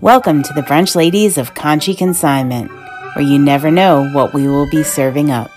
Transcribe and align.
Welcome 0.00 0.42
to 0.42 0.52
the 0.52 0.60
Brunch 0.60 0.94
Ladies 0.94 1.38
of 1.38 1.54
Conshy 1.54 1.96
Consignment, 1.96 2.70
where 3.14 3.24
you 3.24 3.38
never 3.38 3.70
know 3.70 4.08
what 4.10 4.34
we 4.34 4.46
will 4.46 4.68
be 4.70 4.82
serving 4.82 5.30
up. 5.30 5.50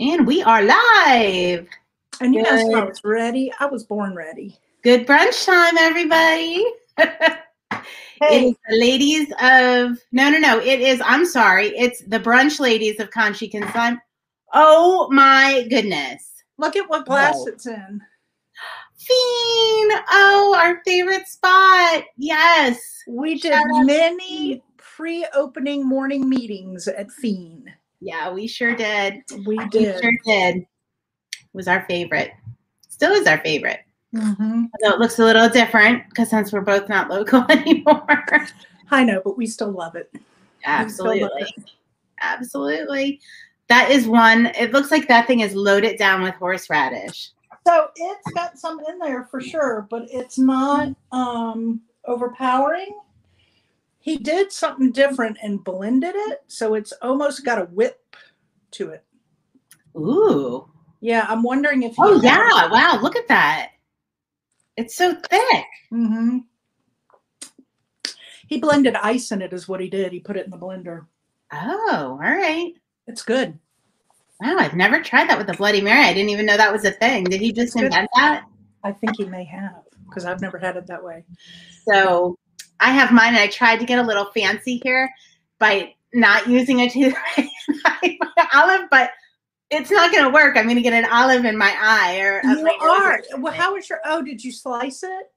And 0.00 0.26
we 0.26 0.42
are 0.42 0.62
live. 0.62 1.68
And 2.20 2.34
you 2.34 2.44
asked 2.44 2.66
if 2.68 2.74
I 2.74 2.84
was 2.84 3.00
ready. 3.04 3.52
I 3.60 3.66
was 3.66 3.84
born 3.84 4.14
ready. 4.14 4.58
Good 4.82 5.06
brunch 5.06 5.44
time, 5.46 5.78
everybody. 5.78 6.64
It 8.24 8.44
is 8.44 8.54
the 8.68 8.76
ladies 8.76 9.28
of 9.42 9.98
no, 10.12 10.30
no, 10.30 10.38
no. 10.38 10.60
It 10.60 10.78
is. 10.80 11.02
I'm 11.04 11.26
sorry. 11.26 11.76
It's 11.76 12.02
the 12.02 12.20
brunch 12.20 12.60
ladies 12.60 13.00
of 13.00 13.10
Conshy 13.10 13.50
Consignment. 13.50 13.98
Oh 14.54 15.08
my 15.10 15.66
goodness. 15.68 16.30
look 16.56 16.76
at 16.76 16.88
what 16.88 17.04
glass 17.04 17.34
Wow. 17.38 17.44
it's 17.48 17.66
in. 17.66 18.00
Fiend. 19.06 20.02
Oh, 20.10 20.54
our 20.58 20.80
favorite 20.84 21.26
spot. 21.26 22.04
Yes. 22.16 22.78
We 23.08 23.38
did 23.40 23.54
many 23.84 24.62
pre-opening 24.76 25.86
morning 25.86 26.28
meetings 26.28 26.86
at 26.88 27.10
Fiend. 27.10 27.68
Yeah, 28.00 28.32
we 28.32 28.46
sure 28.46 28.74
did. 28.74 29.22
We 29.46 29.56
We 29.58 29.68
did. 29.70 30.00
sure 30.00 30.12
did. 30.24 30.66
Was 31.52 31.68
our 31.68 31.84
favorite. 31.86 32.32
Still 32.88 33.12
is 33.12 33.26
our 33.26 33.38
favorite. 33.38 33.80
Mhm. 34.14 34.68
Although 34.82 34.94
it 34.96 35.00
looks 35.00 35.18
a 35.18 35.24
little 35.24 35.48
different 35.48 36.08
because 36.08 36.30
since 36.30 36.52
we're 36.52 36.60
both 36.60 36.88
not 36.88 37.08
local 37.10 37.44
anymore. 37.50 38.06
I 38.90 39.04
know, 39.04 39.20
but 39.24 39.36
we 39.36 39.46
still 39.46 39.70
love 39.72 39.96
it. 39.96 40.12
Absolutely. 40.64 41.46
Absolutely. 42.20 43.20
That 43.68 43.90
is 43.90 44.06
one. 44.06 44.46
It 44.58 44.72
looks 44.72 44.90
like 44.90 45.08
that 45.08 45.26
thing 45.26 45.40
is 45.40 45.54
loaded 45.54 45.98
down 45.98 46.22
with 46.22 46.34
horseradish. 46.34 47.30
So 47.66 47.88
it's 47.94 48.30
got 48.34 48.58
some 48.58 48.80
in 48.88 48.98
there 48.98 49.24
for 49.24 49.40
sure, 49.40 49.86
but 49.88 50.08
it's 50.10 50.38
not 50.38 50.94
um, 51.12 51.80
overpowering. 52.06 52.98
He 54.00 54.16
did 54.16 54.50
something 54.50 54.90
different 54.90 55.38
and 55.42 55.62
blended 55.62 56.14
it, 56.16 56.42
so 56.48 56.74
it's 56.74 56.92
almost 57.02 57.44
got 57.44 57.60
a 57.60 57.66
whip 57.66 58.16
to 58.72 58.90
it. 58.90 59.04
Ooh. 59.96 60.68
Yeah, 61.00 61.26
I'm 61.28 61.42
wondering 61.42 61.84
if. 61.84 61.92
he 61.92 61.96
Oh 61.98 62.20
yeah. 62.20 62.68
Wow. 62.68 62.98
Look 63.00 63.16
at 63.16 63.28
that. 63.28 63.70
It's 64.76 64.96
so 64.96 65.14
thick. 65.14 65.66
Mm-hmm. 65.92 66.38
He 68.48 68.58
blended 68.58 68.96
ice 68.96 69.32
in 69.32 69.40
it, 69.40 69.52
is 69.52 69.68
what 69.68 69.80
he 69.80 69.88
did. 69.88 70.12
He 70.12 70.20
put 70.20 70.36
it 70.36 70.44
in 70.44 70.50
the 70.50 70.58
blender. 70.58 71.06
Oh, 71.52 71.88
all 71.90 72.16
right. 72.16 72.72
It's 73.06 73.22
good. 73.22 73.58
Wow, 74.42 74.56
I've 74.58 74.74
never 74.74 75.00
tried 75.00 75.28
that 75.28 75.38
with 75.38 75.46
the 75.46 75.52
Bloody 75.52 75.80
Mary. 75.80 76.00
I 76.00 76.12
didn't 76.12 76.30
even 76.30 76.46
know 76.46 76.56
that 76.56 76.72
was 76.72 76.84
a 76.84 76.90
thing. 76.90 77.24
Did 77.24 77.40
he 77.40 77.52
just 77.52 77.76
invent 77.76 78.08
that? 78.16 78.44
I 78.82 78.90
think 78.90 79.16
he 79.16 79.24
may 79.24 79.44
have 79.44 79.84
because 80.08 80.24
I've 80.24 80.40
never 80.40 80.58
had 80.58 80.76
it 80.76 80.88
that 80.88 81.04
way. 81.04 81.24
So 81.88 82.36
I 82.80 82.90
have 82.90 83.12
mine 83.12 83.28
and 83.28 83.38
I 83.38 83.46
tried 83.46 83.78
to 83.78 83.86
get 83.86 84.00
a 84.00 84.02
little 84.02 84.26
fancy 84.34 84.80
here 84.82 85.08
by 85.60 85.94
not 86.12 86.48
using 86.48 86.80
a 86.80 86.90
toothpaste 86.90 87.50
olive, 88.52 88.88
but 88.90 89.12
it's 89.70 89.92
not 89.92 90.10
going 90.10 90.24
to 90.24 90.30
work. 90.30 90.56
I'm 90.56 90.64
going 90.64 90.74
to 90.74 90.82
get 90.82 90.92
an 90.92 91.08
olive 91.10 91.44
in 91.44 91.56
my 91.56 91.72
eye 91.80 92.18
or 92.18 92.42
You 92.44 92.68
are. 92.80 93.20
Well, 93.38 93.52
how 93.52 93.74
was 93.74 93.88
your? 93.88 94.00
Oh, 94.04 94.22
did 94.22 94.42
you 94.42 94.50
slice 94.50 95.04
it? 95.04 95.32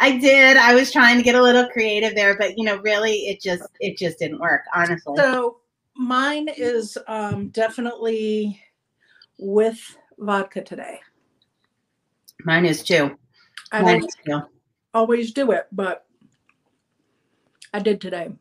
I 0.00 0.18
did. 0.18 0.56
I 0.56 0.74
was 0.74 0.90
trying 0.90 1.18
to 1.18 1.22
get 1.22 1.36
a 1.36 1.42
little 1.42 1.68
creative 1.68 2.16
there, 2.16 2.36
but 2.36 2.58
you 2.58 2.64
know, 2.64 2.78
really, 2.78 3.28
it 3.28 3.40
just 3.40 3.62
it 3.78 3.96
just 3.96 4.18
didn't 4.18 4.40
work. 4.40 4.62
Honestly. 4.74 5.14
So 5.16 5.59
mine 6.00 6.48
is 6.56 6.96
um, 7.06 7.48
definitely 7.48 8.58
with 9.38 9.78
vodka 10.18 10.62
today. 10.62 10.98
Mine 12.44 12.64
is 12.64 12.82
too. 12.82 13.16
I 13.70 13.82
Mine 13.82 14.00
don't 14.00 14.14
too. 14.26 14.42
always 14.94 15.32
do 15.32 15.52
it, 15.52 15.66
but 15.72 16.06
I 17.74 17.80
did 17.80 18.00
today. 18.00 18.32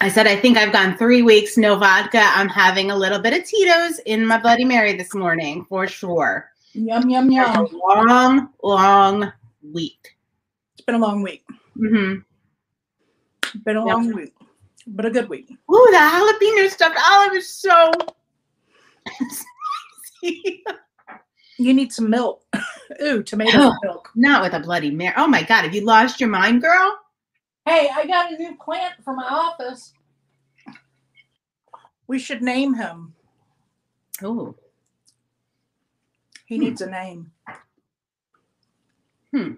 I 0.00 0.08
said 0.08 0.26
I 0.26 0.36
think 0.36 0.56
I've 0.58 0.72
gone 0.72 0.96
three 0.98 1.22
weeks 1.22 1.56
no 1.56 1.76
vodka. 1.76 2.20
I'm 2.20 2.48
having 2.48 2.90
a 2.90 2.96
little 2.96 3.20
bit 3.20 3.32
of 3.32 3.44
Tito's 3.44 4.00
in 4.00 4.26
my 4.26 4.38
Bloody 4.38 4.64
Mary 4.64 4.92
this 4.96 5.14
morning 5.14 5.64
for 5.68 5.86
sure. 5.86 6.50
Yum 6.72 7.08
yum 7.08 7.30
yum. 7.30 7.68
long, 7.72 8.48
long 8.62 9.32
week. 9.72 10.16
It's 10.74 10.84
been 10.84 10.96
a 10.96 10.98
long 10.98 11.22
week. 11.22 11.44
Mm-hmm. 11.76 12.20
Been 13.64 13.76
a 13.76 13.86
Yep. 13.86 13.94
long 13.96 14.14
week, 14.14 14.34
but 14.88 15.06
a 15.06 15.10
good 15.10 15.28
week. 15.28 15.50
Ooh, 15.50 15.88
the 15.90 15.96
jalapeno 15.96 16.68
stuffed 16.70 16.98
olive 17.04 17.34
is 17.36 17.48
so 17.48 17.90
spicy. 20.20 20.64
You 21.60 21.74
need 21.74 21.92
some 21.92 22.08
milk. 22.08 22.44
Ooh, 23.02 23.20
tomato 23.24 23.50
Oh. 23.58 23.74
milk. 23.82 24.10
Not 24.14 24.42
with 24.42 24.52
a 24.54 24.60
Bloody 24.60 24.92
mare. 24.92 25.12
Oh 25.16 25.26
my 25.26 25.42
God, 25.42 25.64
have 25.64 25.74
you 25.74 25.80
lost 25.84 26.20
your 26.20 26.28
mind, 26.28 26.62
girl? 26.62 26.96
Hey, 27.66 27.90
I 27.92 28.06
got 28.06 28.32
a 28.32 28.36
new 28.38 28.54
plant 28.56 28.94
for 29.02 29.12
my 29.12 29.24
office. 29.28 29.92
We 32.06 32.20
should 32.20 32.42
name 32.42 32.74
him. 32.74 33.12
Oh, 34.22 34.54
He 36.46 36.58
needs 36.58 36.80
a 36.80 36.88
name. 36.88 37.32
Hmm. 39.32 39.54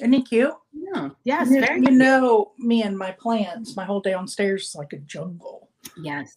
Isn't 0.00 0.12
he 0.12 0.22
cute? 0.22 0.52
No. 0.78 1.16
Yes, 1.24 1.50
you, 1.50 1.60
very 1.60 1.80
you 1.80 1.90
know 1.90 2.52
me 2.58 2.82
and 2.82 2.96
my 2.96 3.12
plants. 3.12 3.76
My 3.76 3.84
whole 3.84 4.00
downstairs 4.00 4.68
is 4.68 4.74
like 4.74 4.92
a 4.92 4.98
jungle. 4.98 5.68
Yes. 6.00 6.36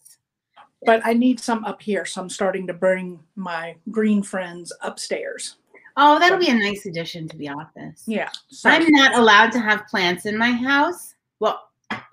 But 0.84 1.00
I 1.04 1.12
need 1.12 1.38
some 1.38 1.64
up 1.64 1.80
here, 1.80 2.04
so 2.04 2.20
I'm 2.20 2.28
starting 2.28 2.66
to 2.66 2.74
bring 2.74 3.20
my 3.36 3.76
green 3.90 4.22
friends 4.22 4.72
upstairs. 4.82 5.56
Oh, 5.96 6.18
that'll 6.18 6.38
be 6.38 6.50
a 6.50 6.54
nice 6.54 6.86
addition 6.86 7.28
to 7.28 7.36
the 7.36 7.50
office. 7.50 8.02
Yeah. 8.06 8.30
So 8.48 8.70
I'm 8.70 8.90
not 8.90 9.14
allowed 9.14 9.52
to 9.52 9.60
have 9.60 9.86
plants 9.86 10.26
in 10.26 10.36
my 10.36 10.50
house. 10.50 11.14
Well, 11.38 11.60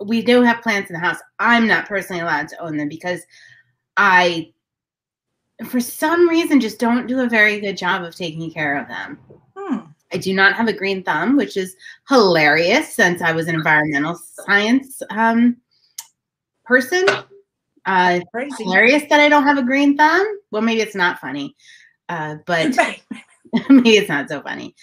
we 0.04 0.22
do 0.22 0.42
have 0.42 0.62
plants 0.62 0.90
in 0.90 0.96
the 0.96 1.00
house. 1.00 1.18
I'm 1.40 1.68
not 1.68 1.88
personally 1.88 2.22
allowed 2.22 2.50
to 2.50 2.60
own 2.60 2.78
them 2.78 2.90
because 2.90 3.22
I, 3.98 4.52
for 5.66 5.80
some 5.80 6.28
reason, 6.28 6.60
just 6.60 6.80
don't 6.80 7.08
do 7.08 7.22
a 7.22 7.30
very 7.30 7.60
good 7.60 7.78
job 7.78 8.04
of 8.04 8.16
taking 8.16 8.52
care 8.52 8.78
of 8.78 8.88
them. 8.88 9.20
hmm, 9.56 9.78
I 10.12 10.18
do 10.18 10.34
not 10.34 10.56
have 10.56 10.68
a 10.68 10.74
green 10.74 11.04
thumb, 11.04 11.38
which 11.38 11.56
is 11.56 11.76
hilarious 12.08 12.94
since 12.94 13.22
I 13.22 13.32
was 13.32 13.48
an 13.48 13.56
environmental 13.56 14.16
science 14.16 15.02
um, 15.12 15.58
person. 16.66 17.06
Uh, 17.86 18.20
hilarious 18.58 19.04
that 19.10 19.20
I 19.20 19.30
don't 19.30 19.44
have 19.44 19.58
a 19.58 19.64
green 19.64 19.96
thumb. 19.98 20.26
Well, 20.52 20.62
maybe 20.62 20.82
it's 20.82 20.96
not 20.96 21.20
funny, 21.20 21.56
uh, 22.10 22.36
but 22.46 22.76
maybe 23.70 23.92
it's 23.98 24.10
not 24.10 24.30
so 24.30 24.42
funny. 24.42 24.76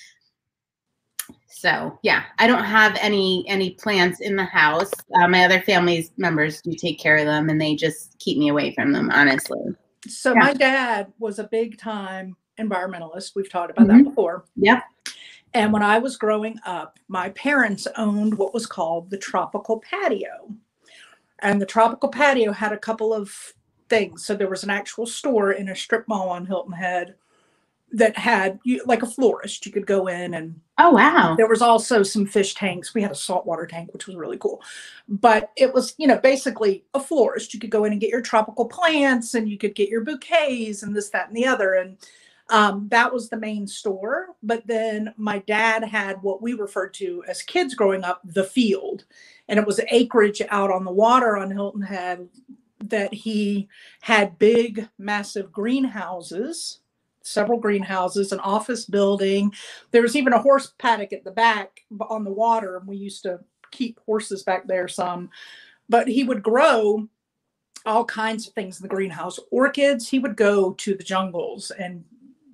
So 1.49 1.99
yeah, 2.03 2.25
I 2.39 2.47
don't 2.47 2.65
have 2.65 2.97
any 3.01 3.45
any 3.49 3.71
plants 3.71 4.21
in 4.21 4.37
the 4.37 4.45
house. 4.45 4.93
Uh, 5.19 5.27
my 5.27 5.45
other 5.45 5.61
family 5.63 6.09
members 6.17 6.61
do 6.63 6.73
take 6.75 6.99
care 7.01 7.17
of 7.17 7.27
them, 7.27 7.49
and 7.49 7.61
they 7.61 7.75
just 7.75 8.19
keep 8.19 8.39
me 8.39 8.49
away 8.49 8.75
from 8.75 8.93
them. 8.93 9.11
Honestly. 9.11 9.61
so 10.07 10.33
Yeah. 10.35 10.39
my 10.41 10.53
dad 10.53 11.13
was 11.19 11.41
a 11.41 11.45
big 11.45 11.79
time 11.79 12.37
environmentalist. 12.61 13.33
We've 13.35 13.51
talked 13.51 13.73
about 13.73 13.89
Mhm. 13.89 14.05
that 14.05 14.05
before. 14.05 14.45
Yep. 14.57 14.85
And 15.57 15.73
when 15.73 15.83
I 15.83 15.99
was 15.99 16.19
growing 16.19 16.61
up, 16.67 16.99
my 17.09 17.31
parents 17.31 17.87
owned 17.97 18.37
what 18.37 18.53
was 18.53 18.67
called 18.67 19.09
the 19.09 19.17
tropical 19.17 19.81
patio. 19.81 20.55
And 21.39 21.61
the 21.61 21.67
tropical 21.67 22.11
patio 22.11 22.53
had 22.53 22.75
a 22.75 22.79
couple 22.79 23.15
of 23.15 23.55
things. 23.89 24.27
So 24.27 24.35
there 24.35 24.51
was 24.51 24.65
an 24.65 24.71
actual 24.71 25.07
store 25.07 25.53
in 25.53 25.71
a 25.71 25.75
strip 25.75 26.07
mall 26.09 26.29
on 26.29 26.45
Hilton 26.45 26.73
Head 26.73 27.15
that 27.93 28.19
had 28.19 28.59
like 28.85 29.03
a 29.03 29.07
florist. 29.07 29.65
You 29.65 29.73
could 29.73 29.87
go 29.87 30.09
in 30.09 30.35
and 30.35 30.61
Oh 30.77 30.91
wow. 30.91 31.37
there 31.37 31.49
was 31.49 31.63
also 31.63 32.03
some 32.03 32.27
fish 32.27 32.55
tanks. 32.55 32.93
We 32.93 33.01
had 33.01 33.13
a 33.13 33.15
saltwater 33.15 33.65
tank, 33.65 33.95
which 33.95 34.07
was 34.07 34.17
really 34.17 34.37
cool. 34.37 34.61
But 35.09 35.53
it 35.57 35.73
was, 35.73 35.95
you 35.97 36.07
know, 36.07 36.19
basically 36.19 36.85
a 36.93 37.01
florist. 37.01 37.55
You 37.55 37.61
could 37.61 37.71
go 37.71 37.85
in 37.85 37.93
and 37.93 38.01
get 38.01 38.11
your 38.11 38.21
tropical 38.21 38.67
plants 38.67 39.33
and 39.33 39.49
you 39.49 39.57
could 39.57 39.75
get 39.75 39.89
your 39.89 40.03
bouquets 40.03 40.83
and 40.83 40.95
this, 40.95 41.09
that, 41.11 41.29
and 41.29 41.37
the 41.37 41.47
other. 41.47 41.75
And 41.75 41.97
um, 42.49 42.89
that 42.91 43.13
was 43.13 43.29
the 43.29 43.37
main 43.37 43.67
store. 43.67 44.29
But 44.43 44.67
then 44.67 45.13
my 45.17 45.39
dad 45.41 45.85
had 45.85 46.23
what 46.23 46.43
we 46.43 46.53
referred 46.53 46.95
to 46.95 47.25
as 47.27 47.43
kids 47.43 47.75
growing 47.75 48.05
up 48.05 48.21
the 48.25 48.45
field. 48.45 49.05
And 49.49 49.59
it 49.59 49.67
was 49.67 49.81
acreage 49.91 50.43
out 50.49 50.71
on 50.71 50.85
the 50.85 50.93
water 50.93 51.37
on 51.37 51.51
Hilton 51.51 51.83
Head 51.83 52.29
that 52.85 53.13
he 53.13 53.69
had 54.03 54.39
big, 54.39 54.89
massive 54.99 55.51
greenhouses, 55.51 56.81
several 57.23 57.59
greenhouses, 57.59 58.33
an 58.33 58.41
office 58.41 58.85
building. 58.85 59.53
There 59.91 60.03
was 60.03 60.15
even 60.15 60.33
a 60.33 60.41
horse 60.41 60.73
paddock 60.79 61.13
at 61.13 61.25
the 61.25 61.31
back 61.33 61.81
on 62.09 62.23
the 62.23 62.33
water. 62.33 62.77
and 62.77 62.87
We 62.87 62.97
used 62.97 63.23
to 63.25 63.41
keep 63.73 63.99
horses 64.07 64.43
back 64.43 64.67
there 64.67 64.89
some. 64.89 65.31
But 65.89 66.07
he 66.09 66.25
would 66.25 66.43
grow 66.43 67.09
all 67.85 68.05
kinds 68.05 68.49
of 68.49 68.55
things 68.55 68.79
in 68.79 68.83
the 68.83 68.95
greenhouse. 68.95 69.39
Orchids, 69.51 70.09
he 70.09 70.19
would 70.19 70.37
go 70.37 70.73
to 70.75 70.95
the 70.95 71.05
jungles 71.05 71.71
and 71.71 72.05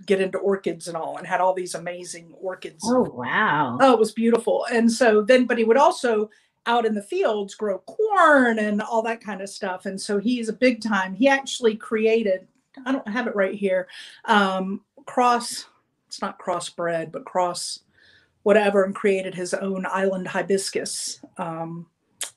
get 0.07 0.21
into 0.21 0.39
orchids 0.39 0.89
and 0.89 0.97
all 0.97 1.17
and 1.19 1.27
had 1.27 1.41
all 1.41 1.55
these 1.55 1.75
amazing 1.75 2.33
orchids. 2.41 2.83
Oh 2.87 3.03
wow. 3.03 3.79
Oh, 3.81 3.93
it 3.93 3.99
was 3.99 4.13
beautiful. 4.13 4.67
And 4.73 4.91
so 4.91 5.23
then, 5.23 5.47
but 5.47 5.59
he 5.59 5.65
would 5.65 5.77
also 5.77 6.31
out 6.67 6.87
in 6.87 6.95
the 6.95 7.03
fields 7.03 7.55
grow 7.55 7.79
corn 7.81 8.59
and 8.59 8.81
all 8.83 9.03
that 9.03 9.23
kind 9.23 9.43
of 9.43 9.49
stuff. 9.49 9.87
And 9.87 10.01
so 10.01 10.19
he's 10.19 10.49
a 10.49 10.53
big 10.53 10.81
time. 10.81 11.13
He 11.13 11.29
actually 11.29 11.77
created, 11.77 12.47
I 12.87 12.93
don't 12.93 13.09
have 13.09 13.27
it 13.27 13.35
right 13.35 13.55
here, 13.55 13.89
um, 14.27 14.83
cross, 15.07 15.67
it's 16.07 16.23
not 16.23 16.39
crossbred, 16.39 17.11
but 17.11 17.25
cross 17.25 17.81
whatever 18.45 18.85
and 18.85 18.95
created 18.95 19.35
his 19.35 19.55
own 19.55 19.87
island 19.87 20.27
hibiscus 20.27 21.21
um, 21.39 21.87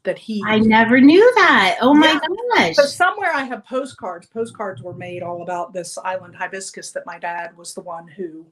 that 0.03 0.17
he 0.17 0.43
I 0.45 0.59
never 0.59 0.99
knew 0.99 1.31
that. 1.35 1.77
Oh 1.81 1.93
my 1.93 2.13
Yeah. 2.13 2.19
gosh. 2.55 2.75
so 2.75 2.83
somewhere 2.85 3.31
I 3.33 3.43
have 3.43 3.65
postcards. 3.65 4.27
Postcards 4.27 4.81
were 4.81 4.93
made 4.93 5.23
all 5.23 5.41
about 5.41 5.73
this 5.73 5.97
island 5.97 6.35
hibiscus 6.35 6.91
that 6.91 7.05
my 7.05 7.19
dad 7.19 7.55
was 7.57 7.73
the 7.73 7.81
one 7.81 8.07
who 8.07 8.45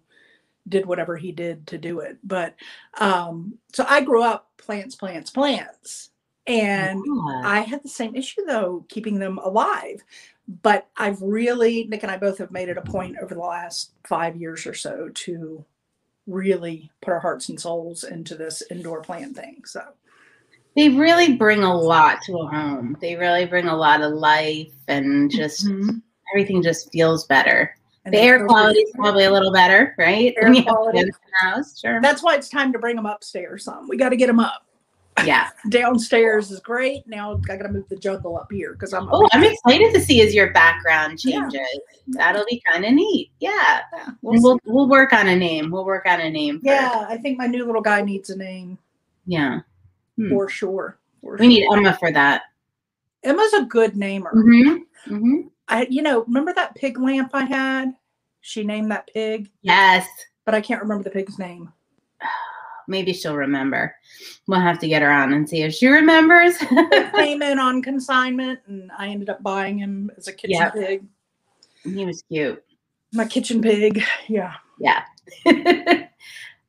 did 0.70 0.86
whatever 0.86 1.18
he 1.18 1.32
did 1.32 1.68
to 1.68 1.78
do 1.78 2.00
it. 2.00 2.18
But 2.24 2.56
um, 3.00 3.58
so 3.74 3.86
I 3.88 4.02
grew 4.02 4.24
up 4.24 4.50
plants, 4.58 4.96
plants, 4.96 5.30
plants. 5.32 6.10
And 6.48 7.02
Yeah. 7.06 7.42
I 7.46 7.62
had 7.62 7.84
the 7.84 7.90
same 7.90 8.16
issue 8.16 8.46
though, 8.46 8.86
keeping 8.90 9.20
them 9.20 9.38
alive. 9.40 10.04
But 10.62 10.88
I've 10.98 11.22
really, 11.22 11.86
Nick 11.86 12.04
and 12.04 12.12
I 12.12 12.18
both 12.18 12.38
have 12.40 12.52
made 12.52 12.68
it 12.70 12.78
a 12.78 12.82
point 12.82 13.18
over 13.22 13.34
the 13.34 13.40
last 13.40 13.92
five 14.08 14.36
years 14.36 14.66
or 14.68 14.74
so 14.74 15.10
to 15.14 15.64
really 16.28 16.92
put 17.02 17.12
our 17.12 17.20
hearts 17.20 17.50
and 17.50 17.60
souls 17.60 18.04
into 18.04 18.36
this 18.36 18.62
indoor 18.70 19.02
plant 19.02 19.36
thing. 19.36 19.64
So 19.66 19.82
they 20.76 20.90
really 20.90 21.34
bring 21.36 21.64
a 21.64 21.76
lot 21.76 22.22
to 22.24 22.38
a 22.38 22.48
home. 22.48 22.98
They 23.02 23.16
really 23.16 23.46
bring 23.46 23.68
a 23.68 23.76
lot 23.76 24.02
of 24.02 24.14
life 24.14 24.72
and 24.88 25.30
just 25.32 25.66
Mhm. 25.68 26.02
everything 26.34 26.62
just 26.64 26.92
feels 26.92 27.26
better. 27.28 27.76
And 28.06 28.14
The 28.14 28.20
air 28.20 28.46
quality 28.46 28.80
is 28.80 28.92
probably 28.96 29.24
a 29.26 29.32
little 29.32 29.52
better, 29.54 29.96
right? 29.98 30.34
Air 30.38 30.44
When 30.44 30.56
you 30.56 30.64
have 30.64 30.76
quality. 30.76 31.00
in 31.00 31.06
the 31.08 31.14
house, 31.48 31.80
sure. 31.80 32.02
That's 32.02 32.22
why 32.24 32.36
it's 32.36 32.50
time 32.50 32.74
to 32.74 32.80
bring 32.80 32.96
them 32.98 33.06
upstairs 33.06 33.64
some. 33.64 33.88
We 33.88 33.96
got 33.98 34.10
to 34.10 34.18
get 34.18 34.28
them 34.28 34.40
up. 34.40 34.66
yeah. 35.26 35.50
Downstairs 35.70 36.50
is 36.52 36.60
great. 36.60 37.08
Now 37.08 37.40
I 37.50 37.56
got 37.56 37.64
to 37.64 37.70
move 37.70 37.88
the 37.88 37.96
jungle 37.96 38.36
up 38.36 38.52
here 38.52 38.74
because 38.74 38.94
I'm. 38.94 39.08
Oh, 39.12 39.28
I'm 39.32 39.44
excited 39.44 39.94
to 39.94 40.02
see 40.02 40.22
as 40.22 40.34
your 40.34 40.52
background 40.52 41.24
Yeah. 41.24 41.42
changes. 41.42 41.80
That'll 42.08 42.44
be 42.50 42.62
kind 42.70 42.84
of 42.84 42.92
neat. 42.94 43.30
Yeah. 43.40 43.82
Yeah, 43.94 44.10
we'll 44.24 44.42
we'll 44.42 44.60
we'll 44.66 44.90
work 44.90 45.14
on 45.14 45.28
a 45.28 45.36
name. 45.36 45.70
We'll 45.72 45.86
work 45.86 46.06
on 46.08 46.20
a 46.20 46.30
name. 46.32 46.60
yeah, 46.64 47.06
I 47.08 47.18
think 47.18 47.38
my 47.38 47.46
new 47.48 47.64
little 47.64 47.82
guy 47.82 48.02
needs 48.02 48.32
a 48.32 48.36
name 48.38 48.78
Yeah. 49.28 49.60
Hmm. 50.18 50.30
for 50.30 50.50
sure. 50.50 51.00
For 51.22 51.38
We 51.38 51.48
need. 51.48 51.68
Emma 51.72 51.96
for 52.00 52.12
that. 52.12 52.44
Emma's 53.24 53.54
a 53.54 53.64
good 53.64 53.96
namer. 53.96 54.32
Mm-hmm. 54.34 55.14
Mm-hmm. 55.16 55.48
I, 55.70 55.88
you 55.90 56.02
know, 56.02 56.24
remember 56.26 56.54
that 56.54 56.76
pig 56.76 57.00
lamp 57.00 57.32
I 57.34 57.46
had? 57.46 57.94
She 58.42 58.64
named 58.66 58.92
that 58.92 59.10
pig, 59.14 59.50
Yes. 59.62 60.06
but 60.46 60.54
I 60.54 60.60
can't 60.62 60.82
remember 60.82 61.04
the 61.06 61.10
pig's 61.10 61.40
name. 61.40 61.72
Maybe 62.90 63.14
she'll 63.14 63.38
remember. 63.38 63.96
We'll 64.48 64.60
have 64.60 64.78
to 64.80 64.88
get 64.90 65.02
her 65.02 65.10
on 65.10 65.32
and 65.32 65.48
see 65.48 65.62
if 65.62 65.74
she 65.74 65.88
remembers. 65.88 66.58
Came 67.16 67.42
in 67.42 67.58
on 67.60 67.82
consignment, 67.82 68.60
and 68.68 68.92
I 68.98 69.08
ended 69.08 69.30
up 69.30 69.42
buying 69.42 69.78
him 69.78 70.12
as 70.18 70.28
a 70.28 70.34
kitchen 70.34 70.58
Yep. 70.60 70.74
pig. 70.74 71.04
he 71.86 72.06
was 72.06 72.22
cute. 72.30 72.62
My 73.14 73.26
kitchen 73.26 73.62
pig. 73.62 74.04
Yeah. 74.28 74.56
Yeah. 74.80 75.04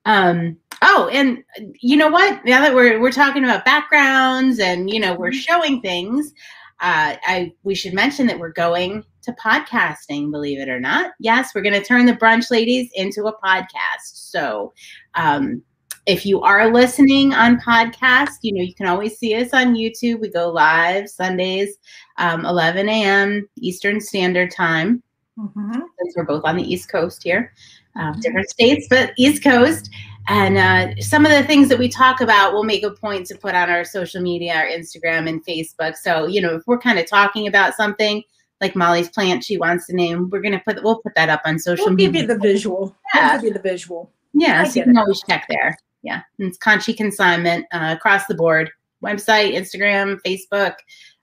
um 0.07 0.57
oh 0.87 1.09
and 1.13 1.43
you 1.81 1.97
know 1.97 2.09
what 2.09 2.45
now 2.45 2.61
that 2.61 2.75
we're 2.75 3.01
we're 3.01 3.11
talking 3.13 3.43
about 3.45 3.65
backgrounds 3.65 4.59
and 4.59 4.91
you 4.91 5.01
know 5.01 5.15
we're 5.15 5.31
Mhm. 5.31 5.41
showing 5.49 5.81
things 5.81 6.33
uh 6.81 7.15
i 7.27 7.53
we 7.63 7.75
should 7.75 7.95
mention 7.95 8.27
that 8.27 8.39
we're 8.39 8.53
going 8.53 9.03
to 9.23 9.33
podcasting 9.33 10.31
believe 10.31 10.59
it 10.59 10.69
or 10.69 10.79
not 10.81 11.13
yes 11.21 11.55
we're 11.55 11.63
going 11.63 11.81
to 11.81 11.85
turn 11.85 12.05
the 12.07 12.13
brunch 12.15 12.51
ladies 12.51 12.91
into 12.95 13.25
a 13.27 13.41
podcast 13.41 14.03
so 14.31 14.73
um 15.15 15.63
if 16.07 16.27
you 16.27 16.43
are 16.43 16.71
listening 16.71 17.33
on 17.33 17.59
podcast 17.61 18.37
you 18.43 18.53
know 18.53 18.61
you 18.63 18.75
can 18.75 18.87
always 18.87 19.17
see 19.19 19.35
us 19.35 19.55
on 19.55 19.75
youtube 19.75 20.21
we 20.21 20.29
go 20.29 20.51
live 20.51 21.09
sundays 21.09 21.77
um, 22.19 22.45
11 22.45 22.89
a.m 22.89 23.49
eastern 23.57 24.01
standard 24.01 24.51
time 24.51 25.03
Mhm. 25.39 25.73
since 25.99 26.15
we're 26.17 26.25
both 26.25 26.45
on 26.45 26.57
the 26.57 26.63
East 26.63 26.89
Coast 26.89 27.25
here, 27.25 27.53
uh, 27.99 28.13
different 28.21 28.49
states, 28.49 28.87
but 28.89 29.13
East 29.19 29.43
Coast. 29.43 29.91
And 30.27 30.57
uh, 30.57 31.01
some 31.03 31.27
of 31.27 31.33
the 31.33 31.43
things 31.45 31.69
that 31.69 31.79
we 31.79 31.89
talk 31.89 32.21
about, 32.23 32.53
we'll 32.55 32.63
make 32.65 32.83
a 32.83 32.91
point 32.91 33.27
to 33.27 33.37
put 33.37 33.55
on 33.55 33.69
our 33.69 33.85
social 33.85 34.23
media, 34.23 34.55
our 34.55 34.67
Instagram 34.67 35.29
and 35.29 35.45
Facebook. 35.45 35.97
So, 35.97 36.27
you 36.27 36.41
know, 36.41 36.55
if 36.57 36.63
we're 36.67 36.79
kind 36.79 36.99
of 36.99 37.07
talking 37.07 37.47
about 37.47 37.75
something 37.75 38.23
like 38.61 38.75
Molly's 38.75 39.11
plant 39.11 39.45
she 39.45 39.59
wants 39.59 39.87
to 39.89 39.95
name, 39.95 40.31
we're 40.31 40.41
gonna 40.41 40.63
put 40.65 40.83
we'll 40.83 41.01
put 41.01 41.15
that 41.17 41.29
up 41.29 41.43
on 41.45 41.59
social 41.59 41.87
We'll 41.87 41.95
media. 41.95 42.13
give 42.13 42.23
you 42.23 42.27
the 42.29 42.39
visual. 42.39 42.97
Yeah. 43.15 43.33
We'll 43.33 43.41
give 43.43 43.49
you 43.49 43.53
the 43.55 43.69
visual. 43.69 44.11
yeah, 44.33 44.63
I 44.63 44.65
so 44.69 44.79
you 44.81 44.85
can 44.85 44.97
it. 44.97 45.01
always 45.01 45.23
check 45.29 45.45
there. 45.51 45.77
Yeah, 46.03 46.23
and 46.39 46.49
it's 46.49 46.59
Conshy 46.59 46.97
Consignment 46.97 47.67
uh, 47.73 47.95
across 47.97 48.27
the 48.27 48.35
board. 48.35 48.71
Website, 49.03 49.55
Instagram, 49.55 50.19
Facebook. 50.25 50.75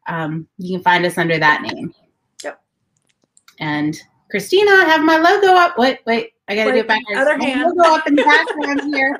Um, 0.07 0.47
you 0.57 0.75
can 0.77 0.83
find 0.83 1.05
us 1.05 1.17
under 1.17 1.39
that 1.39 1.61
name. 1.63 1.93
Yep. 2.43 2.61
And 3.59 3.99
Christina, 4.29 4.71
I 4.71 4.85
have 4.85 5.01
my 5.01 5.17
logo 5.17 5.53
up. 5.55 5.77
Wait, 5.77 5.99
wait, 6.05 6.33
I 6.51 6.55
gotta 6.55 6.73
do 6.73 6.79
it 6.79 7.17
other 7.17 7.37
hand. 7.39 7.71
Logo 7.75 7.95
up 7.95 8.07
in 8.07 8.15
background 8.17 8.81
here. 8.93 9.17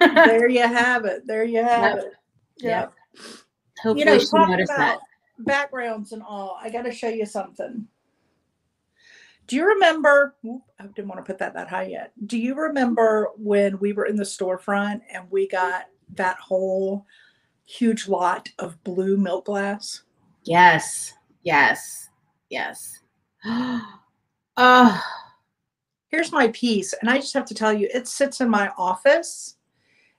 there 0.00 0.48
you 0.48 0.62
have 0.62 1.04
it. 1.04 1.24
There 1.24 1.44
you 1.44 1.62
have 1.62 1.96
Yep. 1.96 2.04
it. 2.04 2.12
Yep. 2.58 2.92
Yeah. 3.14 3.22
Hopefully, 3.82 3.98
You 4.00 4.04
know, 4.06 4.18
she 4.18 4.28
noticed 4.32 4.72
about 4.72 4.98
that. 5.38 5.44
backgrounds 5.46 6.10
and 6.12 6.22
all. 6.22 6.58
I 6.60 6.68
got 6.68 6.82
to 6.82 6.92
show 6.92 7.08
you 7.08 7.26
something. 7.26 7.86
Do 9.46 9.56
you 9.56 9.66
remember? 9.66 10.34
I 10.80 10.86
didn't 10.86 11.06
want 11.08 11.24
to 11.24 11.30
put 11.30 11.38
that 11.38 11.54
that 11.54 11.68
high 11.68 11.86
yet. 11.86 12.12
Do 12.26 12.36
you 12.38 12.56
remember 12.56 13.30
when 13.36 13.78
we 13.78 13.92
were 13.92 14.06
in 14.06 14.16
the 14.16 14.24
storefront 14.24 15.02
and 15.12 15.30
we 15.30 15.46
got 15.46 15.84
that 16.14 16.38
whole 16.38 17.06
huge 17.66 18.08
lot 18.08 18.48
of 18.58 18.82
blue 18.82 19.16
milk 19.16 19.44
glass? 19.46 20.02
Yes, 20.42 21.14
yes, 21.44 22.08
yes. 22.50 22.98
Oh, 23.46 24.00
oh, 24.56 25.02
Here's 26.14 26.30
my 26.30 26.46
piece, 26.54 26.92
and 26.92 27.10
I 27.10 27.16
just 27.16 27.34
have 27.34 27.44
to 27.46 27.54
tell 27.54 27.72
you, 27.72 27.88
it 27.92 28.06
sits 28.06 28.40
in 28.40 28.48
my 28.48 28.70
office. 28.78 29.56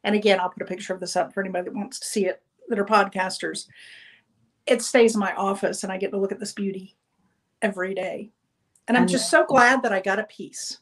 And 0.03 0.13
again, 0.13 0.41
I'll 0.41 0.49
put 0.49 0.61
a 0.61 0.65
picture 0.65 0.93
of 0.93 0.99
this 0.99 1.15
up 1.15 1.33
for 1.33 1.39
anybody 1.39 1.63
that 1.69 1.73
wants 1.73 2.01
to 2.01 2.05
see 2.05 2.25
it 2.25 2.43
that 2.67 2.77
are 2.77 2.83
podcasters. 2.83 3.67
It 4.65 4.81
stays 4.81 5.13
in 5.13 5.21
my 5.21 5.33
office, 5.35 5.83
and 5.83 5.93
I 5.93 5.97
get 5.97 6.11
to 6.11 6.17
look 6.17 6.33
at 6.33 6.39
this 6.41 6.51
beauty 6.51 6.97
every 7.61 7.93
day. 7.93 8.29
And 8.89 8.97
I'm 8.97 9.07
just 9.07 9.31
so 9.31 9.45
glad 9.45 9.83
that 9.83 9.93
I 9.93 10.01
got 10.01 10.19
a 10.19 10.25
piece. 10.25 10.79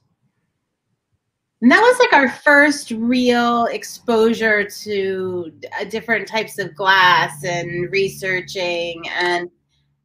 And 1.61 1.71
that 1.71 1.79
was 1.79 1.99
like 1.99 2.13
our 2.13 2.31
first 2.31 2.89
real 2.89 3.65
exposure 3.65 4.67
to 4.67 5.53
uh, 5.79 5.83
different 5.83 6.27
types 6.27 6.57
of 6.57 6.75
glass 6.75 7.43
and 7.43 7.91
researching 7.91 9.07
and 9.09 9.47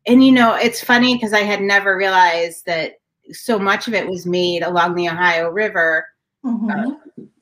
and 0.07 0.23
you 0.23 0.33
know 0.33 0.55
it's 0.55 0.85
funny 0.85 1.15
because 1.15 1.33
I 1.33 1.41
had 1.41 1.61
never 1.61 1.97
realized 1.97 2.65
that 2.67 2.98
so 3.33 3.59
much 3.59 3.89
of 3.89 3.95
it 3.95 4.09
was 4.09 4.27
made 4.27 4.63
along 4.63 4.95
the 4.95 5.09
Ohio 5.09 5.49
River 5.51 6.07
Mhm. 6.45 6.99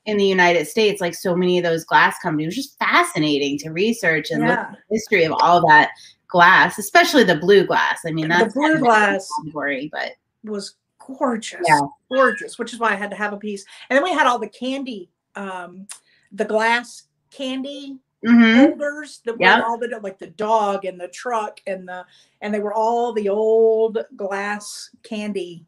in 0.07 0.17
the 0.17 0.25
United 0.25 0.67
States. 0.67 1.01
Like 1.01 1.15
so 1.15 1.35
many 1.37 1.59
of 1.59 1.65
those 1.65 1.85
glass 1.85 2.17
companies, 2.23 2.45
it 2.45 2.49
was 2.49 2.57
just 2.57 2.79
fascinating 2.79 3.59
to 3.59 3.71
research 3.71 4.31
and 4.31 4.43
look 4.43 4.59
at 4.59 4.71
the 4.73 4.95
history 4.95 5.25
of 5.25 5.33
all 5.41 5.67
that 5.69 5.91
glass, 6.29 6.79
especially 6.79 7.25
the 7.25 7.37
blue 7.37 7.65
glass. 7.67 8.01
I 8.07 8.11
mean, 8.11 8.29
The 8.29 8.51
blue 8.55 8.63
kind 8.63 8.75
of 8.75 8.81
a 8.81 8.85
glass. 8.85 9.29
category, 9.43 9.89
but 9.93 10.13
was 10.45 10.75
gorgeous. 10.99 11.61
Yeah. 11.67 11.81
Gorgeous, 12.11 12.59
which 12.59 12.73
is 12.73 12.81
why 12.81 12.93
I 12.93 12.97
had 12.97 13.11
to 13.11 13.17
have 13.17 13.33
a 13.33 13.37
piece. 13.37 13.65
And 13.89 13.97
then 13.97 14.03
we 14.05 14.13
had 14.13 14.27
all 14.27 14.39
the 14.39 14.49
candy, 14.49 15.09
um, 15.37 15.87
the 16.33 16.45
glass 16.45 17.05
candy 17.31 17.99
Mhm. 18.25 18.71
holders 18.71 19.21
that 19.25 19.37
Yep. 19.39 19.59
were 19.59 19.65
all 19.67 19.79
the 19.79 20.01
like 20.03 20.19
the 20.19 20.27
dog 20.29 20.85
and 20.85 20.99
the 21.01 21.07
truck 21.09 21.61
and 21.67 21.87
the 21.87 22.05
and 22.41 22.53
they 22.53 22.59
were 22.61 22.73
all 22.75 23.13
the 23.13 23.29
old 23.29 23.99
glass 24.17 24.91
candy. 25.05 25.65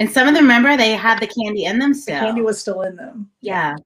And 0.00 0.10
some 0.10 0.26
of 0.26 0.34
them 0.34 0.44
remember 0.44 0.76
they 0.76 0.92
had 0.92 1.20
the 1.20 1.26
candy 1.26 1.66
in 1.66 1.78
them 1.78 1.94
still. 1.94 2.20
The 2.20 2.26
candy 2.26 2.42
was 2.42 2.60
still 2.60 2.82
in 2.82 2.96
them. 2.96 3.30
Yeah. 3.42 3.76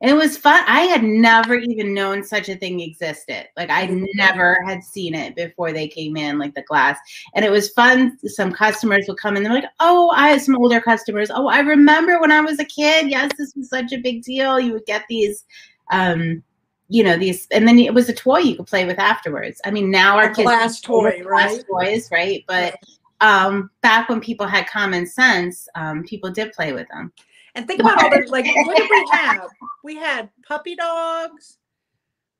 It 0.00 0.14
was 0.14 0.36
fun. 0.36 0.62
I 0.66 0.82
had 0.82 1.02
never 1.02 1.54
even 1.54 1.94
known 1.94 2.22
such 2.22 2.48
a 2.48 2.56
thing 2.56 2.80
existed. 2.80 3.48
Like 3.56 3.70
I 3.70 3.86
never 4.14 4.58
had 4.66 4.82
seen 4.82 5.14
it 5.14 5.34
before 5.34 5.72
they 5.72 5.88
came 5.88 6.16
in, 6.16 6.38
like 6.38 6.54
the 6.54 6.62
glass. 6.62 6.98
And 7.34 7.44
it 7.44 7.50
was 7.50 7.70
fun. 7.70 8.18
Some 8.24 8.52
customers 8.52 9.06
would 9.08 9.18
come 9.18 9.36
in, 9.36 9.42
they're 9.42 9.52
like, 9.52 9.64
Oh, 9.80 10.10
I 10.10 10.28
had 10.28 10.42
some 10.42 10.56
older 10.56 10.80
customers. 10.80 11.30
Oh, 11.32 11.48
I 11.48 11.60
remember 11.60 12.20
when 12.20 12.32
I 12.32 12.40
was 12.40 12.58
a 12.58 12.64
kid. 12.64 13.10
Yes, 13.10 13.30
this 13.36 13.54
was 13.56 13.68
such 13.68 13.92
a 13.92 13.98
big 13.98 14.22
deal. 14.22 14.60
You 14.60 14.74
would 14.74 14.86
get 14.86 15.04
these 15.08 15.44
um, 15.90 16.42
you 16.88 17.02
know, 17.02 17.16
these 17.16 17.48
and 17.50 17.66
then 17.66 17.78
it 17.78 17.94
was 17.94 18.08
a 18.08 18.14
toy 18.14 18.38
you 18.38 18.56
could 18.56 18.66
play 18.66 18.84
with 18.84 18.98
afterwards. 18.98 19.60
I 19.64 19.70
mean, 19.70 19.90
now 19.90 20.16
our 20.16 20.30
A 20.30 20.34
kids 20.34 20.42
glass 20.42 20.80
toy, 20.80 21.22
glass 21.22 21.64
toys, 21.64 22.08
right? 22.12 22.44
But 22.46 22.76
um 23.20 23.70
back 23.82 24.08
when 24.08 24.20
people 24.20 24.46
had 24.46 24.66
common 24.68 25.06
sense, 25.06 25.68
um, 25.74 26.04
people 26.04 26.30
did 26.30 26.52
play 26.52 26.72
with 26.72 26.88
them. 26.88 27.12
And 27.54 27.66
think 27.66 27.80
about 27.80 28.02
all 28.02 28.10
the 28.10 28.26
like 28.30 28.46
what 28.66 28.76
did 28.76 28.90
we 28.90 29.08
have? 29.12 29.48
We 29.82 29.96
had 29.96 30.30
puppy 30.46 30.74
dogs. 30.76 31.58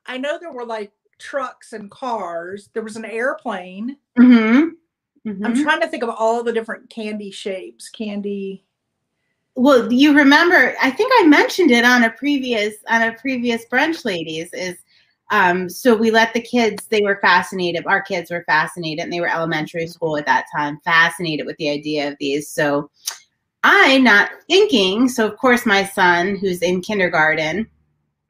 I 0.06 0.18
know 0.18 0.38
there 0.38 0.52
were 0.52 0.66
like 0.66 0.92
trucks 1.18 1.72
and 1.72 1.90
cars. 1.90 2.68
There 2.74 2.82
was 2.82 2.96
an 2.96 3.04
airplane. 3.06 3.96
Mm-hmm. 4.18 4.68
Mhm. 5.28 5.44
I'm 5.44 5.60
trying 5.60 5.80
to 5.80 5.88
think 5.88 6.02
of 6.04 6.10
all 6.10 6.44
the 6.44 6.52
different 6.52 6.88
candy 6.90 7.30
shapes. 7.32 7.88
Candy. 7.88 8.64
well 9.56 9.90
you 9.92 10.14
remember 10.14 10.74
i 10.82 10.90
think 10.90 11.10
i 11.20 11.26
mentioned 11.26 11.70
it 11.70 11.82
on 11.84 12.04
a 12.04 12.10
previous 12.10 12.74
on 12.90 13.00
a 13.02 13.12
previous 13.14 13.64
brunch 13.72 14.04
ladies 14.04 14.52
is 14.52 14.76
um 15.30 15.68
so 15.68 15.94
we 15.96 16.10
let 16.10 16.32
the 16.34 16.40
kids 16.40 16.86
they 16.86 17.02
were 17.02 17.18
fascinated 17.20 17.84
our 17.86 18.00
kids 18.02 18.30
were 18.30 18.44
fascinated 18.46 19.02
and 19.02 19.12
they 19.12 19.20
were 19.20 19.28
elementary 19.28 19.86
school 19.86 20.16
at 20.16 20.26
that 20.26 20.46
time 20.54 20.78
fascinated 20.84 21.46
with 21.46 21.56
the 21.56 21.68
idea 21.68 22.08
of 22.08 22.16
these 22.20 22.48
so 22.48 22.90
I 23.68 23.98
not 23.98 24.30
thinking, 24.48 25.08
so 25.08 25.26
of 25.26 25.36
course 25.38 25.66
my 25.66 25.82
son, 25.84 26.36
who's 26.36 26.62
in 26.62 26.80
kindergarten, 26.82 27.68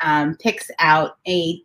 um, 0.01 0.35
picks 0.37 0.71
out 0.79 1.19
a 1.29 1.61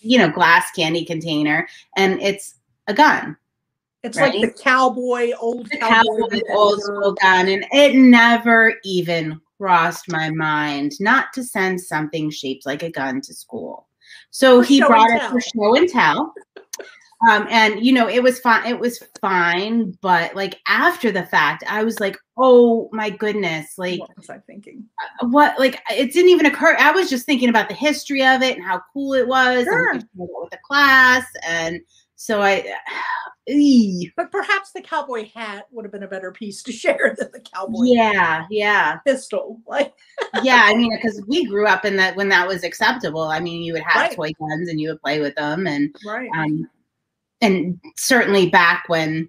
you 0.00 0.18
know 0.18 0.28
glass 0.30 0.70
candy 0.72 1.02
container, 1.02 1.66
and 1.96 2.20
it's 2.20 2.56
a 2.86 2.92
gun. 2.92 3.38
It's 4.02 4.18
Right. 4.18 4.34
like 4.34 4.42
the 4.42 4.62
cowboy, 4.62 5.30
old 5.40 5.70
The 5.70 5.78
cowboy, 5.78 6.28
cowboy 6.28 6.40
old 6.50 6.82
school 6.82 7.12
gun, 7.14 7.48
and 7.48 7.64
it 7.72 7.96
never 7.96 8.74
even 8.84 9.40
crossed 9.56 10.10
my 10.10 10.28
mind 10.28 10.92
not 11.00 11.32
to 11.32 11.42
send 11.42 11.80
something 11.80 12.28
shaped 12.28 12.66
like 12.66 12.82
a 12.82 12.90
gun 12.90 13.22
to 13.22 13.32
school. 13.32 13.88
So 14.34 14.62
For 14.62 14.66
he 14.68 14.80
brought 14.80 15.10
it 15.10 15.30
for 15.30 15.40
show 15.40 15.76
and 15.76 15.88
tell. 15.88 16.34
Um, 17.30 17.46
and 17.48 17.86
you 17.86 17.92
know, 17.92 18.08
it 18.08 18.20
was 18.20 18.40
fine. 18.40 18.66
It 18.66 18.78
was 18.78 18.98
fine, 19.20 19.96
but 20.02 20.34
like 20.34 20.60
after 20.66 21.12
the 21.12 21.22
fact, 21.22 21.62
I 21.68 21.84
was 21.84 22.00
like, 22.00 22.18
"Oh 22.36 22.90
my 22.92 23.10
goodness!" 23.10 23.78
Like, 23.78 24.00
What 24.00 24.16
was 24.16 24.28
I 24.30 24.38
thinking? 24.38 24.84
what? 25.20 25.56
Like, 25.60 25.80
it 25.90 26.12
didn't 26.12 26.30
even 26.30 26.46
occur. 26.46 26.76
I 26.80 26.90
was 26.90 27.08
just 27.08 27.26
thinking 27.26 27.48
about 27.48 27.68
the 27.68 27.74
history 27.76 28.24
of 28.24 28.42
it 28.42 28.56
and 28.56 28.64
how 28.66 28.82
cool 28.92 29.14
it 29.14 29.26
was, 29.28 29.64
Sure. 29.64 29.90
and 29.92 30.02
we 30.02 30.08
shared 30.18 30.28
it 30.30 30.42
with 30.42 30.50
the 30.50 30.58
class, 30.66 31.24
and 31.46 31.80
so 32.24 32.40
I. 32.40 32.64
But 34.16 34.32
perhaps 34.32 34.72
the 34.72 34.80
cowboy 34.80 35.28
hat 35.34 35.66
would 35.70 35.84
have 35.84 35.92
been 35.92 36.04
a 36.04 36.08
better 36.08 36.32
piece 36.32 36.62
to 36.62 36.72
share 36.82 37.14
than 37.18 37.28
the 37.30 37.40
cowboy 37.40 37.82
yeah, 37.82 38.46
yeah. 38.50 38.96
pistol. 39.06 39.60
Like, 39.66 39.92
yeah, 40.42 40.62
I 40.64 40.74
mean, 40.74 40.96
because 40.96 41.22
we 41.28 41.44
grew 41.44 41.66
up 41.66 41.84
in 41.84 41.94
that 41.96 42.16
when 42.16 42.30
that 42.30 42.48
was 42.48 42.64
acceptable. 42.64 43.20
I 43.24 43.40
mean, 43.40 43.62
you 43.62 43.74
would 43.74 43.82
have 43.82 44.00
Right. 44.00 44.16
toy 44.16 44.30
guns 44.40 44.70
and 44.70 44.80
you 44.80 44.88
would 44.88 45.02
play 45.02 45.20
with 45.20 45.34
them, 45.34 45.66
and 45.66 45.94
right. 46.06 46.30
um, 46.34 46.66
and 47.42 47.78
certainly 47.98 48.48
back 48.48 48.84
when 48.86 49.28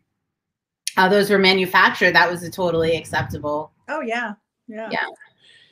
uh, 0.96 1.10
those 1.10 1.30
were 1.30 1.38
manufactured, 1.38 2.14
that 2.14 2.32
was 2.32 2.42
a 2.44 2.50
totally 2.50 2.96
acceptable. 2.96 3.74
oh 3.90 4.00
yeah, 4.00 4.36
yeah. 4.70 4.88
Yeah. 4.90 5.08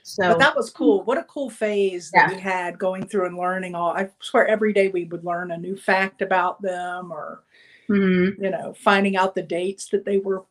So 0.05 0.27
But 0.27 0.39
that 0.39 0.55
was 0.55 0.69
cool. 0.69 1.01
What 1.03 1.17
a 1.17 1.23
cool 1.23 1.49
phase 1.49 2.11
that 2.11 2.29
we 2.29 2.39
had 2.39 2.77
going 2.77 3.07
through 3.07 3.25
and 3.25 3.37
learning 3.37 3.73
all. 3.73 3.91
I 3.91 4.09
swear 4.19 4.45
every 4.47 4.73
day 4.73 4.89
we 4.89 5.05
would 5.05 5.23
learn 5.23 5.51
a 5.51 5.57
new 5.57 5.77
fact 5.77 6.21
about 6.21 6.61
them 6.61 7.09
or, 7.11 7.43
mhm. 7.89 8.35
you 8.41 8.49
know, 8.51 8.73
finding 8.77 9.15
out 9.15 9.33
the 9.33 9.41
dates 9.43 9.87
that 9.89 10.05
they 10.05 10.17
were 10.17 10.43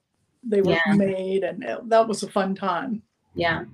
they 0.44 0.61
were 0.61 0.73
Yeah. 0.73 0.94
made 0.97 1.44
and 1.44 1.62
it- 1.62 1.88
that 1.88 2.09
was 2.09 2.23
a 2.25 2.30
fun 2.30 2.54
time. 2.56 3.00
yeah, 3.35 3.64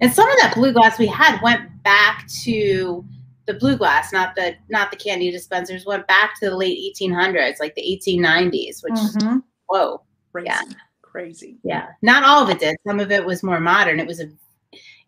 and 0.00 0.12
some 0.12 0.28
of 0.30 0.36
that 0.40 0.54
blue 0.54 0.72
glass 0.72 0.98
we 0.98 1.06
had 1.06 1.40
went 1.42 1.82
back 1.82 2.26
to 2.44 3.04
the 3.46 3.54
blue 3.54 3.76
glass, 3.76 4.12
not 4.12 4.36
the 4.36 4.54
not 4.68 4.90
the 4.92 4.96
candy 4.96 5.30
dispensers. 5.32 5.84
Went 5.84 6.06
back 6.06 6.38
to 6.40 6.48
the 6.50 6.56
late 6.56 6.78
1800s, 6.78 7.58
like 7.58 7.74
the 7.74 7.82
1890s. 7.82 8.82
Which 8.84 8.92
Mhm. 8.94 9.42
whoa, 9.66 10.02
Crazy. 10.30 10.46
Yeah. 10.48 10.62
Crazy. 11.02 11.58
Yeah, 11.64 11.88
not 12.02 12.22
all 12.22 12.42
of 12.44 12.50
it 12.50 12.58
did. 12.60 12.76
Some 12.86 13.00
of 13.00 13.10
it 13.10 13.24
was 13.24 13.42
more 13.42 13.60
modern. 13.60 13.98
It 13.98 14.06
was 14.06 14.20
a, 14.20 14.28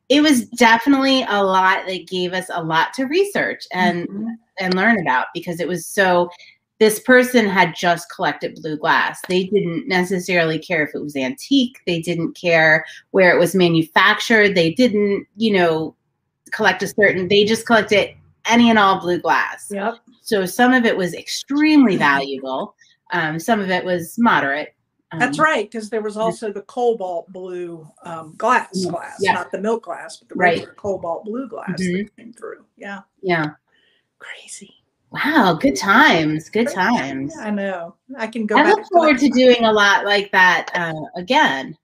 it 0.09 0.21
was 0.21 0.47
definitely 0.51 1.25
a 1.29 1.43
lot 1.43 1.87
that 1.87 2.07
gave 2.07 2.33
us 2.33 2.47
a 2.53 2.63
lot 2.63 2.93
to 2.95 3.05
research 3.05 3.65
and 3.73 4.07
Mhm. 4.09 4.35
and 4.59 4.75
learn 4.75 5.01
about 5.01 5.27
because 5.35 5.61
it 5.61 5.69
was 5.69 5.87
so. 5.87 6.31
This 6.81 6.99
person 7.01 7.47
had 7.47 7.75
just 7.77 8.11
collected 8.15 8.57
blue 8.61 8.77
glass. 8.77 9.21
They 9.29 9.45
didn't 9.45 9.87
necessarily 9.87 10.59
care 10.59 10.83
if 10.85 10.95
it 10.95 11.03
was 11.03 11.15
antique. 11.17 11.79
They 11.87 12.01
didn't 12.01 12.35
care 12.35 12.85
where 13.13 13.35
it 13.35 13.39
was 13.39 13.55
manufactured. 13.55 14.55
They 14.57 14.73
didn't, 14.73 15.27
you 15.37 15.53
know, 15.53 15.95
collect 16.51 16.83
a 16.83 16.89
certain. 16.89 17.29
They 17.29 17.45
just 17.45 17.65
collected 17.65 18.11
any 18.47 18.71
and 18.71 18.79
all 18.79 19.01
blue 19.01 19.21
glass. 19.21 19.69
Yep. 19.71 19.99
So 20.21 20.47
some 20.47 20.73
of 20.73 20.85
it 20.85 20.97
was 20.97 21.15
extremely 21.15 21.97
valuable. 21.97 22.75
Um, 23.13 23.39
some 23.39 23.61
of 23.61 23.71
it 23.71 23.85
was 23.85 24.17
moderate. 24.19 24.75
That's 25.19 25.39
Um, 25.39 25.45
right, 25.45 25.71
because 25.71 25.91
there 25.91 26.01
was 26.03 26.17
also 26.17 26.53
the 26.53 26.63
cobalt 26.63 27.33
blue 27.33 27.87
um, 28.05 28.35
glass, 28.37 28.69
Yeah. 28.75 28.91
glass, 28.91 29.17
Yeah. 29.21 29.33
not 29.33 29.51
the 29.53 29.59
milk 29.61 29.85
glass, 29.85 30.17
but 30.17 30.29
the 30.29 30.35
Right. 30.35 30.67
cobalt 30.77 31.25
blue 31.25 31.49
glass 31.49 31.81
Mhm. 31.81 32.05
that 32.07 32.17
came 32.17 32.33
through. 32.33 32.65
Yeah, 32.77 33.03
Yeah. 33.23 33.47
crazy. 34.19 34.75
Wow, 35.11 35.55
good 35.61 35.77
times, 35.77 36.49
good 36.51 36.67
Crazy. 36.67 36.75
times. 36.75 37.37
I 37.39 37.51
know. 37.51 37.95
I 38.19 38.27
can 38.27 38.47
go 38.47 38.57
I 38.57 38.65
back. 38.65 38.77
look 38.77 38.87
forward 38.93 39.19
to 39.19 39.29
doing 39.29 39.65
a 39.65 39.73
lot 39.73 40.05
like 40.05 40.31
that 40.33 40.71
uh, 40.75 40.93
again. 41.17 41.77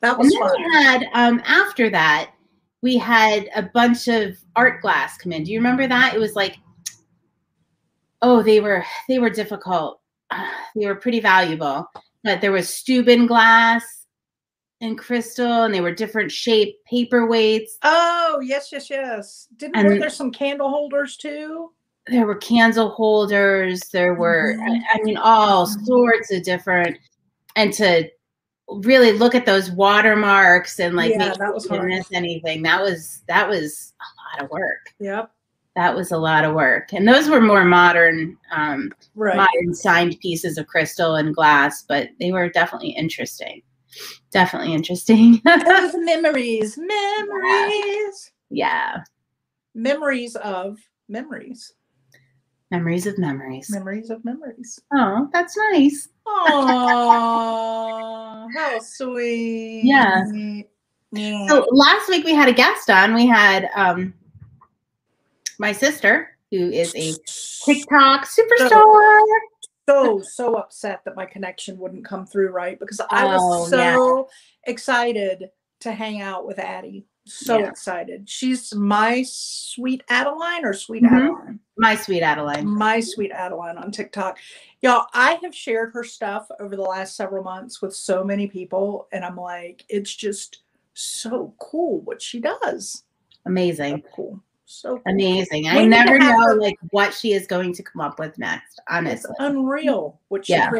that 0.00 0.10
And 0.10 0.18
was 0.18 0.32
then 0.32 0.40
fun. 0.40 0.52
we 0.56 0.72
had 0.72 1.06
um, 1.14 1.42
after 1.44 1.90
that, 1.90 2.32
we 2.82 2.96
had 2.96 3.48
a 3.54 3.62
bunch 3.62 4.08
of 4.08 4.38
art 4.56 4.80
glass 4.80 5.18
come 5.18 5.32
in. 5.32 5.42
Do 5.44 5.52
you 5.52 5.58
remember 5.58 5.86
that? 5.86 6.14
It 6.14 6.18
was 6.18 6.34
like, 6.36 6.56
oh, 8.22 8.42
they 8.42 8.60
were 8.60 8.84
they 9.08 9.18
were 9.18 9.30
difficult. 9.30 10.00
They 10.76 10.86
were 10.86 10.94
pretty 10.94 11.18
valuable, 11.20 11.86
but 12.24 12.40
there 12.40 12.52
was 12.52 12.68
Steuben 12.68 13.26
glass 13.26 13.84
and 14.80 14.98
crystal, 14.98 15.64
and 15.64 15.74
they 15.74 15.80
were 15.80 15.94
different 15.94 16.32
shape 16.32 16.76
paperweights. 16.90 17.70
Oh 17.82 18.40
yes, 18.42 18.70
yes, 18.72 18.88
yes. 18.90 19.48
Didn't 19.56 19.76
And- 19.76 19.88
were 19.88 19.98
there 19.98 20.10
some 20.10 20.30
candle 20.30 20.68
holders 20.70 21.16
too? 21.16 21.72
there 22.06 22.26
were 22.26 22.34
candle 22.36 22.88
holders 22.88 23.82
there 23.92 24.14
were 24.14 24.56
I- 24.60 24.68
Mhm. 24.70 24.80
I, 24.94 25.02
mean 25.02 25.16
all 25.18 25.66
Mhm. 25.66 25.84
sorts 25.86 26.32
of 26.32 26.42
different 26.42 26.96
and 27.56 27.72
to 27.74 28.08
really 28.68 29.12
look 29.12 29.34
at 29.34 29.44
those 29.46 29.70
watermarks 29.70 30.80
and 30.80 30.96
like 30.96 31.12
Yeah, 31.12 31.18
make 31.28 31.34
that 31.34 31.52
was 31.54 31.64
you 31.66 31.72
didn't 31.72 31.88
miss 31.88 32.08
anything 32.12 32.62
that 32.62 32.80
was 32.80 33.22
that 33.28 33.46
was 33.48 33.92
a 34.00 34.38
lot 34.38 34.44
of 34.44 34.50
work 34.50 34.94
Yep. 34.98 35.30
That 35.80 35.96
was 35.96 36.12
a 36.12 36.18
lot 36.18 36.44
of 36.44 36.52
work 36.54 36.92
and 36.92 37.08
those 37.08 37.28
were 37.30 37.40
more 37.40 37.64
modern 37.64 38.36
um 38.52 38.92
Right. 39.14 39.36
modern 39.36 39.72
signed 39.74 40.18
pieces 40.20 40.58
of 40.58 40.66
crystal 40.66 41.14
and 41.14 41.34
glass 41.34 41.82
but 41.88 42.08
they 42.20 42.32
were 42.32 42.50
definitely 42.50 42.90
interesting 42.90 43.62
definitely 44.30 44.74
interesting 44.74 45.40
Those 45.44 45.94
memories, 45.96 46.76
memories, 46.78 48.30
yeah 48.50 48.98
memories 49.74 50.36
of 50.36 50.78
memories, 51.08 51.72
memories 52.70 53.06
of 53.06 53.16
memories 53.18 53.70
memories 53.70 54.10
of 54.10 54.22
memories. 54.22 54.78
oh 54.92 55.28
that's 55.32 55.56
nice 55.72 56.08
Oh, 56.26 58.48
how 58.54 58.78
sweet. 58.80 59.82
Yeah. 59.84 60.24
Yeah. 61.12 61.46
So 61.48 61.66
last 61.72 62.08
week 62.08 62.24
we 62.24 62.34
had 62.34 62.48
a 62.48 62.52
guest 62.52 62.88
on. 62.90 63.14
We 63.14 63.26
had 63.26 63.68
um 63.74 64.14
my 65.60 65.72
sister, 65.72 66.36
who 66.50 66.70
is 66.70 66.92
a 66.96 67.12
TikTok 67.66 68.26
superstar. 68.26 69.20
so 69.88 70.20
so 70.22 70.54
upset 70.54 71.02
that 71.04 71.14
my 71.14 71.26
connection 71.26 71.78
wouldn't 71.78 72.04
come 72.04 72.24
through 72.26 72.48
right 72.50 72.80
because 72.80 73.00
I 73.10 73.24
was 73.26 73.42
Oh, 73.44 73.66
so 73.68 74.28
excited 74.64 75.50
to 75.80 75.92
hang 75.92 76.22
out 76.22 76.46
with 76.46 76.58
Addie. 76.58 77.04
So 77.26 77.58
Yeah. 77.58 77.68
excited. 77.68 78.28
She's 78.28 78.74
my 78.74 79.22
sweet 79.26 80.02
Adeline 80.08 80.64
or 80.64 80.72
sweet 80.72 81.02
Mhm. 81.02 81.12
Adeline. 81.12 81.60
My 81.76 81.94
sweet 81.94 82.22
Adeline. 82.22 82.66
My 82.66 83.00
sweet 83.00 83.30
Adeline 83.30 83.76
on 83.76 83.90
TikTok. 83.92 84.38
Y'all, 84.80 85.06
I 85.12 85.38
have 85.42 85.54
shared 85.54 85.92
her 85.92 86.04
stuff 86.04 86.50
over 86.58 86.74
the 86.74 86.82
last 86.82 87.16
several 87.16 87.44
months 87.44 87.82
with 87.82 87.94
so 87.94 88.24
many 88.24 88.48
people, 88.48 89.08
and 89.12 89.24
I'm 89.24 89.36
like, 89.36 89.84
it's 89.90 90.14
just 90.14 90.62
so 90.94 91.54
cool 91.58 92.00
what 92.00 92.22
she 92.22 92.40
does. 92.40 92.92
So 92.92 93.04
Amazing. 93.46 94.02
cool. 94.14 94.40
So 94.72 94.98
cool. 94.98 95.02
Amazing. 95.12 95.66
I 95.66 95.84
never 95.84 96.16
know 96.16 96.54
like 96.56 96.76
what 96.90 97.12
she 97.12 97.32
is 97.32 97.44
going 97.48 97.72
to 97.74 97.82
come 97.82 98.00
up 98.00 98.20
with 98.20 98.38
next, 98.38 98.74
It's 98.74 98.80
honestly. 98.88 99.34
unreal 99.40 100.20
what 100.28 100.46
she 100.46 100.52
Yeah. 100.52 100.70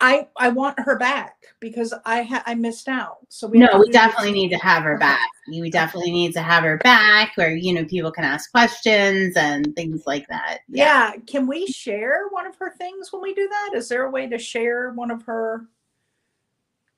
I 0.00 0.28
I 0.36 0.50
want 0.50 0.78
her 0.78 0.96
back 0.96 1.34
because 1.58 1.92
I 2.06 2.22
ha- 2.22 2.44
I 2.46 2.54
missed 2.54 2.86
out. 2.86 3.18
So 3.28 3.48
we 3.48 3.58
No, 3.58 3.80
we 3.80 3.90
definitely 3.90 4.30
need 4.30 4.50
to 4.50 4.56
have 4.58 4.84
her 4.84 4.94
uh-huh. 4.94 5.00
back. 5.00 5.28
We 5.48 5.68
definitely 5.68 6.12
need 6.12 6.32
to 6.34 6.42
have 6.42 6.62
her 6.62 6.78
back 6.78 7.32
where, 7.34 7.56
you 7.56 7.74
know, 7.74 7.84
people 7.84 8.12
can 8.12 8.22
ask 8.22 8.52
questions 8.52 9.36
and 9.36 9.74
things 9.74 10.04
like 10.06 10.28
that. 10.28 10.58
Yeah. 10.68 11.14
Can 11.26 11.48
we 11.48 11.66
share 11.66 12.28
one 12.28 12.46
of 12.46 12.54
her 12.54 12.70
things 12.78 13.12
when 13.12 13.20
we 13.20 13.34
do 13.34 13.48
that? 13.48 13.70
Is 13.74 13.88
there 13.88 14.04
a 14.04 14.10
way 14.10 14.28
to 14.28 14.38
share 14.38 14.90
one 14.92 15.10
of 15.10 15.22
her 15.24 15.66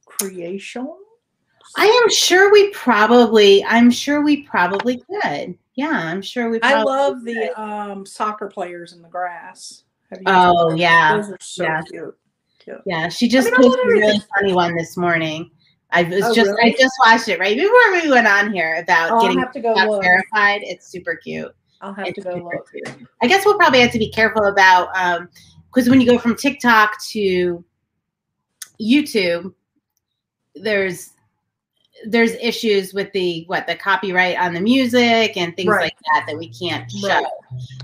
creations? 0.05 0.91
I 1.79 1.87
am 1.87 2.11
sure 2.11 2.53
we 2.53 2.69
probably, 2.73 3.65
I'm 3.65 3.91
sure 3.91 4.23
we 4.23 4.43
probably 4.43 5.03
could. 5.09 5.57
Yeah, 5.75 5.91
I'm 5.91 6.21
sure 6.21 6.51
we 6.51 6.61
I 6.63 6.83
love 6.83 7.25
the 7.25 7.59
um, 7.61 8.05
soccer 8.05 8.49
players 8.49 8.93
in 8.93 9.01
the 9.03 9.09
grass. 9.09 9.85
Have 10.11 10.21
you 10.21 10.29
Oh, 10.29 10.75
yeah. 10.75 11.23
So 11.41 11.65
Yeah. 11.65 11.83
cute. 11.91 12.19
Cute. 12.59 12.83
Yeah, 12.85 13.09
she 13.09 13.29
just 13.29 13.47
mean, 13.47 13.55
I 13.55 13.63
love 13.63 13.73
posted 13.73 13.87
a 13.87 14.01
really 14.01 14.23
funny 14.37 14.53
one 14.53 14.77
this 14.77 14.97
morning. 14.97 15.51
I 15.91 16.03
was 16.05 16.25
Oh, 16.25 16.35
just 16.35 16.51
really? 16.51 16.73
I 16.73 16.77
just 16.79 16.95
watched 17.05 17.29
it 17.29 17.39
right 17.39 17.57
before 17.57 17.93
we 17.93 18.11
went 18.11 18.27
on 18.27 18.53
here 18.53 18.77
about 18.77 19.13
Oh, 19.13 19.21
getting 19.21 19.39
have 19.39 19.53
to 19.53 19.61
go 19.61 20.01
verified. 20.01 20.61
It's 20.63 20.89
super 20.89 21.17
cute. 21.17 21.55
I'll 21.81 21.95
have 21.95 22.07
It's 22.07 22.19
to 22.19 22.23
go 22.23 22.37
look. 22.37 22.71
cute. 22.71 23.09
I 23.21 23.27
guess 23.27 23.45
we'll 23.45 23.57
probably 23.57 23.81
have 23.81 23.93
to 23.93 23.99
be 23.99 24.11
careful 24.11 24.45
about 24.45 24.89
um 24.95 25.29
because 25.67 25.89
when 25.89 26.01
you 26.01 26.07
go 26.07 26.19
from 26.19 26.37
TikTok 26.37 27.01
to 27.11 27.65
YouTube, 28.81 29.55
there's 30.55 31.12
there's 32.07 32.33
issues 32.33 32.93
with 32.95 33.13
the 33.13 33.45
what 33.47 33.67
the 33.67 33.77
copyright 33.77 34.39
on 34.39 34.55
the 34.55 34.61
music 34.61 35.37
and 35.37 35.55
things 35.57 35.69
Right. 35.69 35.83
like 35.85 35.97
that 36.13 36.25
that 36.27 36.39
we 36.39 36.49
can't 36.49 36.91
show. 36.91 37.09
Right. 37.09 37.27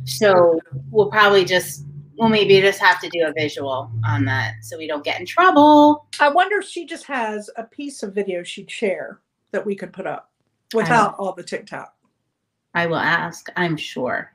So 0.05 0.61
we'll 0.91 1.11
probably 1.11 1.45
just 1.45 1.85
we'll 2.17 2.29
maybe 2.29 2.61
just 2.61 2.81
have 2.81 3.01
to 3.01 3.09
do 3.11 3.25
a 3.27 3.33
visual 3.33 3.91
on 4.05 4.25
that 4.25 4.55
so 4.63 4.77
we 4.77 4.87
don't 4.89 5.05
get 5.05 5.21
in 5.21 5.27
trouble. 5.27 6.07
I 6.21 6.29
wonder 6.29 6.59
if 6.59 6.65
she 6.67 6.85
just 6.85 7.05
has 7.07 7.49
a 7.57 7.65
piece 7.65 8.03
of 8.03 8.15
video 8.15 8.43
she'd 8.43 8.71
share 8.71 9.21
that 9.53 9.65
we 9.65 9.75
could 9.77 9.93
put 9.93 10.07
up 10.07 10.31
without 10.75 11.15
all 11.19 11.33
the 11.33 11.43
TikTok? 11.43 11.95
I 12.75 12.87
will 12.87 12.97
ask. 12.97 13.49
I'm 13.57 13.77
sure. 13.77 14.33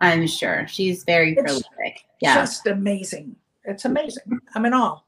I'm 0.00 0.26
sure 0.26 0.66
she's 0.68 1.04
very 1.04 1.32
It's 1.32 1.42
prolific. 1.42 2.04
Yeah. 2.20 2.34
Just 2.36 2.66
amazing. 2.66 3.36
It's 3.64 3.84
amazing. 3.84 4.40
I'm 4.54 4.66
in 4.66 4.74
awe. 4.74 5.00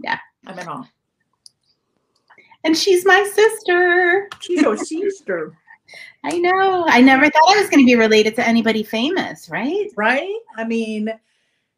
Yeah. 0.00 0.18
I'm 0.46 0.58
in 0.58 0.68
awe. 0.68 0.84
And 2.64 2.76
she's 2.76 3.04
my 3.04 3.22
sister. 3.34 4.28
She's 4.40 4.62
your 4.62 4.76
sister, 5.12 5.56
I 6.24 6.38
know. 6.38 6.86
I 6.88 7.02
never 7.02 7.24
thought 7.24 7.56
I 7.56 7.60
was 7.60 7.68
going 7.68 7.84
to 7.84 7.86
be 7.86 7.96
related 7.96 8.34
to 8.36 8.46
anybody 8.46 8.82
famous, 8.82 9.50
right? 9.50 9.90
right? 9.96 10.34
I 10.56 10.64
mean, 10.64 11.10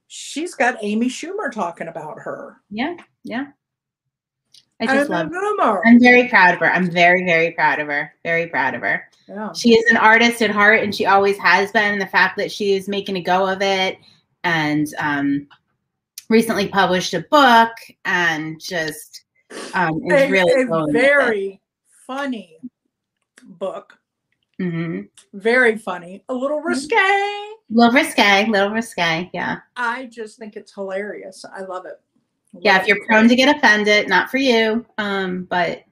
she's 0.07 0.55
got 0.55 0.79
Amy 0.83 1.09
Schumer 1.09 1.51
talking 1.51 1.89
about 1.89 2.21
her. 2.21 2.59
Yeah. 2.71 2.97
Yeah. 3.25 3.47
I 4.81 4.87
just 4.87 5.11
love 5.11 5.29
Schumer. 5.29 5.81
I'm 5.85 5.99
very 5.99 6.29
proud 6.29 6.55
of 6.55 6.61
her. 6.61 6.73
I'm 6.73 6.89
very, 6.89 7.25
very 7.25 7.53
proud 7.53 7.81
of 7.81 7.89
her. 7.89 8.13
Very 8.23 8.47
proud 8.47 8.75
of 8.75 8.83
her. 8.83 9.09
Yeah. 9.27 9.53
She 9.53 9.75
is 9.75 9.91
an 9.91 9.97
artist 9.97 10.41
at 10.43 10.51
heart 10.51 10.83
and 10.83 10.95
she 10.95 11.07
always 11.07 11.39
has 11.39 11.73
been. 11.73 11.95
And 11.95 12.01
the 12.01 12.07
fact 12.07 12.37
that 12.37 12.53
she 12.53 12.75
is 12.75 12.89
making 12.89 13.17
a 13.17 13.23
go 13.23 13.49
of 13.49 13.63
it 13.63 13.99
and 14.45 14.87
um, 14.99 15.49
recently 16.29 16.69
published 16.69 17.15
a 17.15 17.23
book 17.31 17.73
and 18.05 18.61
just 18.61 19.25
um, 19.75 20.01
is 20.07 20.23
A, 20.23 20.31
really 20.31 20.63
a 20.63 20.67
going 20.67 20.87
with 20.87 20.97
it. 20.97 21.01
very 21.01 21.61
funny 22.07 22.59
book. 23.45 23.99
Mhm. 24.61 25.09
Very 25.35 25.77
funny. 25.77 26.25
A 26.29 26.35
little 26.35 26.59
Mm-hmm. 26.59 26.69
risque. 26.69 27.55
little 27.69 27.93
risque, 27.93 28.47
little 28.49 28.71
risque. 28.71 29.31
Yeah. 29.35 29.59
I 29.77 30.07
just 30.07 30.39
think 30.39 30.57
it's 30.57 30.73
hilarious. 30.73 31.45
I 31.45 31.63
love 31.63 31.85
it. 31.87 32.01
Yeah. 32.59 32.81
If 32.81 32.87
you're 32.87 32.97
it. 32.97 33.07
prone 33.07 33.29
to 33.29 33.37
get 33.37 33.55
offended, 33.55 34.09
not 34.09 34.31
for 34.31 34.39
you. 34.39 34.87
Um, 34.99 35.45
but 35.45 35.83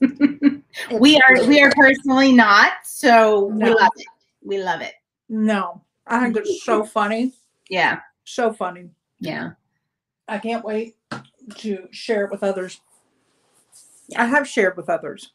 we 0.00 1.16
are 1.16 1.46
we 1.46 1.62
are 1.62 1.72
personally 1.74 2.32
not. 2.32 2.72
So 2.84 3.46
we 3.46 3.64
love 3.64 3.90
it. 3.96 4.06
We 4.42 4.62
love 4.62 4.80
it. 4.82 4.92
No, 5.28 5.82
I 6.06 6.24
think 6.24 6.36
it's 6.36 6.64
so 6.64 6.84
funny. 6.98 7.32
Yeah. 7.70 8.00
So 8.24 8.52
funny. 8.52 8.90
Yeah. 9.20 9.52
I 10.28 10.38
can't 10.38 10.64
wait 10.64 10.96
to 11.58 11.88
share 11.92 12.24
it 12.26 12.30
with 12.30 12.42
others. 12.42 12.80
I 14.16 14.26
have 14.26 14.46
shared 14.46 14.76
with 14.76 14.88
others. 14.88 15.32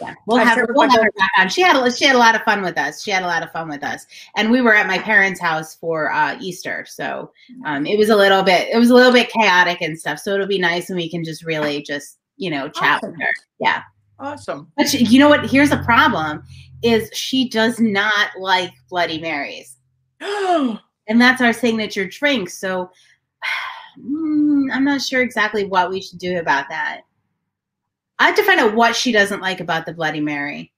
Yeah, 0.00 0.14
we'll 0.26 0.38
I 0.38 0.44
have 0.44 0.54
shared 0.54 0.68
her, 0.68 0.72
with 0.72 0.76
we'll 0.76 0.90
have 0.90 1.02
her 1.02 1.12
back 1.16 1.30
on. 1.38 1.48
She 1.48 1.60
had 1.60 1.76
a, 1.76 1.90
she 1.90 2.06
had 2.06 2.16
a 2.16 2.18
lot 2.18 2.34
of 2.34 2.42
fun 2.42 2.62
with 2.62 2.78
us. 2.78 3.02
She 3.02 3.10
had 3.10 3.22
a 3.22 3.26
lot 3.26 3.42
of 3.42 3.50
fun 3.52 3.68
with 3.68 3.84
us, 3.84 4.06
and 4.36 4.50
we 4.50 4.60
were 4.60 4.74
at 4.74 4.86
my 4.86 4.98
parents' 4.98 5.40
house 5.40 5.74
for 5.74 6.12
uh, 6.12 6.38
Easter, 6.40 6.86
so 6.88 7.32
um, 7.64 7.86
it 7.86 7.98
was 7.98 8.08
a 8.08 8.16
little 8.16 8.42
bit 8.42 8.68
it 8.72 8.78
was 8.78 8.90
a 8.90 8.94
little 8.94 9.12
bit 9.12 9.30
chaotic 9.30 9.80
and 9.82 9.98
stuff. 9.98 10.18
So 10.18 10.34
it'll 10.34 10.46
be 10.46 10.58
nice 10.58 10.88
when 10.88 10.96
we 10.96 11.10
can 11.10 11.22
just 11.22 11.44
really 11.44 11.82
just 11.82 12.18
you 12.36 12.50
know 12.50 12.68
chat 12.68 13.02
with 13.02 13.14
her. 13.20 13.32
Yeah, 13.58 13.82
Awesome. 14.18 14.70
but 14.76 14.88
she, 14.88 15.04
you 15.04 15.18
know 15.18 15.28
what? 15.28 15.48
Here's 15.50 15.72
a 15.72 15.82
problem: 15.82 16.42
is 16.82 17.10
she 17.12 17.48
does 17.48 17.78
not 17.78 18.30
like 18.38 18.72
Bloody 18.88 19.20
Marys, 19.20 19.76
and 20.20 20.80
that's 21.20 21.42
our 21.42 21.52
signature 21.52 22.06
drink. 22.06 22.48
So 22.48 22.90
mm, 23.98 24.68
I'm 24.72 24.84
not 24.84 25.02
sure 25.02 25.20
exactly 25.20 25.64
what 25.64 25.90
we 25.90 26.00
should 26.00 26.18
do 26.18 26.38
about 26.38 26.70
that. 26.70 27.02
I 28.20 28.26
have 28.26 28.36
to 28.36 28.44
find 28.44 28.60
out 28.60 28.74
what 28.74 28.94
she 28.94 29.10
doesn't 29.12 29.40
like 29.40 29.60
about 29.60 29.86
the 29.86 29.94
Bloody 29.94 30.20
Mary. 30.20 30.72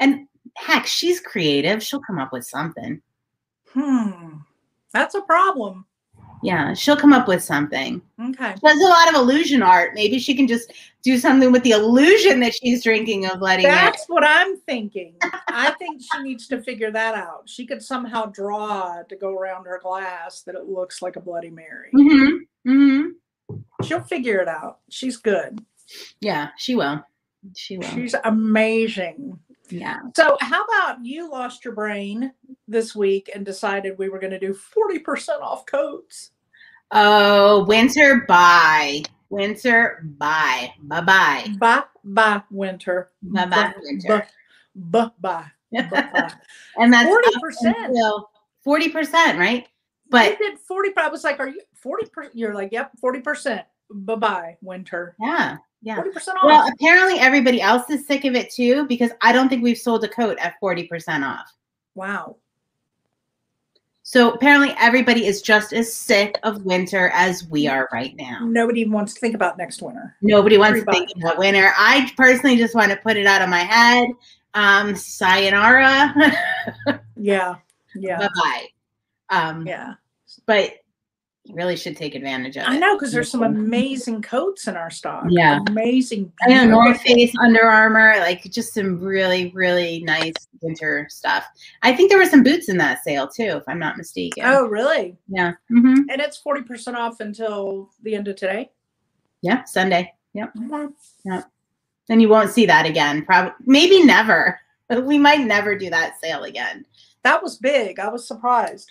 And 0.00 0.26
heck, 0.56 0.86
she's 0.86 1.20
creative. 1.20 1.82
She'll 1.82 2.00
come 2.00 2.18
up 2.18 2.32
with 2.32 2.44
something. 2.44 3.00
hmm. 3.72 4.38
That's 4.92 5.14
a 5.14 5.22
problem. 5.22 5.86
Yeah, 6.42 6.74
she'll 6.74 6.96
come 6.96 7.12
up 7.12 7.28
with 7.28 7.44
something. 7.44 8.00
Okay. 8.20 8.54
She 8.54 8.60
does 8.66 8.80
a 8.80 8.88
lot 8.88 9.08
of 9.08 9.14
illusion 9.14 9.62
art. 9.62 9.92
Maybe 9.94 10.18
she 10.18 10.34
can 10.34 10.48
just 10.48 10.72
do 11.02 11.18
something 11.18 11.52
with 11.52 11.62
the 11.62 11.72
illusion 11.72 12.40
that 12.40 12.54
she's 12.54 12.82
drinking 12.82 13.26
of 13.26 13.38
Bloody 13.38 13.62
Mary. 13.62 13.74
That's 13.74 14.06
what 14.08 14.24
I'm 14.24 14.56
thinking. 14.60 15.14
I 15.48 15.74
think 15.78 16.02
she 16.02 16.22
needs 16.22 16.48
to 16.48 16.62
figure 16.62 16.90
that 16.90 17.14
out. 17.14 17.48
She 17.48 17.66
could 17.66 17.82
somehow 17.82 18.26
draw 18.26 19.02
to 19.08 19.16
go 19.16 19.36
around 19.38 19.66
her 19.66 19.78
glass 19.82 20.42
that 20.42 20.54
it 20.54 20.66
looks 20.66 21.02
like 21.02 21.16
a 21.16 21.20
Bloody 21.20 21.50
Mary. 21.50 21.90
Mm-hmm. 21.94 22.70
Mm-hmm. 22.70 23.54
She'll 23.84 24.00
figure 24.00 24.40
it 24.40 24.48
out. 24.48 24.78
She's 24.88 25.18
good. 25.18 25.64
Yeah, 26.20 26.50
she 26.56 26.74
will. 26.74 27.04
She 27.56 27.78
will. 27.78 27.88
She's 27.88 28.14
amazing. 28.24 29.38
yeah. 29.70 29.98
So, 30.16 30.36
how 30.40 30.64
about 30.64 31.04
you 31.04 31.30
lost 31.30 31.64
your 31.64 31.74
brain 31.74 32.32
this 32.68 32.94
week 32.94 33.30
and 33.34 33.44
decided 33.46 33.96
we 33.98 34.08
were 34.08 34.18
going 34.18 34.32
to 34.32 34.38
do 34.38 34.54
40% 34.54 35.40
off 35.40 35.64
coats? 35.66 36.30
Oh, 36.90 37.64
winter 37.64 38.24
bye. 38.26 39.02
Winter 39.30 40.04
bye. 40.18 40.72
Bye 40.82 41.00
bye. 41.02 41.46
Bye 41.58 41.84
bye, 42.02 42.42
winter. 42.50 43.10
Bye 43.22 43.46
bye, 43.46 43.72
winter. 43.80 44.26
Bye 44.74 45.10
bye. 45.20 45.46
And 46.76 46.92
that's 46.92 47.08
40%. 47.08 48.22
Forty 48.64 48.88
percent, 48.88 49.38
right? 49.38 49.66
But 50.10 50.32
But 50.32 50.38
did 50.38 50.58
40 50.58 50.90
I 50.96 51.08
was 51.08 51.22
like, 51.22 51.38
are 51.38 51.48
you 51.48 51.60
40%? 51.84 52.30
You're 52.34 52.54
like, 52.54 52.72
yep, 52.72 52.90
40%. 53.02 53.62
Bye 53.92 54.14
bye, 54.16 54.56
winter. 54.60 55.14
yeah, 55.20 55.58
yeah. 55.82 55.96
40% 55.96 56.16
off. 56.28 56.36
Well, 56.44 56.68
apparently 56.72 57.18
everybody 57.18 57.60
else 57.60 57.88
is 57.90 58.06
sick 58.06 58.24
of 58.24 58.34
it 58.34 58.50
too 58.50 58.86
because 58.86 59.10
I 59.22 59.32
don't 59.32 59.48
think 59.48 59.62
we've 59.62 59.78
sold 59.78 60.04
a 60.04 60.08
coat 60.08 60.38
at 60.40 60.54
forty 60.60 60.86
percent 60.86 61.24
off. 61.24 61.52
wow. 61.94 62.36
So 64.02 64.32
apparently 64.32 64.74
everybody 64.76 65.26
is 65.26 65.40
just 65.40 65.72
as 65.72 65.92
sick 65.92 66.36
of 66.42 66.64
winter 66.64 67.10
as 67.14 67.46
we 67.48 67.68
are 67.68 67.88
right 67.92 68.12
now. 68.16 68.40
Nobody 68.42 68.80
even 68.80 68.92
wants 68.92 69.14
to 69.14 69.20
think 69.20 69.36
about 69.36 69.56
next 69.56 69.82
winter. 69.82 70.16
Nobody 70.20 70.58
wants 70.58 70.80
to 70.80 70.90
think 70.90 71.10
about 71.16 71.38
winter. 71.38 71.70
I 71.76 72.10
personally 72.16 72.56
just 72.56 72.74
want 72.74 72.90
to 72.90 72.96
put 72.96 73.16
it 73.16 73.26
out 73.26 73.40
of 73.40 73.48
my 73.48 73.60
head. 73.60 74.08
Um, 74.54 74.96
sayonara. 74.96 76.12
Yeah. 77.16 77.56
Yeah. 77.94 78.18
bye 78.18 78.28
bye. 78.34 78.66
Um, 79.28 79.64
Yeah. 79.66 79.94
but 80.46 80.72
you 81.44 81.54
really 81.54 81.76
should 81.76 81.96
take 81.96 82.14
advantage 82.14 82.56
of 82.56 82.64
it. 82.64 82.68
I 82.68 82.76
know 82.78 82.96
because 82.96 83.12
there's 83.12 83.30
some 83.30 83.42
amazing 83.42 84.20
coats 84.22 84.68
in 84.68 84.76
our 84.76 84.90
stock. 84.90 85.24
Yeah. 85.30 85.60
Amazing. 85.68 86.30
I 86.42 86.48
know 86.48 86.66
North 86.66 87.00
Face, 87.00 87.32
Under 87.42 87.64
Armour, 87.64 88.14
like 88.18 88.42
just 88.44 88.74
some 88.74 89.00
really, 89.00 89.50
really 89.54 90.02
nice 90.04 90.34
winter 90.60 91.06
stuff. 91.08 91.46
I 91.82 91.94
think 91.94 92.10
there 92.10 92.18
were 92.18 92.26
some 92.26 92.42
boots 92.42 92.68
in 92.68 92.76
that 92.78 93.02
sale 93.02 93.26
too, 93.26 93.56
if 93.56 93.62
I'm 93.68 93.78
not 93.78 93.96
mistaken. 93.96 94.42
Oh, 94.44 94.66
really? 94.66 95.16
yeah, 95.28 95.52
hmm 95.68 96.02
And 96.10 96.20
it's 96.20 96.40
40% 96.46 96.94
off 96.94 97.20
until 97.20 97.90
the 98.02 98.14
end 98.14 98.28
of 98.28 98.36
today. 98.36 98.70
yeah, 99.40 99.64
Sunday. 99.64 100.12
Yep. 100.34 100.52
Then 102.06 102.20
you 102.20 102.28
won't 102.28 102.50
see 102.50 102.66
that 102.66 102.86
again. 102.86 103.24
Probably, 103.24 103.52
maybe 103.64 104.04
never. 104.04 104.58
We 105.04 105.18
might 105.20 105.46
never 105.46 105.78
do 105.78 105.88
that 105.90 106.20
sale 106.20 106.42
again. 106.42 106.84
That 107.22 107.40
was 107.44 107.58
big. 107.58 108.00
I 108.00 108.08
was 108.08 108.26
surprised 108.26 108.90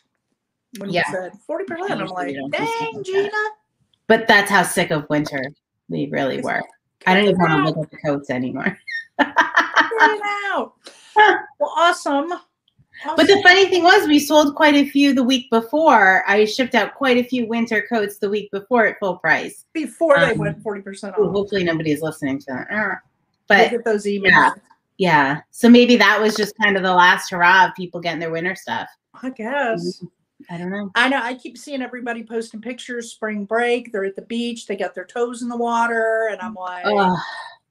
when 0.78 0.90
Yeah. 0.90 1.04
you 1.08 1.14
said 1.14 1.32
40%. 1.50 1.92
I'm 1.92 2.08
like, 2.08 2.36
don't 2.36 2.52
do 2.52 2.58
stuff 2.58 2.80
dang, 2.94 3.04
Gina. 3.04 3.30
But 4.08 4.28
that's 4.28 4.50
how 4.50 4.64
sick 4.64 4.92
of 4.92 5.10
winter 5.10 5.44
we 5.90 6.08
really 6.12 6.42
were. 6.42 6.62
I 7.08 7.14
don't 7.16 7.26
even 7.26 7.40
want 7.40 7.68
to 7.68 7.80
look 7.80 7.86
at 7.86 7.92
the 7.92 7.98
coats 7.98 8.30
anymore. 8.30 8.78
Out. 9.20 10.74
Well, 11.60 11.74
awesome. 11.76 12.30
But 13.18 13.28
the 13.28 13.42
funny 13.44 13.66
thing 13.68 13.84
was, 13.84 14.08
we 14.08 14.20
sold 14.20 14.56
quite 14.56 14.76
a 14.76 14.88
few 14.90 15.14
the 15.14 15.24
week 15.24 15.50
before. 15.52 16.24
I 16.28 16.46
shipped 16.46 16.76
out 16.76 16.94
quite 16.96 17.18
a 17.18 17.24
few 17.24 17.46
winter 17.48 17.86
coats 17.90 18.18
the 18.20 18.30
week 18.30 18.50
before 18.52 18.86
at 18.86 19.00
full 19.00 19.18
price. 19.18 19.66
before 19.74 20.18
they 20.20 20.32
um, 20.32 20.38
went 20.38 20.64
40% 20.64 21.18
Ooh, 21.20 21.24
off. 21.26 21.32
hopefully 21.34 21.64
nobody's 21.66 22.02
listening 22.02 22.40
to 22.40 22.46
that. 22.50 22.68
Uh, 22.72 22.88
Look 22.90 23.00
But 23.48 23.74
at 23.74 23.84
those 23.84 24.06
emails. 24.06 24.30
yeah. 24.30 24.52
yeah, 24.98 25.42
so 25.52 25.68
maybe 25.70 25.98
that 25.98 26.22
was 26.22 26.36
just 26.36 26.54
kind 26.64 26.78
of 26.78 26.84
the 26.84 26.94
last 26.94 27.32
hurrah 27.32 27.68
of 27.68 27.76
people 27.76 28.00
getting 28.00 28.20
their 28.20 28.32
winter 28.32 28.56
stuff. 28.56 28.88
I 29.22 29.30
guess. 29.32 30.04
I 30.50 30.58
don't 30.58 30.72
know. 30.72 30.90
I 30.96 31.10
know. 31.10 31.22
I 31.22 31.36
keep 31.36 31.58
seeing 31.58 31.82
everybody 31.82 32.24
posting 32.24 32.62
pictures, 32.62 33.12
spring 33.12 33.46
break. 33.46 33.92
They're 33.92 34.06
at 34.06 34.16
the 34.16 34.24
beach. 34.24 34.66
They 34.66 34.76
got 34.76 34.96
their 34.96 35.06
toes 35.06 35.42
in 35.42 35.50
the 35.50 35.58
water. 35.58 36.30
And 36.32 36.42
I'm 36.42 36.56
like, 36.56 36.86
Ugh. 36.86 37.18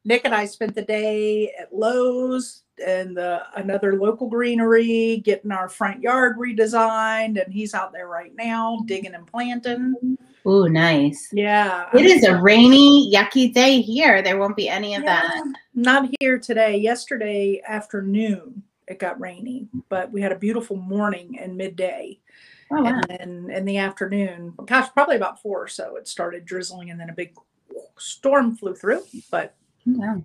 Nick 0.04 0.22
and 0.24 0.34
I 0.34 0.46
spent 0.46 0.74
the 0.74 0.82
day 0.82 1.52
at 1.60 1.74
Lowe's 1.74 2.62
and 2.84 3.16
the 3.16 3.42
another 3.56 3.96
local 3.96 4.28
greenery 4.28 5.20
getting 5.24 5.50
our 5.50 5.68
front 5.68 6.00
yard 6.00 6.38
redesigned. 6.38 7.42
And 7.42 7.52
he's 7.52 7.74
out 7.74 7.92
there 7.92 8.06
right 8.06 8.32
now 8.36 8.78
digging 8.86 9.14
and 9.14 9.26
planting. 9.26 10.16
Ooh, 10.46 10.68
nice. 10.68 11.28
Yeah. 11.32 11.88
It 11.92 12.06
is 12.06 12.24
a 12.24 12.40
rainy, 12.40 13.12
yucky 13.12 13.52
day 13.52 13.80
here. 13.80 14.22
There 14.22 14.38
won't 14.38 14.56
be 14.56 14.68
any 14.68 14.94
of 14.94 15.02
Yeah, 15.02 15.20
that. 15.22 15.44
Not 15.74 16.08
here 16.20 16.38
today. 16.38 16.78
Yesterday 16.78 17.60
afternoon, 17.66 18.62
it 18.86 18.98
got 18.98 19.20
rainy, 19.20 19.68
but 19.88 20.10
we 20.12 20.22
had 20.22 20.32
a 20.32 20.38
beautiful 20.38 20.76
morning 20.76 21.38
and 21.40 21.56
midday. 21.56 22.18
Oh, 22.70 22.82
wow. 22.82 23.00
And 23.08 23.48
then 23.48 23.56
in 23.56 23.64
the 23.64 23.78
afternoon, 23.78 24.54
gosh, 24.66 24.88
probably 24.92 25.16
about 25.16 25.40
four 25.40 25.62
or 25.62 25.68
so, 25.68 25.96
it 25.96 26.06
started 26.08 26.44
drizzling 26.44 26.90
and 26.90 27.00
then 27.00 27.10
a 27.10 27.14
big 27.14 27.34
storm 27.96 28.56
flew 28.56 28.74
through. 28.74 29.02
But 29.30 29.54
oh, 29.88 29.92
Wow. 29.96 30.22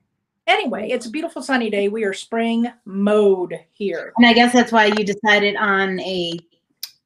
anyway, 0.47 0.89
it's 0.89 1.05
a 1.05 1.09
beautiful 1.11 1.41
sunny 1.41 1.69
day. 1.69 1.87
We 1.87 2.03
are 2.03 2.13
spring 2.13 2.67
mode 2.85 3.59
here. 3.71 4.13
And 4.17 4.25
I 4.27 4.33
guess 4.33 4.51
that's 4.53 4.71
why 4.71 4.87
you 4.87 5.03
decided 5.05 5.55
on 5.55 5.99
a 6.01 6.37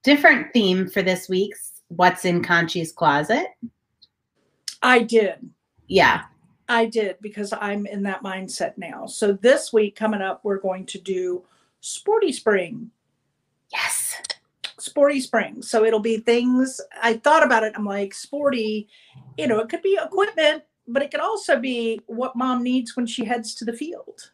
different 0.04 0.52
theme 0.54 0.90
for 0.90 1.02
this 1.02 1.30
week's 1.30 1.82
What's 1.90 2.26
in 2.26 2.42
Conshy's 2.42 2.92
Closet. 2.92 3.48
I 4.82 5.00
did. 5.04 5.50
Yeah. 5.88 6.24
I 6.68 6.86
did 6.86 7.16
because 7.22 7.54
I'm 7.54 7.86
in 7.86 8.04
that 8.04 8.24
mindset 8.24 8.78
now. 8.78 9.06
So 9.06 9.32
this 9.34 9.72
week 9.72 9.96
coming 9.96 10.22
up, 10.22 10.42
we're 10.44 10.60
going 10.60 10.86
to 10.88 11.00
do 11.00 11.46
Sporty 11.80 12.34
Spring. 12.34 12.92
Yes. 13.72 14.16
Sporty 14.80 15.20
Spring. 15.20 15.62
So 15.62 15.84
it'll 15.84 16.00
be 16.00 16.18
things 16.18 16.80
I 17.02 17.14
thought 17.14 17.44
about 17.44 17.64
it. 17.64 17.74
I'm 17.76 17.86
like, 17.86 18.14
sporty, 18.14 18.88
you 19.38 19.48
know, 19.48 19.60
it 19.60 19.70
could 19.70 19.82
be 19.82 20.00
equipment, 20.02 20.64
but 20.88 21.02
it 21.02 21.12
could 21.12 21.20
also 21.20 21.60
be 21.60 22.02
what 22.06 22.36
mom 22.36 22.64
needs 22.64 22.96
when 22.96 23.06
she 23.06 23.26
heads 23.26 23.56
to 23.56 23.66
the 23.66 23.74
field. 23.74 24.32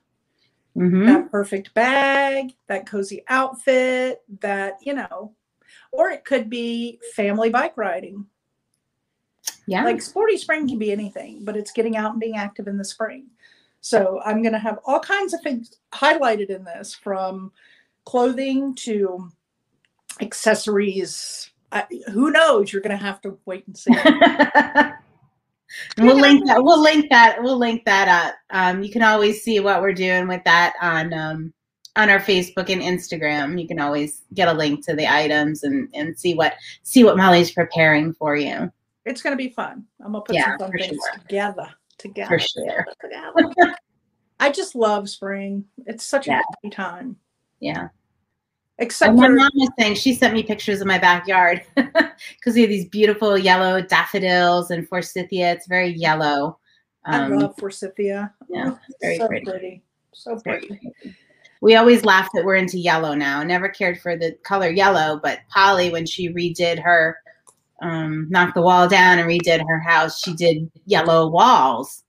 Mm-hmm. 0.78 1.06
That 1.06 1.32
perfect 1.32 1.74
bag, 1.74 2.54
that 2.68 2.88
cozy 2.88 3.24
outfit, 3.28 4.22
that, 4.42 4.78
you 4.82 4.94
know, 4.94 5.34
or 5.92 6.10
it 6.10 6.26
could 6.26 6.50
be 6.50 7.00
family 7.16 7.50
bike 7.50 7.78
riding. 7.78 8.26
Yeah. 9.68 9.84
Like 9.84 10.02
Sporty 10.02 10.38
Spring 10.38 10.68
can 10.68 10.80
be 10.80 10.92
anything, 10.92 11.46
but 11.46 11.56
it's 11.56 11.72
getting 11.72 11.96
out 11.96 12.12
and 12.12 12.20
being 12.20 12.38
active 12.38 12.68
in 12.68 12.78
the 12.78 12.86
spring. 12.86 13.28
So 13.82 14.22
I'm 14.26 14.42
going 14.42 14.54
to 14.54 14.60
have 14.60 14.80
all 14.86 15.00
kinds 15.00 15.34
of 15.34 15.42
things 15.42 15.76
highlighted 15.94 16.50
in 16.50 16.64
this 16.64 16.94
from 16.94 17.52
clothing 18.06 18.76
to 18.76 19.30
accessories. 20.22 21.50
I, 21.72 21.86
who 22.12 22.32
knows? 22.32 22.72
You're 22.72 22.82
going 22.82 22.98
to 22.98 23.04
have 23.04 23.22
to 23.22 23.38
wait 23.46 23.66
and 23.68 23.78
see. 23.78 23.92
we'll 25.98 26.20
link 26.20 26.46
that. 26.48 26.64
We'll 26.64 26.82
link 26.82 27.10
that. 27.10 27.42
We'll 27.42 27.58
link 27.58 27.84
that 27.86 28.08
up. 28.08 28.36
Um, 28.52 28.84
you 28.84 28.92
can 28.92 29.02
always 29.02 29.44
see 29.44 29.60
what 29.60 29.82
we're 29.82 29.94
doing 29.94 30.28
with 30.28 30.44
that 30.44 30.74
on 30.82 31.14
um, 31.14 31.54
on 31.96 32.10
our 32.10 32.20
Facebook 32.20 32.70
and 32.70 32.82
Instagram. 32.82 33.60
You 33.60 33.68
can 33.68 33.80
always 33.80 34.22
get 34.34 34.48
a 34.48 34.54
link 34.54 34.86
to 34.86 34.96
the 34.96 35.12
items 35.12 35.64
and 35.64 35.90
and 35.94 36.18
see 36.18 36.34
what 36.36 36.54
see 36.84 37.04
what 37.04 37.18
Molly's 37.18 37.52
preparing 37.52 38.14
for 38.14 38.36
you. 38.36 38.72
it's 39.06 39.22
going 39.22 39.36
to 39.36 39.44
be 39.44 39.50
fun. 39.50 39.84
I'm 40.04 40.12
going 40.12 40.24
to 40.24 40.28
put 40.28 40.36
Yeah, 40.36 40.58
some 40.58 40.70
fun 40.70 40.72
things 40.78 40.98
sure. 41.12 41.20
together. 41.22 41.70
Together. 41.98 42.28
For 42.30 42.40
sure. 42.40 42.88
together. 43.02 43.76
I 44.40 44.52
just 44.52 44.76
love 44.76 45.10
spring. 45.10 45.66
It's 45.86 46.04
such 46.06 46.28
Yeah. 46.28 46.34
a 46.34 46.38
happy 46.38 46.70
time. 46.70 47.16
Yeah. 47.60 47.88
Except 48.80 49.10
And 49.10 49.18
my 49.20 49.28
for 49.28 49.34
mom 49.36 49.52
was 49.56 49.70
saying 49.80 49.96
she 49.96 50.14
sent 50.16 50.34
me 50.34 50.42
pictures 50.44 50.82
of 50.82 50.88
my 50.88 50.98
backyard 50.98 51.62
because 51.76 52.56
we 52.56 52.62
have 52.62 52.70
these 52.70 52.86
beautiful 52.90 53.38
yellow 53.38 53.82
daffodils 53.82 54.72
and 54.72 54.88
forsythia. 54.88 55.52
It's 55.54 55.68
very 55.68 55.90
yellow. 55.90 56.58
I 57.06 57.20
Um, 57.20 57.38
love 57.38 57.56
forsythia. 57.58 58.34
yeah, 58.50 58.72
Oh, 58.72 58.80
very 59.02 59.18
so 59.20 59.28
pretty. 59.28 59.46
pretty. 59.46 59.84
So 60.14 60.38
pretty. 60.40 60.80
We 61.62 61.76
always 61.76 62.04
laugh 62.04 62.30
that 62.34 62.44
we're 62.46 62.56
into 62.56 62.78
yellow 62.80 63.14
now. 63.14 63.44
Never 63.44 63.70
cared 63.70 64.00
for 64.02 64.18
the 64.18 64.34
color 64.44 64.70
yellow, 64.70 65.20
but 65.22 65.40
Polly, 65.50 65.92
when 65.92 66.06
she 66.06 66.30
redid 66.34 66.82
her, 66.82 67.18
um, 67.82 68.28
knocked 68.30 68.56
the 68.56 68.62
wall 68.62 68.88
down 68.90 69.20
and 69.20 69.30
redid 69.30 69.64
her 69.68 69.80
house, 69.80 70.20
she 70.20 70.34
did 70.34 70.70
yellow 70.86 71.28
walls. 71.30 72.04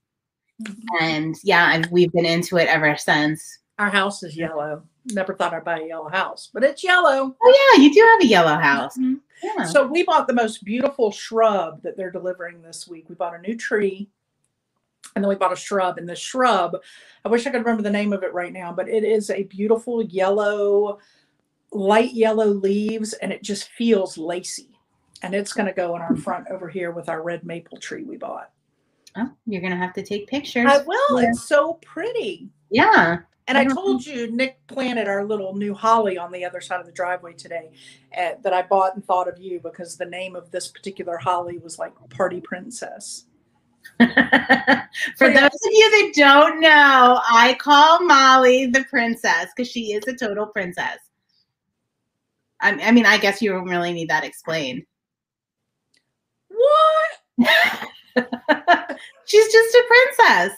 Mhm. 0.63 0.75
And 1.01 1.35
yeah, 1.43 1.73
and 1.73 1.85
we've 1.91 2.11
been 2.11 2.25
into 2.25 2.57
it 2.57 2.67
ever 2.69 2.95
since. 2.97 3.59
Our 3.77 3.89
house 3.89 4.23
is 4.23 4.35
yellow. 4.35 4.83
Never 5.11 5.35
thought 5.35 5.53
I'd 5.53 5.63
buy 5.63 5.79
a 5.79 5.87
yellow 5.87 6.09
house, 6.09 6.49
but 6.53 6.63
it's 6.63 6.83
yellow. 6.83 7.35
Oh 7.41 7.73
yeah, 7.77 7.83
you 7.83 7.93
do 7.93 7.99
have 8.01 8.21
a 8.21 8.27
yellow 8.27 8.55
house. 8.55 8.97
Mhm. 8.97 9.19
Yeah. 9.43 9.65
So 9.65 9.85
we 9.85 10.03
bought 10.03 10.27
the 10.27 10.33
most 10.33 10.63
beautiful 10.63 11.11
shrub 11.11 11.81
that 11.83 11.95
they're 11.97 12.11
delivering 12.11 12.61
this 12.61 12.87
week. 12.87 13.05
We 13.09 13.15
bought 13.15 13.35
a 13.35 13.41
new 13.41 13.55
tree 13.55 14.09
and 15.15 15.23
then 15.23 15.29
we 15.29 15.35
bought 15.35 15.53
a 15.53 15.57
shrub. 15.57 15.97
And 15.97 16.09
the 16.09 16.15
shrub, 16.15 16.75
I 17.23 17.29
wish 17.29 17.45
I 17.45 17.51
could 17.51 17.59
remember 17.59 17.83
the 17.83 17.89
name 17.91 18.13
of 18.13 18.23
it 18.23 18.33
right 18.33 18.51
now, 18.51 18.71
but 18.73 18.89
it 18.89 19.03
is 19.03 19.29
a 19.29 19.43
beautiful 19.43 20.01
yellow, 20.03 20.99
light 21.71 22.13
yellow 22.13 22.47
leaves, 22.47 23.13
and 23.13 23.31
it 23.31 23.43
just 23.43 23.69
feels 23.69 24.17
lacy. 24.17 24.69
And 25.21 25.35
it's 25.35 25.53
going 25.53 25.67
to 25.67 25.73
go 25.73 25.95
in 25.95 26.01
our 26.01 26.15
front 26.15 26.47
over 26.49 26.67
here 26.67 26.91
with 26.91 27.09
our 27.09 27.21
red 27.21 27.43
maple 27.45 27.77
tree 27.77 28.03
we 28.03 28.17
bought. 28.17 28.49
Oh, 29.17 29.31
you're 29.45 29.61
gonna 29.61 29.77
have 29.77 29.93
to 29.93 30.03
take 30.03 30.27
pictures. 30.27 30.65
I 30.69 30.79
will. 30.79 31.21
Yeah. 31.21 31.29
It's 31.29 31.47
so 31.47 31.75
pretty. 31.75 32.49
yeah. 32.69 33.19
And 33.47 33.57
I 33.57 33.65
Mhm. 33.65 33.73
told 33.73 34.05
you, 34.05 34.31
Nick 34.31 34.65
planted 34.67 35.07
our 35.07 35.23
little 35.23 35.55
new 35.55 35.73
holly 35.75 36.17
on 36.17 36.31
the 36.31 36.43
other 36.43 36.59
side 36.61 36.79
of 36.79 36.87
the 36.87 36.91
driveway 36.91 37.33
today 37.33 37.71
uh, 38.17 38.31
that 38.41 38.53
I 38.53 38.63
bought 38.63 38.95
and 38.95 39.05
thought 39.05 39.27
of 39.27 39.37
you 39.39 39.59
because 39.59 39.97
the 39.97 40.05
name 40.05 40.35
of 40.35 40.49
this 40.51 40.67
particular 40.67 41.17
holly 41.17 41.59
was 41.59 41.77
like 41.77 41.93
Party 42.09 42.41
Princess. 42.41 43.25
For 43.99 44.07
So, 45.15 45.27
yeah. 45.27 45.41
those 45.41 45.53
of 45.53 45.71
you 45.71 45.91
that 45.91 46.11
don't 46.15 46.59
know, 46.59 47.21
I 47.29 47.55
call 47.59 48.03
Molly 48.03 48.65
the 48.65 48.83
princess 48.85 49.47
because 49.55 49.69
she 49.71 49.93
is 49.93 50.07
a 50.07 50.15
total 50.15 50.47
princess. 50.47 50.97
I, 52.61 52.71
I 52.71 52.91
mean, 52.91 53.05
I 53.05 53.17
guess 53.17 53.41
you 53.43 53.51
don't 53.51 53.69
really 53.69 53.93
need 53.93 54.09
that 54.09 54.23
explained. 54.23 54.83
What? 56.49 57.47
She's 59.25 59.51
just 59.51 59.75
a 59.75 59.83
princess. 59.87 60.57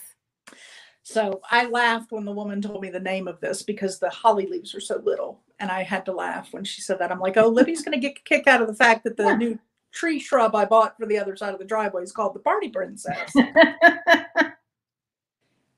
So 1.10 1.40
I 1.50 1.68
laughed 1.68 2.12
when 2.12 2.26
the 2.26 2.34
woman 2.34 2.62
told 2.62 2.82
me 2.82 2.90
the 2.90 3.00
name 3.00 3.30
of 3.30 3.40
this 3.40 3.64
because 3.64 3.98
the 3.98 4.10
holly 4.10 4.46
leaves 4.46 4.76
are 4.76 4.82
so 4.82 5.02
little. 5.06 5.40
And 5.58 5.72
I 5.72 5.82
had 5.82 6.04
to 6.08 6.12
laugh 6.12 6.52
when 6.52 6.66
she 6.66 6.82
said 6.82 7.00
that. 7.00 7.14
I'm 7.14 7.22
like, 7.22 7.38
oh, 7.38 7.48
Libby's 7.48 7.82
going 7.82 7.94
to 7.94 7.98
get 8.06 8.18
a 8.18 8.24
kick 8.26 8.46
out 8.46 8.62
of 8.62 8.68
the 8.68 8.76
fact 8.76 9.06
that 9.06 9.16
the 9.16 9.24
Yeah. 9.24 9.38
new 9.38 9.60
tree 9.94 10.20
shrub 10.20 10.54
I 10.54 10.66
bought 10.66 10.98
for 10.98 11.06
the 11.06 11.18
other 11.18 11.38
side 11.38 11.54
of 11.54 11.60
the 11.60 11.66
driveway 11.66 12.04
is 12.04 12.12
called 12.12 12.36
the 12.36 12.42
Party 12.42 12.68
Princess. 12.68 13.32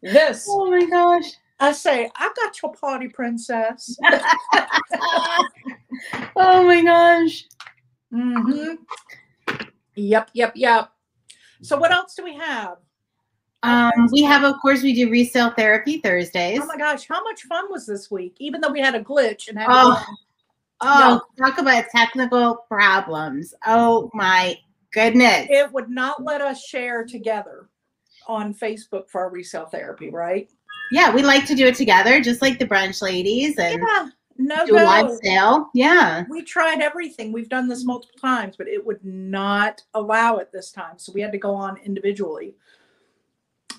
this, 0.01 0.47
oh 0.49 0.71
my 0.71 0.83
gosh. 0.89 1.31
I 1.59 1.73
say, 1.73 2.09
I 2.15 2.33
got 2.35 2.59
your 2.63 2.73
Party 2.73 3.07
Princess. 3.09 3.99
oh 6.35 6.63
my 6.63 6.83
gosh. 6.83 7.45
Mm-hmm. 8.11 8.81
Yep, 9.93 10.31
yep, 10.33 10.53
yep. 10.55 10.89
So 11.61 11.77
what 11.77 11.91
else 11.91 12.15
do 12.15 12.23
we 12.23 12.33
have? 12.33 12.77
Um, 13.63 13.91
we 14.11 14.21
have, 14.23 14.43
of 14.43 14.55
course, 14.61 14.81
we 14.81 14.93
do 14.93 15.09
resale 15.09 15.51
therapy 15.51 15.97
Thursdays. 15.99 16.59
Oh 16.61 16.65
my 16.65 16.77
gosh, 16.77 17.07
how 17.07 17.21
much 17.23 17.43
fun 17.43 17.65
was 17.69 17.85
this 17.85 18.09
week? 18.09 18.35
Even 18.39 18.61
though 18.61 18.71
we 18.71 18.79
had 18.79 18.95
a 18.95 19.03
glitch 19.03 19.49
and 19.49 19.57
had 19.57 19.65
to 19.67 19.71
Oh. 19.73 19.83
go 19.83 19.89
on- 19.91 20.05
Oh, 20.81 21.21
talk 21.37 21.57
about 21.57 21.85
technical 21.93 22.55
problems. 22.69 23.53
Oh 23.67 24.09
my 24.13 24.57
goodness. 24.93 25.47
it 25.49 25.71
would 25.73 25.89
not 25.89 26.23
let 26.23 26.41
us 26.41 26.63
share 26.63 27.03
together 27.03 27.67
on 28.27 28.53
Facebook 28.53 29.09
for 29.09 29.21
our 29.21 29.29
resale 29.29 29.65
therapy, 29.65 30.09
right? 30.09 30.49
Yeah, 30.91 31.13
we 31.13 31.21
like 31.21 31.45
to 31.47 31.53
do 31.55 31.67
it 31.67 31.75
together, 31.75 32.21
just 32.21 32.41
like 32.41 32.59
the 32.59 32.65
brunch 32.65 33.01
ladies 33.01 33.57
and 33.59 33.81
Yeah, 33.85 34.07
no 34.37 34.65
do 34.65 34.75
a 34.75 34.83
live 34.83 35.11
sale. 35.21 35.69
Yeah. 35.73 36.23
We 36.29 36.43
tried 36.43 36.81
everything. 36.81 37.33
We've 37.33 37.49
done 37.49 37.67
this 37.67 37.83
multiple 37.83 38.17
times, 38.19 38.55
but 38.55 38.67
it 38.69 38.83
would 38.83 39.03
not 39.03 39.83
allow 39.93 40.37
it 40.37 40.51
this 40.53 40.71
time. 40.71 40.97
So 40.97 41.11
we 41.11 41.19
had 41.21 41.33
to 41.33 41.37
go 41.37 41.53
on 41.53 41.77
individually. 41.83 42.55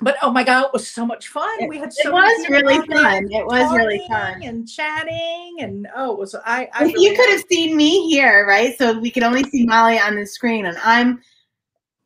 But 0.03 0.17
oh 0.23 0.31
my 0.31 0.43
god, 0.45 0.65
it 0.67 0.73
was 0.73 0.89
so 0.89 1.05
much 1.05 1.29
fun. 1.29 1.69
We 1.69 1.79
had 1.79 1.93
so 1.93 2.09
It 2.09 2.13
was 2.13 2.49
really 2.49 2.79
fun. 2.87 3.31
It 3.31 3.45
was 3.47 3.75
really 3.77 4.07
fun. 4.09 4.43
and 4.43 4.69
chatting 4.69 5.57
and 5.61 5.87
oh, 5.95 6.13
it 6.13 6.19
was 6.19 6.35
I. 6.35 6.69
I 6.73 6.85
really 6.85 7.05
you 7.05 7.17
could 7.17 7.29
have 7.31 7.45
seen 7.51 7.77
me 7.77 8.09
here, 8.09 8.47
right? 8.47 8.77
So 8.79 8.99
we 8.99 9.11
could 9.11 9.23
only 9.23 9.45
see 9.45 9.67
Molly 9.67 9.99
on 9.99 10.17
the 10.17 10.25
screen, 10.27 10.67
and 10.67 10.79
I'm, 10.83 11.21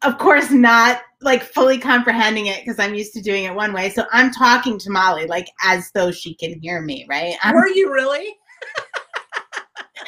of 0.03 0.19
course, 0.19 0.51
not 0.51 1.03
like 1.21 1.43
fully 1.43 1.79
comprehending 1.79 2.47
it 2.49 2.61
because 2.65 2.79
I'm 2.79 2.95
used 2.95 3.15
to 3.15 3.23
doing 3.23 3.45
it 3.45 3.55
one 3.55 3.73
way. 3.73 3.91
So 3.91 4.05
I'm 4.13 4.31
talking 4.33 4.79
to 4.79 4.91
Molly 4.91 5.27
like 5.27 5.47
as 5.63 5.91
though 5.95 6.11
she 6.11 6.35
can 6.35 6.59
hear 6.61 6.81
me, 6.83 7.07
right? 7.09 7.37
I'm- 7.43 7.55
Were 7.55 7.69
you 7.69 7.93
really? 7.93 8.37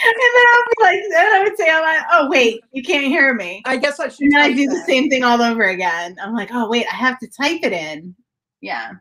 And 0.04 0.34
then 0.34 0.44
I'll 0.52 0.64
be 0.64 0.82
like, 0.82 1.00
then 1.10 1.32
I 1.32 1.42
would 1.44 1.56
say, 1.56 1.70
I'm 1.70 1.82
like, 1.82 2.04
oh 2.12 2.28
wait, 2.30 2.60
you 2.72 2.82
can't 2.82 3.06
hear 3.06 3.34
me. 3.34 3.62
I 3.64 3.76
guess 3.76 4.00
I 4.00 4.08
should. 4.08 4.26
And 4.26 4.38
I 4.38 4.52
do 4.52 4.68
the 4.68 4.82
same 4.86 5.08
thing 5.08 5.24
all 5.24 5.40
over 5.40 5.64
again. 5.64 6.16
I'm 6.22 6.34
like, 6.34 6.50
oh 6.52 6.68
wait, 6.68 6.86
I 6.90 6.94
have 6.94 7.18
to 7.20 7.28
type 7.28 7.60
it 7.62 7.72
in. 7.72 8.14
Yeah, 8.60 8.92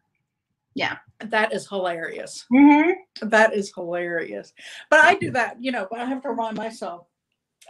yeah. 0.74 0.98
That 1.20 1.54
is 1.54 1.68
hilarious. 1.68 2.46
Mm-hmm. 2.54 3.30
That 3.30 3.54
is 3.54 3.74
hilarious. 3.74 4.54
But 4.90 5.06
I 5.06 5.16
do 5.16 5.32
that, 5.32 5.58
you 5.62 5.72
know, 5.72 5.88
but 5.90 6.00
I 6.00 6.06
have 6.06 6.22
to 6.24 6.30
remind 6.30 6.58
myself. 6.58 7.08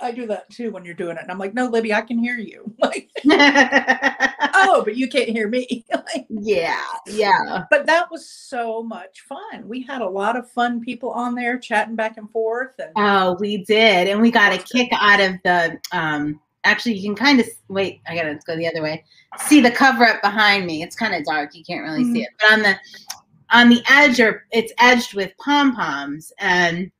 I 0.01 0.12
do 0.12 0.27
that 0.27 0.49
too 0.49 0.71
when 0.71 0.86
you're 0.86 0.93
doing 0.93 1.17
it. 1.17 1.21
And 1.23 1.31
I'm 1.31 1.38
like, 1.38 1.53
no, 1.53 1.67
Libby, 1.67 1.93
I 1.93 2.01
can 2.01 2.17
hear 2.17 2.38
you. 2.38 2.73
Like, 2.86 3.10
oh, 4.53 4.84
but 4.86 4.95
you 4.95 5.08
can't 5.08 5.29
hear 5.29 5.47
me. 5.47 5.86
Like, 5.93 6.27
yeah, 6.29 6.81
yeah. 7.08 7.63
but 7.71 7.88
that 7.88 8.12
was 8.12 8.29
so 8.29 8.84
much 8.84 9.21
fun. 9.21 9.67
We 9.67 9.81
had 9.81 10.01
a 10.01 10.08
lot 10.08 10.36
of 10.38 10.49
fun 10.51 10.79
people 10.81 11.10
on 11.10 11.34
there 11.34 11.58
chatting 11.58 11.95
back 11.95 12.17
and 12.17 12.29
forth. 12.29 12.75
And 12.77 12.91
Oh, 12.95 13.36
we 13.39 13.63
did, 13.65 14.08
and 14.08 14.21
we 14.21 14.29
got 14.29 14.53
a 14.53 14.58
kick 14.60 14.89
out 14.93 15.19
of 15.19 15.34
the. 15.43 15.79
um 15.91 16.39
Actually, 16.63 16.95
you 16.95 17.03
can 17.10 17.15
kind 17.15 17.39
of 17.39 17.47
wait. 17.69 18.01
I 18.08 18.15
gotta 18.15 18.39
go 18.45 18.55
the 18.55 18.67
other 18.67 18.81
way. 18.81 19.03
See 19.45 19.62
the 19.62 19.69
cover 19.71 20.03
up 20.05 20.21
behind 20.23 20.65
me. 20.65 20.81
It's 20.84 20.95
kind 20.95 21.13
of 21.13 21.23
dark. 21.23 21.53
You 21.53 21.63
can't 21.63 21.84
really 21.84 22.03
see 22.12 22.23
it, 22.23 22.29
but 22.39 22.51
on 22.53 22.62
the 22.63 22.75
on 23.51 23.69
the 23.69 23.81
edge, 23.89 24.19
or 24.19 24.45
it's 24.51 24.73
edged 24.79 25.13
with 25.13 25.31
pom 25.38 25.75
poms. 25.75 26.31
And 26.39 26.91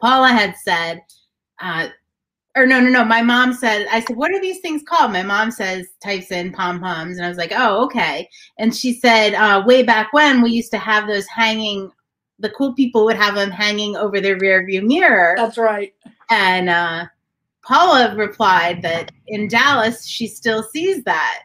Paula 0.00 0.28
had 0.28 0.54
said, 0.62 1.02
uh, 1.60 1.88
or 2.56 2.66
no, 2.66 2.80
no, 2.80 2.90
no. 2.90 3.04
My 3.04 3.22
mom 3.22 3.52
said, 3.52 3.86
I 3.90 4.00
said, 4.00 4.16
what 4.16 4.32
are 4.32 4.40
these 4.40 4.60
things 4.60 4.82
called? 4.82 5.12
My 5.12 5.22
mom 5.22 5.50
says, 5.50 5.86
types 6.02 6.30
in 6.30 6.52
pom 6.52 6.80
poms, 6.80 7.16
and 7.16 7.24
I 7.24 7.28
was 7.28 7.38
like, 7.38 7.52
oh, 7.54 7.84
okay. 7.84 8.28
And 8.58 8.74
she 8.74 8.94
said, 8.94 9.34
uh, 9.34 9.62
way 9.64 9.82
back 9.82 10.12
when 10.12 10.42
we 10.42 10.50
used 10.50 10.72
to 10.72 10.78
have 10.78 11.06
those 11.06 11.26
hanging. 11.26 11.90
The 12.40 12.50
cool 12.50 12.72
people 12.74 13.04
would 13.04 13.16
have 13.16 13.34
them 13.34 13.50
hanging 13.50 13.96
over 13.96 14.20
their 14.20 14.38
rear 14.38 14.64
view 14.64 14.82
mirror. 14.82 15.34
that's 15.36 15.58
right. 15.58 15.92
And 16.30 16.68
uh, 16.68 17.06
Paula 17.62 18.14
replied 18.14 18.80
that 18.82 19.10
in 19.26 19.48
Dallas, 19.48 20.06
she 20.06 20.28
still 20.28 20.62
sees 20.62 21.02
that. 21.04 21.42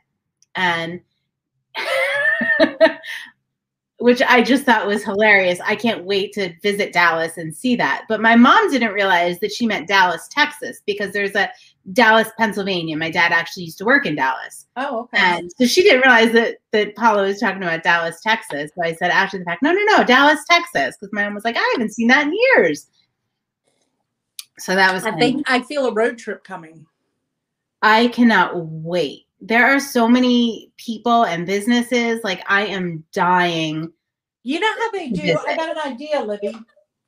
And 0.56 1.02
which 4.04 4.22
I 4.22 4.42
just 4.42 4.66
thought 4.66 4.86
was 4.86 5.02
hilarious. 5.02 5.62
I 5.64 5.78
can't 5.78 6.04
wait 6.04 6.34
to 6.34 6.54
visit 6.60 6.92
Dallas 6.92 7.38
and 7.38 7.56
see 7.56 7.78
that. 7.78 8.04
But 8.10 8.20
my 8.20 8.36
mom 8.36 8.70
didn't 8.70 8.92
realize 8.92 9.40
that 9.40 9.54
she 9.54 9.66
meant 9.66 9.88
Dallas, 9.88 10.28
Texas, 10.30 10.82
because 10.86 11.14
there's 11.14 11.36
a 11.36 11.50
Dallas, 11.94 12.28
Pennsylvania. 12.38 12.98
My 12.98 13.10
dad 13.10 13.32
actually 13.32 13.64
used 13.64 13.78
to 13.78 13.86
work 13.86 14.06
in 14.06 14.16
Dallas. 14.18 14.68
Oh, 14.76 15.04
okay. 15.04 15.20
And 15.20 15.50
so 15.58 15.66
she 15.66 15.84
didn't 15.84 16.02
realize 16.02 16.34
that, 16.34 16.58
that 16.72 16.98
Paula 16.98 17.22
was 17.22 17.40
talking 17.40 17.64
about 17.64 17.84
Dallas, 17.84 18.20
Texas. 18.20 18.72
So 18.76 18.84
I 18.84 18.94
said 18.94 19.10
after 19.10 19.40
the 19.40 19.46
fact, 19.46 19.64
no, 19.64 19.72
no, 19.72 19.82
no, 19.86 20.04
Dallas, 20.04 20.44
Texas. 20.52 20.98
Because 21.00 21.14
my 21.14 21.24
mom 21.24 21.36
was 21.36 21.46
like, 21.46 21.56
I 21.56 21.72
haven't 21.72 21.94
seen 21.94 22.10
that 22.10 22.28
in 22.28 22.34
years. 22.58 22.88
So 24.60 24.76
that 24.76 24.94
was 24.94 25.06
I 25.06 25.14
think 25.14 25.50
I 25.50 25.62
feel 25.62 25.86
a 25.86 25.94
road 25.94 26.18
trip 26.18 26.44
coming. 26.44 26.86
I 27.82 28.10
cannot 28.10 28.52
wait 28.58 29.28
there 29.46 29.66
are 29.68 29.80
so 29.80 30.08
many 30.08 30.72
people 30.78 31.26
and 31.26 31.46
businesses. 31.46 32.24
Like 32.24 32.42
I 32.48 32.66
am 32.66 33.04
dying. 33.12 33.92
You 34.44 34.60
know 34.62 34.72
how 34.80 34.92
they 34.92 35.10
do? 35.10 35.38
I 35.46 35.56
got 35.56 35.70
an 35.70 35.94
idea, 35.94 36.22
Libby. 36.24 36.58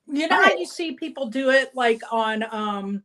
You 0.06 0.28
know 0.28 0.42
how 0.42 0.54
you 0.54 0.66
see 0.66 0.92
people 0.92 1.26
do 1.28 1.50
it 1.50 1.74
like 1.74 2.00
on 2.12 2.44
um 2.52 3.02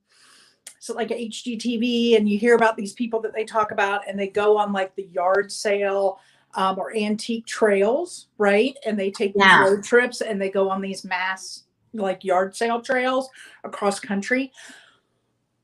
so 0.80 0.94
like 0.94 1.10
HGTV 1.10 2.18
and 2.18 2.28
you 2.28 2.38
hear 2.38 2.56
about 2.56 2.76
these 2.76 2.94
people 2.94 3.22
that 3.22 3.34
they 3.34 3.46
talk 3.46 3.72
about 3.72 4.02
and 4.08 4.20
they 4.20 4.28
go 4.28 4.58
on 4.58 4.74
like 4.74 4.96
the 4.96 5.06
yard 5.06 5.52
sale 5.52 6.20
um, 6.56 6.78
or 6.78 6.96
antique 6.96 7.46
trails, 7.46 8.28
right? 8.38 8.76
And 8.86 9.00
they 9.00 9.12
take 9.12 9.34
yeah. 9.36 9.64
road 9.64 9.84
trips 9.84 10.22
and 10.22 10.42
they 10.42 10.50
go 10.50 10.70
on 10.70 10.82
these 10.82 11.06
mass 11.06 11.64
like 11.94 12.24
yard 12.24 12.56
sale 12.56 12.82
trails 12.82 13.30
across 13.64 14.00
country. 14.00 14.52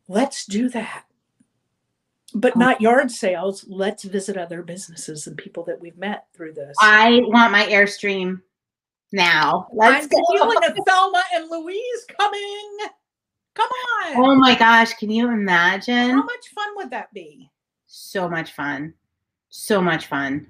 Let's 0.08 0.45
do 0.45 0.69
that 0.69 1.07
but 2.38 2.54
oh. 2.56 2.60
not 2.60 2.82
yard 2.82 3.12
sales. 3.12 3.65
Let's 3.67 4.04
visit 4.04 4.38
other 4.38 4.62
businesses 4.62 5.28
and 5.28 5.38
people 5.38 5.63
that 5.65 5.80
we've 5.80 5.97
met 5.97 6.28
through 6.34 6.54
this. 6.54 6.76
I 6.80 7.21
want 7.23 7.52
my 7.52 7.65
Airstream 7.65 8.41
now. 9.12 9.67
Let's 9.73 10.06
I'm 10.06 10.10
go. 10.10 10.23
feeling 10.32 10.58
a 10.63 10.84
Thelma 10.88 11.23
and 11.34 11.50
Louise 11.50 12.06
coming. 12.19 12.78
Come 13.56 13.69
on. 13.69 14.17
Oh 14.17 14.36
my 14.36 14.56
gosh, 14.56 14.93
can 14.93 15.10
you 15.10 15.30
imagine? 15.32 16.12
How 16.12 16.23
much 16.23 16.50
fun 16.54 16.67
would 16.76 16.91
that 16.91 17.12
be? 17.13 17.50
So 17.88 18.30
much 18.30 18.52
fun. 18.54 18.93
So 19.50 19.82
much 19.82 20.06
fun. 20.06 20.47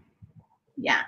Yeah. 0.75 1.03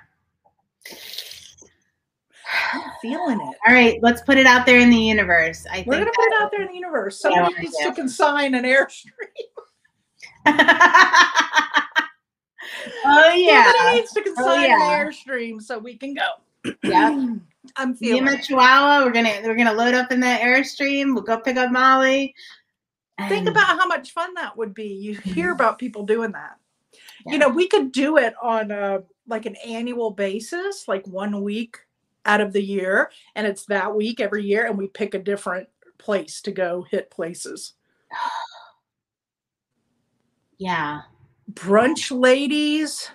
I'm 2.72 2.82
feeling 3.02 3.40
it. 3.40 3.56
All 3.66 3.74
right, 3.74 3.98
let's 4.02 4.22
put 4.22 4.38
it 4.38 4.46
out 4.46 4.64
there 4.64 4.78
in 4.78 4.90
the 4.90 4.96
universe. 4.96 5.66
I 5.70 5.84
We're 5.86 5.98
gonna 5.98 6.10
put 6.14 6.24
it 6.24 6.42
out 6.42 6.50
there 6.50 6.62
in 6.62 6.68
the 6.68 6.74
universe. 6.74 7.20
Somebody 7.20 7.54
needs 7.60 7.76
to 7.76 7.92
consign 7.92 8.54
an 8.54 8.64
airstream. 8.64 9.10
oh 13.04 13.34
yeah. 13.34 13.72
Somebody 13.72 13.96
needs 13.96 14.12
to 14.12 14.22
consign 14.22 14.46
oh, 14.46 14.62
yeah. 14.62 15.00
an 15.00 15.06
airstream 15.06 15.60
so 15.60 15.78
we 15.78 15.96
can 15.96 16.14
go. 16.14 16.28
Yeah. 16.82 17.36
I'm 17.76 17.94
feeling. 17.94 18.24
Me 18.24 18.32
and 18.32 18.42
Chihuahua, 18.42 19.04
we're 19.04 19.12
gonna 19.12 19.40
we're 19.44 19.54
gonna 19.54 19.72
load 19.72 19.94
up 19.94 20.10
in 20.10 20.20
that 20.20 20.40
airstream. 20.40 21.14
We'll 21.14 21.22
go 21.22 21.38
pick 21.38 21.56
up 21.56 21.70
Molly. 21.70 22.34
Think 23.28 23.48
about 23.48 23.78
how 23.78 23.86
much 23.86 24.12
fun 24.12 24.32
that 24.34 24.56
would 24.56 24.72
be. 24.72 24.88
You 24.88 25.14
hear 25.24 25.52
about 25.52 25.78
people 25.78 26.04
doing 26.04 26.32
that. 26.32 26.56
Yeah. 27.26 27.32
You 27.32 27.38
know, 27.38 27.48
we 27.50 27.68
could 27.68 27.92
do 27.92 28.16
it 28.16 28.34
on 28.42 28.70
a 28.70 29.02
like 29.28 29.44
an 29.46 29.56
annual 29.56 30.10
basis, 30.10 30.88
like 30.88 31.06
one 31.06 31.42
week 31.42 31.76
out 32.24 32.40
of 32.40 32.52
the 32.52 32.62
year, 32.62 33.10
and 33.34 33.46
it's 33.46 33.66
that 33.66 33.94
week 33.94 34.20
every 34.20 34.44
year, 34.44 34.66
and 34.66 34.78
we 34.78 34.88
pick 34.88 35.14
a 35.14 35.18
different 35.18 35.68
place 35.98 36.40
to 36.42 36.52
go 36.52 36.86
hit 36.90 37.10
places. 37.10 37.74
Yeah. 40.60 41.00
Brunch 41.54 42.16
ladies. 42.16 43.10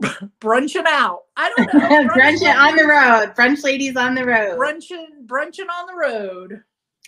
brunching 0.40 0.84
out. 0.86 1.20
I 1.36 1.52
don't 1.56 1.74
know. 1.74 2.08
brunching 2.14 2.54
on 2.54 2.76
the 2.76 2.84
road. 2.84 3.34
Brunch 3.34 3.64
ladies 3.64 3.96
on 3.96 4.14
the 4.14 4.24
road. 4.24 4.58
Brunching, 4.58 5.26
brunching 5.26 5.68
on 5.68 5.86
the 5.86 5.94
road. 5.96 6.62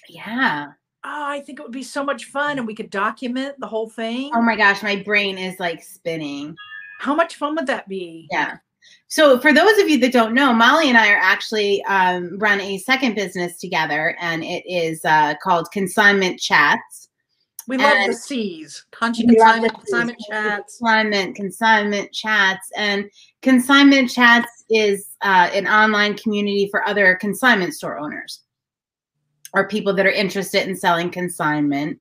Yeah. 0.08 0.68
Oh, 1.04 1.24
I 1.26 1.40
think 1.40 1.60
it 1.60 1.62
would 1.62 1.72
be 1.72 1.82
so 1.82 2.02
much 2.02 2.24
fun 2.24 2.56
and 2.56 2.66
we 2.66 2.74
could 2.74 2.88
document 2.88 3.60
the 3.60 3.66
whole 3.66 3.90
thing. 3.90 4.30
Oh 4.34 4.40
my 4.40 4.56
gosh, 4.56 4.82
my 4.82 4.96
brain 4.96 5.36
is 5.36 5.60
like 5.60 5.82
spinning. 5.82 6.56
How 7.00 7.14
much 7.14 7.36
fun 7.36 7.56
would 7.56 7.66
that 7.66 7.86
be? 7.86 8.26
Yeah. 8.32 8.56
So, 9.08 9.38
for 9.38 9.52
those 9.52 9.78
of 9.78 9.90
you 9.90 9.98
that 10.00 10.12
don't 10.12 10.34
know, 10.34 10.54
Molly 10.54 10.88
and 10.88 10.96
I 10.96 11.12
are 11.12 11.20
actually 11.20 11.84
um, 11.84 12.38
run 12.38 12.60
a 12.60 12.78
second 12.78 13.14
business 13.14 13.58
together, 13.58 14.16
and 14.20 14.42
it 14.42 14.64
is 14.66 15.04
uh, 15.04 15.34
called 15.42 15.70
Consignment 15.72 16.40
Chats. 16.40 17.08
We 17.66 17.78
love 17.78 17.92
and 17.94 18.12
the 18.12 18.16
C's. 18.16 18.84
consignment, 18.92 19.74
consignment 19.74 20.18
chats. 20.30 20.78
Consignment, 20.78 21.36
consignment 21.36 22.12
chats. 22.12 22.70
And 22.76 23.10
consignment 23.42 24.10
chats 24.10 24.64
is 24.70 25.14
uh, 25.22 25.50
an 25.52 25.66
online 25.66 26.16
community 26.16 26.68
for 26.70 26.86
other 26.86 27.14
consignment 27.14 27.74
store 27.74 27.98
owners 27.98 28.42
or 29.54 29.68
people 29.68 29.94
that 29.94 30.06
are 30.06 30.10
interested 30.10 30.68
in 30.68 30.76
selling 30.76 31.10
consignment. 31.10 32.00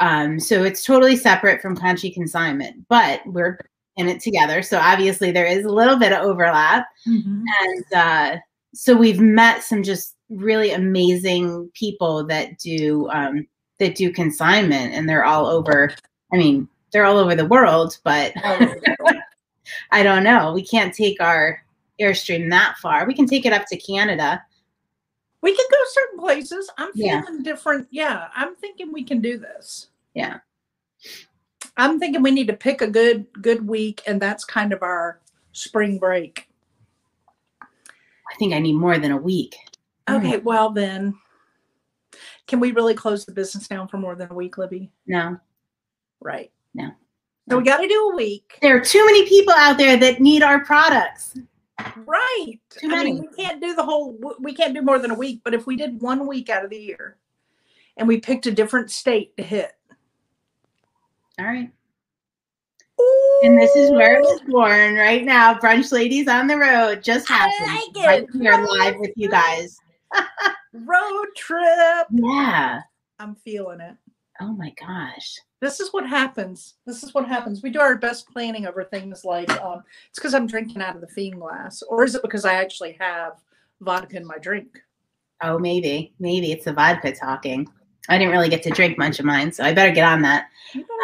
Um, 0.00 0.38
so 0.38 0.64
it's 0.64 0.84
totally 0.84 1.16
separate 1.16 1.60
from 1.60 1.76
Conshy 1.76 2.12
Consignment, 2.12 2.86
but 2.88 3.20
we're 3.26 3.58
in 3.96 4.08
it 4.08 4.20
together. 4.20 4.62
So 4.62 4.78
obviously 4.78 5.32
there 5.32 5.46
is 5.46 5.64
a 5.64 5.72
little 5.72 5.96
bit 5.96 6.12
of 6.12 6.24
overlap. 6.24 6.86
Mm-hmm. 7.06 7.42
And 7.62 7.84
uh, 7.94 8.36
so 8.74 8.96
we've 8.96 9.20
met 9.20 9.62
some 9.62 9.82
just 9.82 10.16
really 10.28 10.72
amazing 10.72 11.70
people 11.74 12.24
that 12.26 12.58
do 12.58 13.08
um, 13.10 13.46
that 13.78 13.94
do 13.94 14.12
consignment 14.12 14.94
and 14.94 15.08
they're 15.08 15.24
all 15.24 15.46
over 15.46 15.94
i 16.32 16.36
mean 16.36 16.68
they're 16.92 17.04
all 17.04 17.18
over 17.18 17.34
the 17.34 17.46
world 17.46 17.98
but 18.04 18.32
i 19.90 20.02
don't 20.02 20.24
know. 20.24 20.52
We 20.52 20.64
can't 20.64 20.94
take 20.94 21.20
our 21.20 21.62
airstream 22.00 22.48
that 22.50 22.76
far. 22.78 23.06
We 23.06 23.14
can 23.14 23.26
take 23.26 23.44
it 23.44 23.52
up 23.52 23.66
to 23.66 23.76
canada. 23.76 24.42
We 25.40 25.54
can 25.54 25.66
go 25.70 25.76
certain 25.90 26.18
places. 26.18 26.70
I'm 26.78 26.92
feeling 26.92 27.24
yeah. 27.28 27.42
different. 27.42 27.88
Yeah 27.90 28.28
i'm 28.34 28.56
thinking 28.56 28.92
we 28.92 29.04
can 29.04 29.20
do 29.20 29.38
this. 29.38 29.88
Yeah. 30.14 30.38
I'm 31.76 32.00
thinking 32.00 32.22
we 32.22 32.32
need 32.32 32.48
to 32.48 32.54
pick 32.54 32.80
a 32.82 32.88
good 32.88 33.26
good 33.40 33.66
week 33.66 34.02
and 34.06 34.20
that's 34.20 34.44
kind 34.44 34.72
of 34.72 34.82
our 34.82 35.20
spring 35.52 35.98
break. 35.98 36.48
I 37.62 38.34
think 38.38 38.52
i 38.52 38.58
need 38.58 38.74
more 38.74 38.98
than 38.98 39.12
a 39.12 39.16
week. 39.16 39.56
Okay 40.08 40.38
mm. 40.38 40.44
well 40.44 40.70
then 40.70 41.14
can 42.48 42.58
we 42.58 42.72
really 42.72 42.94
close 42.94 43.24
the 43.24 43.32
business 43.32 43.68
down 43.68 43.86
for 43.86 43.98
more 43.98 44.16
than 44.16 44.32
a 44.32 44.34
week, 44.34 44.58
Libby? 44.58 44.90
No. 45.06 45.38
Right. 46.20 46.50
No. 46.74 46.90
So 47.48 47.58
we 47.58 47.64
got 47.64 47.78
to 47.78 47.86
do 47.86 48.10
a 48.12 48.16
week. 48.16 48.58
There 48.60 48.76
are 48.76 48.84
too 48.84 49.04
many 49.06 49.26
people 49.28 49.54
out 49.56 49.78
there 49.78 49.96
that 49.96 50.20
need 50.20 50.42
our 50.42 50.64
products. 50.64 51.38
Right. 51.96 52.54
Too 52.70 52.88
many. 52.88 53.10
I 53.10 53.14
mean, 53.14 53.28
we 53.30 53.44
can't 53.44 53.62
do 53.62 53.74
the 53.74 53.82
whole. 53.82 54.18
We 54.40 54.52
can't 54.52 54.74
do 54.74 54.82
more 54.82 54.98
than 54.98 55.12
a 55.12 55.14
week. 55.14 55.42
But 55.44 55.54
if 55.54 55.66
we 55.66 55.76
did 55.76 56.00
one 56.02 56.26
week 56.26 56.50
out 56.50 56.64
of 56.64 56.70
the 56.70 56.78
year, 56.78 57.16
and 57.96 58.08
we 58.08 58.18
picked 58.18 58.46
a 58.46 58.50
different 58.50 58.90
state 58.90 59.36
to 59.36 59.42
hit. 59.42 59.72
All 61.38 61.46
right. 61.46 61.70
Ooh. 63.00 63.40
And 63.44 63.58
this 63.58 63.74
is 63.76 63.90
where 63.90 64.18
it 64.18 64.22
was 64.22 64.40
born 64.48 64.96
right 64.96 65.24
now. 65.24 65.54
Brunch 65.54 65.92
ladies 65.92 66.26
on 66.28 66.48
the 66.48 66.56
road 66.56 67.02
just 67.02 67.28
happened. 67.28 67.70
I 67.70 67.88
like 67.94 68.06
right 68.06 68.26
here 68.32 68.66
live 68.78 68.96
with 68.98 69.12
you 69.16 69.28
guys. 69.30 69.78
road 70.84 71.26
trip. 71.36 72.06
Yeah. 72.10 72.80
I'm 73.18 73.34
feeling 73.36 73.80
it. 73.80 73.96
Oh 74.40 74.52
my 74.52 74.72
gosh. 74.78 75.36
This 75.60 75.80
is 75.80 75.92
what 75.92 76.06
happens. 76.06 76.74
This 76.86 77.02
is 77.02 77.12
what 77.12 77.26
happens. 77.26 77.62
We 77.62 77.70
do 77.70 77.80
our 77.80 77.96
best 77.96 78.28
planning 78.28 78.66
over 78.66 78.84
things 78.84 79.24
like 79.24 79.50
um, 79.60 79.82
it's 80.08 80.18
because 80.18 80.34
I'm 80.34 80.46
drinking 80.46 80.80
out 80.80 80.94
of 80.94 81.00
the 81.00 81.08
fiend 81.08 81.40
glass, 81.40 81.82
or 81.82 82.04
is 82.04 82.14
it 82.14 82.22
because 82.22 82.44
I 82.44 82.54
actually 82.54 82.96
have 83.00 83.32
vodka 83.80 84.16
in 84.16 84.26
my 84.26 84.38
drink? 84.38 84.78
Oh, 85.42 85.58
maybe. 85.58 86.12
Maybe 86.20 86.52
it's 86.52 86.64
the 86.64 86.72
vodka 86.72 87.12
talking. 87.12 87.66
I 88.08 88.16
didn't 88.16 88.32
really 88.32 88.48
get 88.48 88.62
to 88.62 88.70
drink 88.70 88.96
much 88.96 89.18
of 89.18 89.24
mine, 89.24 89.52
so 89.52 89.64
I 89.64 89.74
better 89.74 89.92
get 89.92 90.04
on 90.04 90.22
that. 90.22 90.48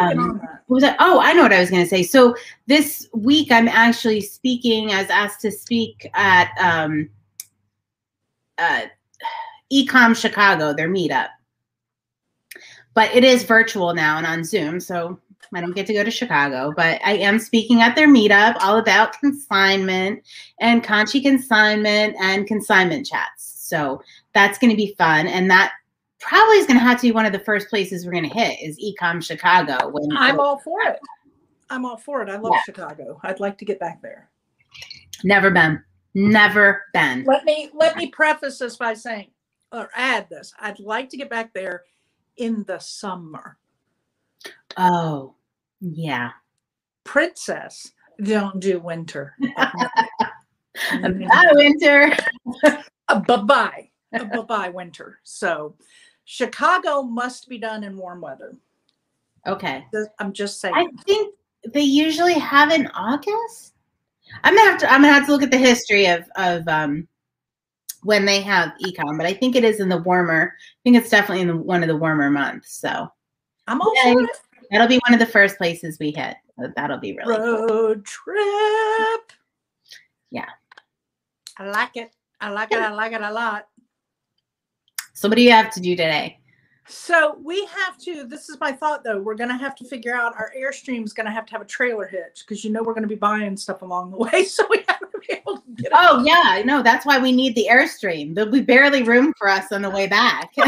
Um, 0.01 0.19
on 0.19 0.39
that. 0.39 0.63
What 0.67 0.77
was 0.77 0.83
that? 0.83 0.97
Oh, 1.01 1.21
I 1.21 1.33
know 1.33 1.43
what 1.43 1.53
I 1.53 1.61
was 1.61 1.71
going 1.71 1.83
to 1.83 1.89
say. 1.89 2.03
So 2.03 2.35
this 2.67 3.09
week, 3.13 3.53
I'm 3.53 3.69
actually 3.69 4.21
speaking. 4.21 4.93
I 4.93 5.03
was 5.03 5.11
asked 5.11 5.41
to 5.43 5.51
speak 5.51 6.09
at 6.15 6.51
um, 6.59 7.11
uh, 8.59 8.83
Ecom 9.72 10.16
Chicago, 10.16 10.72
their 10.72 10.88
meetup. 10.88 11.29
But 12.94 13.14
it 13.14 13.24
is 13.24 13.42
virtual 13.42 13.92
now 13.94 14.18
and 14.18 14.27
on 14.27 14.44
Zoom, 14.44 14.79
so 14.79 15.18
I 15.53 15.61
don't 15.61 15.74
get 15.74 15.87
to 15.88 15.92
go 15.92 16.05
to 16.05 16.11
Chicago. 16.11 16.72
But 16.77 17.00
I 17.05 17.14
am 17.14 17.38
speaking 17.38 17.81
at 17.81 17.96
their 17.96 18.09
meetup 18.09 18.57
all 18.61 18.79
about 18.79 19.18
consignment 19.18 20.22
and 20.61 20.85
Conshy 20.85 21.22
consignment 21.22 22.16
and 22.20 22.46
consignment 22.46 23.07
chats. 23.07 23.55
So 23.68 24.03
that's 24.33 24.59
going 24.59 24.70
to 24.70 24.77
be 24.77 24.94
fun, 24.96 25.27
and 25.27 25.50
that 25.50 25.72
probably 26.20 26.57
is 26.57 26.66
going 26.66 26.79
to 26.79 26.85
have 26.85 26.98
to 26.98 27.03
be 27.03 27.12
one 27.12 27.27
of 27.27 27.33
the 27.33 27.38
first 27.40 27.68
places 27.68 28.07
we're 28.07 28.12
going 28.12 28.29
to 28.29 28.35
hit 28.35 28.59
is 28.62 28.79
Ecom 28.79 29.22
Chicago. 29.22 29.88
When 29.88 30.16
I'm 30.16 30.40
all 30.40 30.59
for 30.59 30.79
it. 30.87 30.98
I'm 31.70 31.85
all 31.85 31.96
for 31.96 32.22
it. 32.22 32.29
I 32.29 32.37
love 32.37 32.53
yeah. 32.55 32.62
Chicago. 32.62 33.18
I'd 33.22 33.40
like 33.40 33.59
to 33.59 33.64
get 33.64 33.81
back 33.81 34.00
there. 34.03 34.29
Never 35.24 35.50
been. 35.50 35.83
Never 36.14 36.85
been. 36.92 37.24
Let 37.24 37.44
me 37.44 37.70
let 37.74 37.96
me 37.96 38.09
preface 38.09 38.59
this 38.59 38.77
by 38.77 38.94
saying 38.94 39.31
or 39.75 39.91
add 39.95 40.29
this. 40.31 40.53
I'd 40.61 40.81
like 40.81 41.09
to 41.11 41.17
get 41.17 41.31
back 41.31 41.53
there 41.53 41.83
in 42.37 42.65
the 42.65 42.79
summer. 42.79 43.59
Oh, 44.77 45.35
yeah. 45.81 46.31
Princess 47.05 47.93
Don't 48.23 48.61
do 48.61 48.79
winter. 48.79 49.37
Bye, 50.91 51.53
winter. 51.53 52.13
Bye 53.09 53.23
bye. 53.37 53.91
bye 54.13 54.43
bye, 54.49 54.69
winter. 54.71 55.21
So 55.23 55.77
Chicago 56.25 57.03
must 57.03 57.49
be 57.49 57.59
done 57.59 57.85
in 57.85 57.97
warm 57.97 58.21
weather. 58.21 58.57
Okay. 59.47 59.87
I'm 60.19 60.33
just 60.33 60.61
saying. 60.61 60.75
I 60.75 60.87
think 61.05 61.35
they 61.73 61.83
usually 61.83 62.35
have 62.35 62.71
in 62.73 62.89
August. 62.89 63.75
I'm 64.43 64.57
gonna 64.57 64.71
have 64.71 64.81
to. 64.81 64.93
I'm 64.93 65.03
gonna 65.03 65.13
have 65.13 65.27
to 65.27 65.33
look 65.33 65.43
at 65.43 65.51
the 65.51 65.59
history 65.59 66.07
of 66.07 66.29
of 66.37 66.67
um 66.67 67.07
when 68.05 68.25
they 68.25 68.40
have 68.43 68.73
econ, 68.85 69.17
but 69.17 69.27
I 69.27 69.33
think 69.33 69.57
it 69.57 69.64
is 69.64 69.81
in 69.81 69.88
the 69.88 69.99
warmer. 69.99 70.55
I 70.57 70.79
think 70.85 70.97
it's 70.97 71.11
definitely 71.11 71.40
in 71.43 71.49
the, 71.49 71.57
one 71.57 71.83
of 71.83 71.88
the 71.88 71.97
warmer 71.97 72.31
months. 72.31 72.77
So 72.77 73.09
I'm 73.67 73.81
for 73.81 73.93
it. 74.23 74.31
that'll 74.71 74.87
be 74.87 75.01
one 75.09 75.14
of 75.14 75.21
the 75.21 75.27
first 75.27 75.57
places 75.57 75.99
we 75.99 76.11
hit. 76.11 76.37
That'll 76.77 76.99
be 76.99 77.17
really 77.17 77.37
cool. 77.37 77.67
Road 77.67 78.05
trip. 78.05 79.33
Yeah. 80.31 80.49
I 81.59 81.69
like 81.69 81.97
it. 81.97 82.12
I 82.40 82.51
like 82.51 82.73
it. 82.73 82.79
I 82.79 82.93
like 82.93 83.12
it 83.12 83.23
a 83.23 83.33
lot. 83.33 83.69
So 85.14 85.29
what 85.29 85.37
do 85.37 85.43
you 85.43 85.53
have 85.53 85.73
to 85.73 85.81
do 85.81 85.90
today? 85.90 86.38
So 86.87 87.38
we 87.42 87.64
have 87.66 87.97
to. 87.99 88.25
This 88.25 88.49
is 88.49 88.59
my 88.61 88.70
thought, 88.70 89.05
though. 89.05 89.18
We're 89.18 89.37
going 89.37 89.51
to 89.51 89.57
have 89.57 89.75
to 89.77 89.85
figure 89.85 90.14
out 90.14 90.35
our 90.37 90.53
airstream 90.57 91.05
is 91.05 91.12
going 91.12 91.27
to 91.27 91.33
have 91.33 91.47
to 91.47 91.53
have 91.53 91.62
a 91.62 91.66
trailer 91.66 92.07
hitch 92.07 92.44
because 92.47 92.62
you 92.64 92.70
know 92.70 92.83
we're 92.83 92.92
going 92.92 93.03
to 93.03 93.09
be 93.09 93.14
buying 93.14 93.57
stuff 93.57 93.83
along 93.83 94.11
the 94.11 94.16
way, 94.18 94.44
so 94.44 94.66
we 94.68 94.85
have 94.88 95.01
to 95.01 95.18
be 95.27 95.35
able 95.35 95.59
to 95.59 95.62
get. 95.77 95.87
it. 95.87 95.92
Oh 95.94 96.23
yeah, 96.25 96.42
I 96.44 96.62
know. 96.62 96.83
That's 96.83 97.07
why 97.07 97.18
we 97.18 97.33
need 97.33 97.55
the 97.55 97.68
airstream. 97.70 98.35
There'll 98.35 98.51
be 98.51 98.61
barely 98.61 99.03
room 99.03 99.33
for 99.38 99.49
us 99.49 99.73
on 99.73 99.83
the 99.83 99.90
way 99.90 100.07
back. 100.07 100.53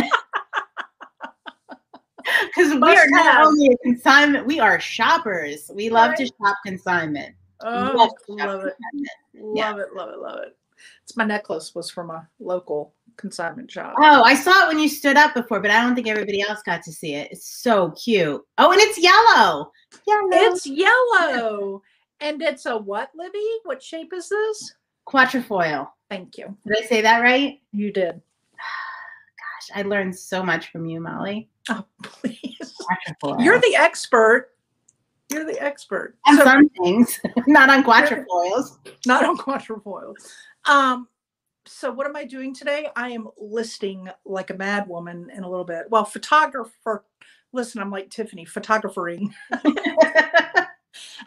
Because 2.56 2.74
we 2.74 2.96
are 2.96 3.06
not 3.08 3.46
only 3.46 3.68
a 3.68 3.76
consignment, 3.78 4.46
we 4.46 4.58
are 4.58 4.80
shoppers. 4.80 5.70
We 5.72 5.90
love 5.90 6.16
to 6.16 6.26
shop 6.26 6.56
consignment. 6.64 7.34
Oh, 7.60 7.70
love 7.70 8.10
love 8.28 8.64
it. 8.64 8.74
consignment. 8.76 9.56
Love 9.56 9.78
it. 9.78 9.94
Love 9.94 10.10
it. 10.10 10.18
Love 10.18 10.38
it. 10.40 10.56
It's 11.04 11.16
my 11.16 11.24
necklace 11.24 11.74
was 11.74 11.88
from 11.88 12.10
a 12.10 12.28
local 12.40 12.94
consignment 13.16 13.70
shop. 13.70 13.94
Oh, 13.98 14.22
I 14.22 14.34
saw 14.34 14.64
it 14.64 14.68
when 14.68 14.78
you 14.78 14.88
stood 14.88 15.16
up 15.16 15.34
before, 15.34 15.60
but 15.60 15.70
I 15.70 15.82
don't 15.82 15.94
think 15.94 16.08
everybody 16.08 16.40
else 16.42 16.60
got 16.64 16.82
to 16.84 16.92
see 16.92 17.14
it. 17.14 17.28
It's 17.32 17.48
so 17.62 17.90
cute. 17.92 18.42
Oh, 18.58 18.72
and 18.72 18.80
it's 18.80 18.98
yellow. 18.98 19.72
Yellow. 20.06 20.28
It's 20.32 20.66
yellow, 20.66 21.82
and 22.20 22.42
it's 22.42 22.66
a 22.66 22.76
what, 22.76 23.10
Libby? 23.14 23.44
What 23.64 23.82
shape 23.82 24.12
is 24.12 24.28
this? 24.28 24.74
quatrefoil. 25.06 25.88
Thank 26.10 26.36
you. 26.36 26.56
Did 26.66 26.84
I 26.84 26.86
say 26.86 27.00
that 27.00 27.20
right? 27.20 27.60
You 27.72 27.92
did. 27.92 28.20
Gosh, 28.56 29.70
I 29.74 29.82
learned 29.82 30.16
so 30.16 30.42
much 30.42 30.70
from 30.72 30.84
you, 30.86 31.00
Molly. 31.00 31.48
Oh, 31.68 31.84
please. 32.02 32.74
Quatrefoil. 32.80 33.40
You're 33.44 33.60
the 33.60 33.76
expert. 33.76 34.50
You're 35.32 35.44
the 35.44 35.60
expert. 35.60 36.16
on 36.26 36.36
So- 36.38 36.44
some 36.44 36.68
things, 36.70 37.20
not 37.46 37.70
on 37.70 37.82
quatrefoils. 37.84 38.78
not 39.06 39.24
on 39.24 39.36
quatrefoils. 39.36 40.32
Um, 40.66 41.08
so 41.66 41.90
what 41.92 42.06
am 42.06 42.16
I 42.16 42.24
doing 42.24 42.54
today? 42.54 42.88
I 42.96 43.10
am 43.10 43.28
listing 43.38 44.08
like 44.24 44.50
a 44.50 44.54
mad 44.54 44.88
woman 44.88 45.30
in 45.34 45.44
a 45.44 45.48
little 45.48 45.64
bit. 45.64 45.86
Well, 45.90 46.04
photographer. 46.04 47.04
Listen, 47.52 47.80
I'm 47.80 47.90
like 47.90 48.10
Tiffany, 48.10 48.44
photographering. 48.44 49.34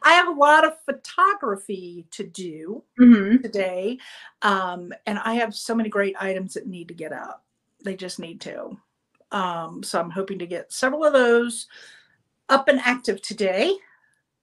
I 0.04 0.14
have 0.14 0.28
a 0.28 0.40
lot 0.40 0.66
of 0.66 0.74
photography 0.86 2.06
to 2.12 2.24
do 2.24 2.84
hmm 2.98 3.38
today, 3.42 3.98
um, 4.42 4.92
and 5.06 5.20
I 5.20 5.36
have 5.36 5.56
so 5.56 5.76
many 5.76 5.90
great 5.90 6.16
items 6.20 6.54
that 6.56 6.68
need 6.68 6.88
to 6.90 6.94
get 6.94 7.12
up. 7.14 7.46
They 7.84 7.96
just 7.96 8.20
need 8.20 8.42
to. 8.42 8.78
Um, 9.32 9.84
so 9.84 10.00
I'm 10.00 10.10
hoping 10.10 10.40
to 10.40 10.48
get 10.48 10.74
several 10.74 11.06
of 11.06 11.14
those 11.14 11.68
up 12.50 12.68
and 12.68 12.80
active 12.80 13.22
today, 13.22 13.76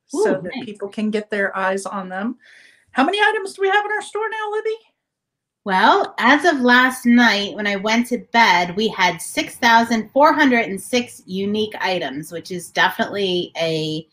so 0.07 0.35
Ooh, 0.39 0.43
that 0.43 0.53
people 0.65 0.89
can 0.89 1.11
get 1.11 1.31
their 1.31 1.57
eyes 1.57 1.87
on 1.87 2.09
them. 2.09 2.39
How 2.93 3.05
many 3.05 3.19
items 3.21 3.55
do 3.55 3.63
we 3.63 3.69
have 3.69 3.85
in 3.85 3.93
our 3.93 4.03
store 4.03 4.29
now, 4.31 4.51
Libby? 4.53 4.77
Well, 5.67 6.15
as 6.19 6.45
of 6.45 6.61
last 6.61 7.07
night, 7.07 7.57
when 7.57 7.67
I 7.67 7.75
went 7.75 8.07
to 8.11 8.19
bed, 8.19 8.77
we 8.77 8.87
had 8.87 9.21
6,406 9.21 11.23
unique 11.27 11.75
items, 11.81 12.31
which 12.31 12.53
is 12.53 12.71
definitely 12.71 13.51
a 13.57 14.07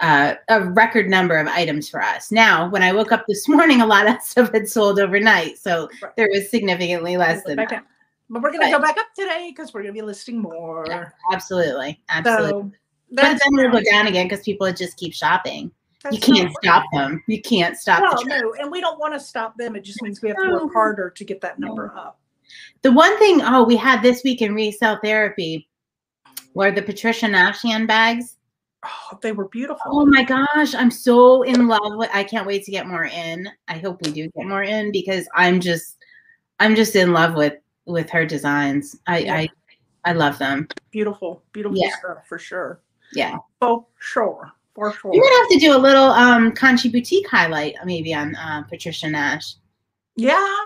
uh, 0.00 0.34
a 0.48 0.70
record 0.70 1.10
number 1.10 1.36
of 1.36 1.48
items 1.48 1.88
for 1.88 2.00
us. 2.00 2.30
Now, 2.30 2.70
when 2.70 2.84
I 2.84 2.92
woke 2.92 3.10
up 3.10 3.26
this 3.26 3.48
morning, 3.48 3.80
a 3.80 3.86
lot 3.86 4.06
of 4.06 4.22
stuff 4.22 4.52
had 4.52 4.68
sold 4.68 5.00
overnight, 5.00 5.58
so 5.58 5.88
Right. 6.00 6.14
there 6.16 6.28
was 6.30 6.48
significantly 6.48 7.16
less 7.16 7.42
than 7.42 7.56
that. 7.56 7.84
But 8.30 8.42
we're 8.42 8.52
going 8.52 8.64
to 8.64 8.70
go 8.70 8.78
back 8.78 8.96
up 8.96 9.12
today 9.16 9.48
because 9.50 9.74
we're 9.74 9.82
going 9.82 9.94
to 9.94 10.00
be 10.00 10.06
listing 10.06 10.40
more. 10.40 10.86
Yeah, 10.88 11.08
Absolutely, 11.32 12.00
absolutely. 12.08 12.50
So 12.50 12.70
but 13.10 13.40
then 13.40 13.50
we'll 13.50 13.72
go 13.72 13.82
down 13.82 14.06
again 14.06 14.28
because 14.28 14.44
people 14.44 14.72
just 14.72 14.96
keep 14.96 15.12
shopping. 15.12 15.72
You 16.10 16.20
can't 16.20 16.52
stop 16.62 16.84
them. 16.92 17.22
You 17.26 17.40
can't 17.40 17.76
stop 17.76 18.02
No, 18.02 18.36
no, 18.36 18.54
and 18.60 18.70
we 18.70 18.80
don't 18.80 18.98
want 18.98 19.14
to 19.14 19.20
stop 19.20 19.56
them. 19.56 19.74
It 19.74 19.84
just 19.84 20.02
means 20.02 20.20
we 20.20 20.28
have 20.28 20.38
to 20.38 20.50
work 20.50 20.72
harder 20.72 21.10
to 21.10 21.24
get 21.24 21.40
that 21.40 21.58
number 21.58 21.92
up. 21.96 22.20
The 22.82 22.92
one 22.92 23.18
thing, 23.18 23.40
oh, 23.42 23.64
we 23.64 23.76
had 23.76 24.02
this 24.02 24.22
week 24.22 24.42
in 24.42 24.54
resale 24.54 24.98
therapy 25.02 25.68
were 26.52 26.70
the 26.70 26.82
Patricia 26.82 27.26
Nash 27.26 27.62
handbags. 27.62 28.36
Oh, 28.84 29.18
they 29.22 29.32
were 29.32 29.48
beautiful. 29.48 29.80
Oh 29.86 30.06
my 30.06 30.22
gosh, 30.22 30.74
I'm 30.74 30.90
so 30.90 31.42
in 31.42 31.68
love 31.68 31.96
with 31.96 32.10
I 32.12 32.22
can't 32.22 32.46
wait 32.46 32.64
to 32.64 32.70
get 32.70 32.86
more 32.86 33.06
in. 33.06 33.48
I 33.66 33.78
hope 33.78 34.02
we 34.02 34.12
do 34.12 34.28
get 34.28 34.46
more 34.46 34.62
in 34.62 34.92
because 34.92 35.26
I'm 35.34 35.58
just 35.58 35.96
I'm 36.60 36.74
just 36.74 36.94
in 36.94 37.12
love 37.14 37.34
with 37.34 37.54
with 37.86 38.10
her 38.10 38.26
designs. 38.26 38.96
I 39.06 39.18
Yeah. 39.20 39.34
I 39.36 39.48
I 40.04 40.12
love 40.12 40.36
them. 40.36 40.68
Beautiful, 40.90 41.42
beautiful 41.52 41.78
Yeah. 41.78 41.96
stuff 41.98 42.26
for 42.28 42.38
sure. 42.38 42.80
Yeah. 43.14 43.38
For 43.58 43.86
sure. 43.98 44.52
For 44.74 44.92
sure. 44.92 45.12
We're 45.12 45.22
gonna 45.22 45.36
have 45.36 45.48
to 45.50 45.58
do 45.58 45.76
a 45.76 45.78
little 45.78 46.10
um 46.10 46.52
Conshy 46.52 46.90
boutique 46.90 47.28
highlight 47.28 47.76
maybe 47.84 48.14
on 48.14 48.34
uh, 48.34 48.62
Patricia 48.62 49.08
Nash. 49.08 49.54
Yeah. 50.16 50.56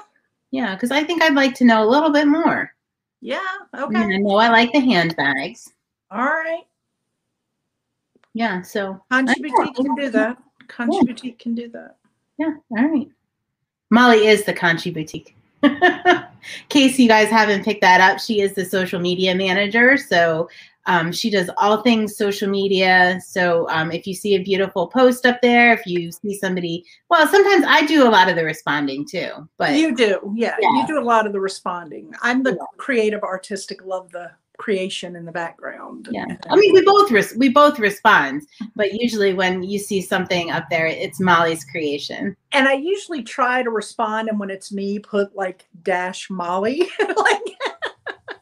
Yeah, 0.51 0.75
because 0.75 0.91
I 0.91 1.05
think 1.05 1.23
I'd 1.23 1.35
like 1.35 1.55
to 1.57 1.65
know 1.65 1.85
a 1.85 1.89
little 1.89 2.11
bit 2.11 2.27
more. 2.27 2.75
Yeah. 3.21 3.41
Okay. 3.75 3.99
I 3.99 4.17
know 4.17 4.37
I 4.37 4.49
like 4.49 4.73
the 4.73 4.81
handbags. 4.81 5.71
All 6.11 6.25
right. 6.25 6.63
Yeah, 8.35 8.63
so 8.63 9.01
Conshy 9.11 9.31
I 9.31 9.35
Boutique 9.35 9.75
can 9.75 9.95
do 9.95 10.11
that. 10.11 10.39
Conshy 10.69 10.89
Yeah. 10.93 11.03
Boutique 11.03 11.39
can 11.39 11.55
do 11.55 11.69
that. 11.71 11.97
Yeah, 12.39 12.55
all 12.71 12.89
right. 12.89 13.09
Molly 13.91 14.27
is 14.27 14.45
the 14.45 14.55
Conshy 14.55 14.95
Boutique. 14.95 15.35
In 15.63 16.25
case 16.69 16.99
you 16.99 17.09
guys 17.09 17.29
haven't 17.29 17.65
picked 17.65 17.81
that 17.81 18.01
up, 18.01 18.21
she 18.21 18.41
is 18.41 18.55
the 18.55 18.65
social 18.65 19.01
media 19.01 19.35
manager. 19.35 19.97
So 19.97 20.49
um, 20.89 21.13
she 21.13 21.31
does 21.31 21.49
all 21.59 21.83
things 21.83 22.17
social 22.17 22.49
media. 22.49 23.21
So 23.25 23.69
um, 23.69 23.93
if 23.93 24.07
you 24.07 24.15
see 24.15 24.35
a 24.35 24.43
beautiful 24.43 24.89
post 24.89 25.25
up 25.27 25.41
there, 25.43 25.73
if 25.73 25.87
you 25.87 26.11
see 26.11 26.35
somebody, 26.37 26.85
well, 27.11 27.29
sometimes 27.29 27.65
I 27.69 27.87
do 27.87 28.09
a 28.09 28.11
lot 28.11 28.29
of 28.29 28.35
the 28.37 28.45
responding 28.45 29.07
too. 29.07 29.49
But 29.59 29.75
You 29.75 29.95
do. 29.95 30.33
Yeah, 30.35 30.57
Yeah. 30.61 30.69
You 30.81 30.87
do 30.87 30.99
a 30.99 31.05
lot 31.05 31.27
of 31.27 31.33
the 31.33 31.41
responding. 31.41 32.13
I'm 32.23 32.43
the 32.43 32.53
Yeah. 32.53 32.65
creative 32.79 33.23
artistic, 33.23 33.85
love 33.85 34.11
the 34.11 34.31
creation 34.57 35.15
in 35.15 35.25
the 35.25 35.31
background. 35.31 36.09
yeah, 36.11 36.25
I 36.51 36.57
mean, 36.57 36.73
we 36.75 36.83
both 36.85 37.13
res- 37.13 37.37
we 37.37 37.49
both 37.49 37.79
respond, 37.79 38.43
but 38.75 38.93
usually 38.93 39.33
when 39.33 39.63
you 39.63 39.79
see 39.79 40.01
something 40.03 40.51
up 40.51 40.65
there, 40.69 40.87
it's 40.89 41.21
Molly's 41.21 41.65
creation. 41.65 42.37
and 42.51 42.67
I 42.67 42.73
usually 42.73 43.23
try 43.23 43.63
to 43.63 43.71
respond, 43.71 44.29
and 44.29 44.41
when 44.41 44.51
it's 44.51 44.73
me, 44.73 44.99
put 44.99 45.37
like 45.37 45.69
dash 45.85 46.29
Molly, 46.29 46.89
like 47.17 47.43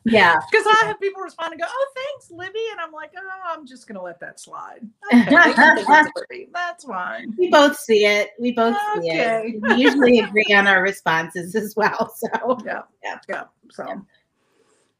Yeah. 0.06 0.36
because 0.50 0.66
I 0.66 0.84
have 0.86 1.00
people 1.00 1.20
respond 1.22 1.52
and 1.52 1.60
go, 1.60 1.66
"Oh, 1.68 1.86
thanks, 1.94 2.30
Libby," 2.30 2.60
and 2.70 2.80
I'm 2.80 2.92
like, 2.92 3.12
"Oh, 3.16 3.28
I'm 3.52 3.66
just 3.66 3.88
gonna 3.88 4.02
let 4.02 4.20
that 4.20 4.38
slide." 4.40 4.80
Okay, 5.12 5.24
they 5.24 5.52
can 5.54 5.76
think 5.76 5.88
it's 5.88 6.10
Libby. 6.30 6.48
That's 6.52 6.84
fine. 6.84 7.34
We 7.38 7.50
both 7.50 7.76
see 7.78 8.04
it. 8.06 8.30
We 8.38 8.52
both 8.52 8.76
see 8.94 9.10
it. 9.10 9.62
We 9.62 9.74
usually 9.74 10.20
agree 10.20 10.54
on 10.54 10.66
our 10.66 10.82
responses 10.82 11.54
as 11.54 11.74
well. 11.76 12.12
So 12.16 12.58
Yeah, 12.64 12.82
Yeah. 13.02 13.18
yeah. 13.28 13.44
So 13.70 13.84
Yeah. 13.86 13.96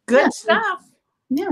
good 0.06 0.22
Yeah. 0.22 0.28
stuff. 0.30 0.84
yeah. 1.30 1.50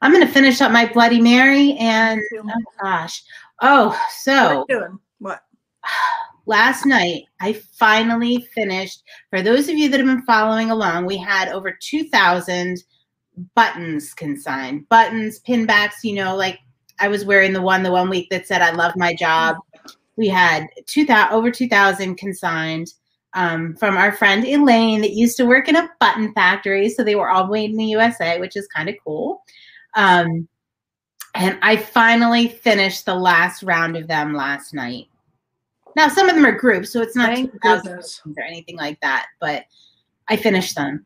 I'm 0.00 0.12
gonna 0.12 0.26
finish 0.28 0.60
up 0.60 0.70
my 0.72 0.86
Bloody 0.92 1.20
Mary 1.20 1.72
and 1.78 2.20
oh 2.36 2.50
gosh. 2.82 3.22
Oh, 3.62 3.88
What 3.88 3.96
are 3.96 4.10
so 4.22 4.66
you 4.68 4.78
doing? 4.80 4.98
What? 5.18 5.42
last 6.46 6.84
night 6.86 7.24
I 7.40 7.54
finally 7.78 8.46
finished. 8.54 9.02
For 9.30 9.40
those 9.42 9.68
of 9.68 9.76
you 9.76 9.88
that 9.88 9.98
have 10.00 10.06
been 10.06 10.22
following 10.22 10.70
along, 10.70 11.06
we 11.06 11.16
had 11.16 11.48
over 11.48 11.70
2,000 11.72 12.82
buttons 13.54 14.14
consigned. 14.14 14.88
Buttons, 14.88 15.40
pinbacks, 15.40 16.04
you 16.04 16.14
know, 16.14 16.36
like 16.36 16.58
I 17.00 17.08
was 17.08 17.24
wearing 17.24 17.52
the 17.52 17.62
one 17.62 17.82
the 17.82 17.92
one 17.92 18.08
week 18.08 18.28
that 18.30 18.46
said 18.46 18.62
I 18.62 18.72
love 18.72 18.94
my 18.96 19.14
job. 19.14 19.56
We 20.16 20.28
had 20.28 20.66
2,000 20.86 21.32
over 21.34 21.50
2,000 21.50 22.16
consigned. 22.16 22.88
Um, 23.36 23.74
from 23.74 23.96
our 23.96 24.12
friend 24.12 24.46
Elaine 24.46 25.00
that 25.00 25.10
used 25.10 25.36
to 25.38 25.44
work 25.44 25.68
in 25.68 25.74
a 25.74 25.90
button 25.98 26.32
factory. 26.34 26.88
So 26.88 27.02
they 27.02 27.16
were 27.16 27.30
all 27.30 27.48
made 27.48 27.72
in 27.72 27.76
the 27.76 27.86
USA, 27.86 28.38
which 28.38 28.56
is 28.56 28.68
kind 28.68 28.88
of 28.88 28.94
cool. 29.04 29.42
Um, 29.96 30.46
and 31.34 31.58
I 31.60 31.76
finally 31.76 32.46
finished 32.46 33.06
the 33.06 33.14
last 33.14 33.64
round 33.64 33.96
of 33.96 34.06
them 34.06 34.34
last 34.34 34.72
night. 34.72 35.08
Now, 35.96 36.08
some 36.08 36.28
of 36.28 36.34
them 36.34 36.46
are 36.46 36.52
groups, 36.52 36.92
so 36.92 37.02
it's 37.02 37.16
not 37.16 37.34
Thank 37.34 37.52
2,000 37.52 38.36
or 38.36 38.42
anything 38.44 38.76
like 38.76 39.00
that, 39.00 39.26
but 39.40 39.64
I 40.28 40.36
finished 40.36 40.76
them 40.76 41.04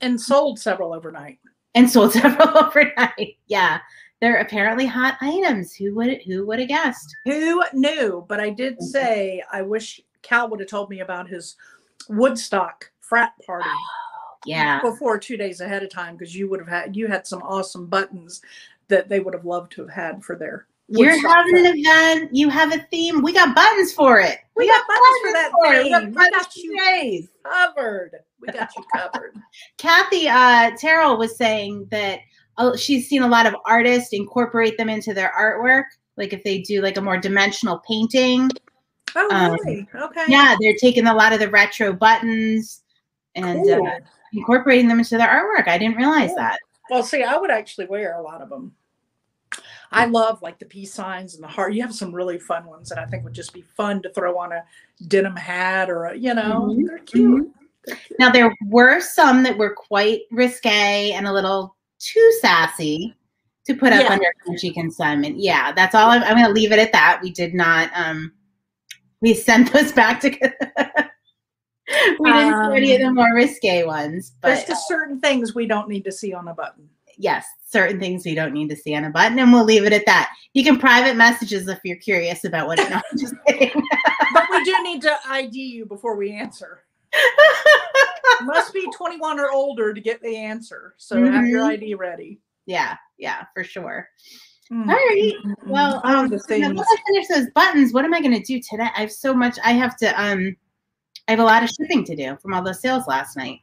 And 0.00 0.20
sold 0.20 0.58
several 0.58 0.92
overnight. 0.92 1.38
And 1.74 1.90
sold 1.90 2.12
several 2.14 2.56
overnight. 2.58 3.36
Yeah, 3.46 3.80
they're 4.20 4.38
apparently 4.40 4.86
hot 4.86 5.16
items. 5.20 5.74
Who 5.74 5.94
would 5.96 6.22
who 6.22 6.46
would 6.46 6.58
have 6.58 6.68
guessed? 6.68 7.14
Who 7.24 7.62
knew? 7.72 8.24
But 8.28 8.40
I 8.40 8.50
did 8.50 8.74
Mm-hmm. 8.74 8.84
say 8.86 9.42
I 9.52 9.62
wish 9.62 10.00
Cal 10.22 10.48
would 10.48 10.60
have 10.60 10.68
told 10.68 10.90
me 10.90 11.00
about 11.00 11.28
his 11.28 11.56
Woodstock 12.08 12.90
frat 13.00 13.32
party 13.46 13.68
Yeah. 14.46 14.80
before 14.80 15.18
two 15.18 15.36
days 15.36 15.60
ahead 15.60 15.82
of 15.82 15.90
time 15.90 16.16
because 16.16 16.34
you 16.34 16.48
would 16.50 16.60
have 16.60 16.68
had 16.68 16.96
you 16.96 17.06
had 17.06 17.26
some 17.26 17.42
awesome 17.42 17.86
buttons 17.86 18.40
that 18.88 19.08
they 19.08 19.20
would 19.20 19.34
have 19.34 19.44
loved 19.46 19.72
to 19.72 19.82
have 19.82 19.90
had 19.90 20.24
for 20.24 20.36
their 20.36 20.66
You're 20.88 21.28
having 21.28 21.56
an 21.66 21.74
event. 21.78 22.30
You 22.34 22.48
have 22.50 22.72
a 22.72 22.78
theme. 22.90 23.22
We 23.22 23.32
got 23.32 23.54
buttons 23.54 23.92
for 23.92 24.20
it. 24.20 24.38
We 24.54 24.68
got 24.68 24.84
buttons 24.86 25.18
for 25.22 25.32
that. 25.32 25.50
We 25.82 25.90
got 25.90 26.00
theme. 26.02 26.10
We 26.10 26.14
buttons 26.14 26.44
got 26.44 26.56
you. 26.56 26.78
days. 26.78 27.28
covered. 27.44 28.10
We 28.40 28.48
got 28.48 28.70
you 28.76 28.84
covered. 28.94 29.34
Kathy 29.78 30.28
uh, 30.28 30.72
Terrell 30.76 31.16
was 31.16 31.36
saying 31.36 31.88
that 31.90 32.20
uh, 32.58 32.76
she's 32.76 33.08
seen 33.08 33.22
a 33.22 33.28
lot 33.28 33.46
of 33.46 33.56
artists 33.64 34.12
incorporate 34.12 34.76
them 34.76 34.88
into 34.90 35.14
their 35.14 35.32
artwork. 35.38 35.84
Like 36.16 36.32
if 36.32 36.44
they 36.44 36.58
do 36.60 36.82
like 36.82 36.96
a 36.98 37.00
more 37.00 37.16
dimensional 37.18 37.78
painting. 37.88 38.50
Oh, 39.16 39.28
Um, 39.32 39.52
really? 39.52 39.88
Okay. 39.94 40.24
Yeah, 40.28 40.54
they're 40.60 40.76
taking 40.80 41.06
a 41.06 41.14
lot 41.14 41.32
of 41.32 41.38
the 41.40 41.48
retro 41.48 41.92
buttons 41.92 42.82
and 43.34 43.62
Cool. 43.64 43.86
uh, 43.86 43.98
incorporating 44.32 44.88
them 44.88 44.98
into 44.98 45.16
their 45.16 45.28
artwork. 45.28 45.66
I 45.68 45.78
didn't 45.78 45.96
realize 45.96 46.28
Cool. 46.28 46.36
that. 46.36 46.58
Well, 46.90 47.02
see, 47.02 47.22
I 47.22 47.36
would 47.38 47.50
actually 47.50 47.86
wear 47.86 48.16
a 48.18 48.22
lot 48.22 48.42
of 48.42 48.48
them. 48.50 48.72
I 49.94 50.06
love 50.06 50.42
like 50.42 50.58
the 50.58 50.64
peace 50.66 50.92
signs 50.92 51.34
and 51.34 51.42
the 51.42 51.48
heart. 51.48 51.72
You 51.74 51.82
have 51.82 51.94
some 51.94 52.14
really 52.14 52.38
fun 52.38 52.66
ones 52.66 52.88
that 52.88 52.98
I 52.98 53.06
think 53.06 53.24
would 53.24 53.32
just 53.32 53.52
be 53.52 53.62
fun 53.62 54.02
to 54.02 54.10
throw 54.10 54.36
on 54.38 54.52
a 54.52 54.64
denim 55.08 55.36
hat 55.36 55.88
or 55.90 56.06
a, 56.06 56.16
you 56.16 56.34
know, 56.34 56.68
Mhm, 56.70 56.86
they're 56.86 56.98
cute. 56.98 57.52
They're 57.86 57.96
cute. 57.96 58.18
Now 58.18 58.30
there 58.30 58.54
were 58.66 59.00
some 59.00 59.42
that 59.44 59.56
were 59.56 59.74
quite 59.74 60.22
risque 60.30 61.12
and 61.12 61.26
a 61.26 61.32
little 61.32 61.76
too 61.98 62.32
sassy 62.40 63.14
to 63.66 63.74
put 63.74 63.92
up 63.92 64.02
Yeah. 64.02 64.12
under 64.12 64.72
consignment. 64.74 65.38
Yeah, 65.38 65.72
that's 65.72 65.94
all. 65.94 66.10
I'm, 66.10 66.22
I'm 66.22 66.36
going 66.36 66.46
to 66.46 66.52
leave 66.52 66.72
it 66.72 66.78
at 66.78 66.92
that. 66.92 67.20
We 67.22 67.30
did 67.30 67.54
not. 67.54 67.90
Um, 67.94 68.32
we 69.20 69.32
sent 69.34 69.72
those 69.72 69.92
back 69.92 70.20
to. 70.20 70.30
we 72.18 72.32
didn't 72.32 72.54
see 72.72 72.76
any 72.76 72.94
of 72.94 73.00
the 73.00 73.06
Um, 73.06 73.14
more 73.14 73.34
risque 73.34 73.84
ones, 73.84 74.32
There's 74.42 74.60
but 74.60 74.68
just 74.68 74.88
certain 74.88 75.20
things 75.20 75.54
we 75.54 75.66
don't 75.66 75.88
need 75.88 76.04
to 76.04 76.12
see 76.12 76.32
on 76.34 76.48
a 76.48 76.54
button. 76.54 76.88
Yes, 77.18 77.46
certain 77.66 77.98
things 78.00 78.24
we 78.24 78.34
don't 78.34 78.52
need 78.52 78.68
to 78.70 78.76
see 78.76 78.94
on 78.94 79.04
a 79.04 79.10
button, 79.10 79.38
and 79.38 79.52
we'll 79.52 79.64
leave 79.64 79.84
it 79.84 79.92
at 79.92 80.06
that. 80.06 80.30
You 80.52 80.62
can 80.64 80.78
private 80.78 81.16
messages 81.16 81.66
if 81.68 81.78
you're 81.84 81.96
curious 81.96 82.44
about 82.44 82.66
what. 82.68 82.78
No, 82.90 82.96
I'm 82.96 83.18
just 83.18 83.34
kidding. 83.46 83.70
But 84.32 84.44
we 84.50 84.64
do 84.64 84.74
need 84.82 85.00
to 85.02 85.16
ID 85.28 85.56
you 85.58 85.86
before 85.86 86.16
we 86.16 86.32
answer. 86.32 86.82
Must 88.42 88.72
be 88.74 88.90
21 88.92 89.38
or 89.38 89.52
older 89.52 89.94
to 89.94 90.00
get 90.00 90.20
the 90.22 90.36
answer. 90.36 90.94
So 90.96 91.24
have 91.24 91.46
your 91.46 91.60
Mhm. 91.62 91.68
ID 91.74 91.94
ready. 91.94 92.40
yeah, 92.66 92.96
yeah, 93.18 93.44
for 93.54 93.62
sure. 93.62 94.08
Mm, 94.72 94.88
All 94.88 94.94
right. 94.94 95.32
Well, 95.66 96.00
um, 96.04 96.28
the 96.30 96.36
now 96.36 96.42
things. 96.48 96.74
once 96.74 96.88
I 96.90 96.96
finish 97.06 97.28
those 97.28 97.50
buttons, 97.54 97.92
what 97.92 98.04
am 98.04 98.14
I 98.14 98.20
going 98.20 98.32
to 98.34 98.42
do 98.42 98.60
today? 98.60 98.88
I 98.96 99.00
have 99.02 99.12
so 99.12 99.32
much. 99.34 99.58
I 99.62 99.72
have 99.72 99.96
to. 99.98 100.06
Um, 100.20 100.56
I 101.28 101.32
have 101.32 101.40
a 101.40 101.44
lot 101.44 101.62
of 101.62 101.70
shipping 101.70 102.02
to 102.04 102.16
do 102.16 102.36
from 102.42 102.54
all 102.54 102.62
those 102.62 102.80
sales 102.80 103.06
last 103.06 103.36
night. 103.36 103.60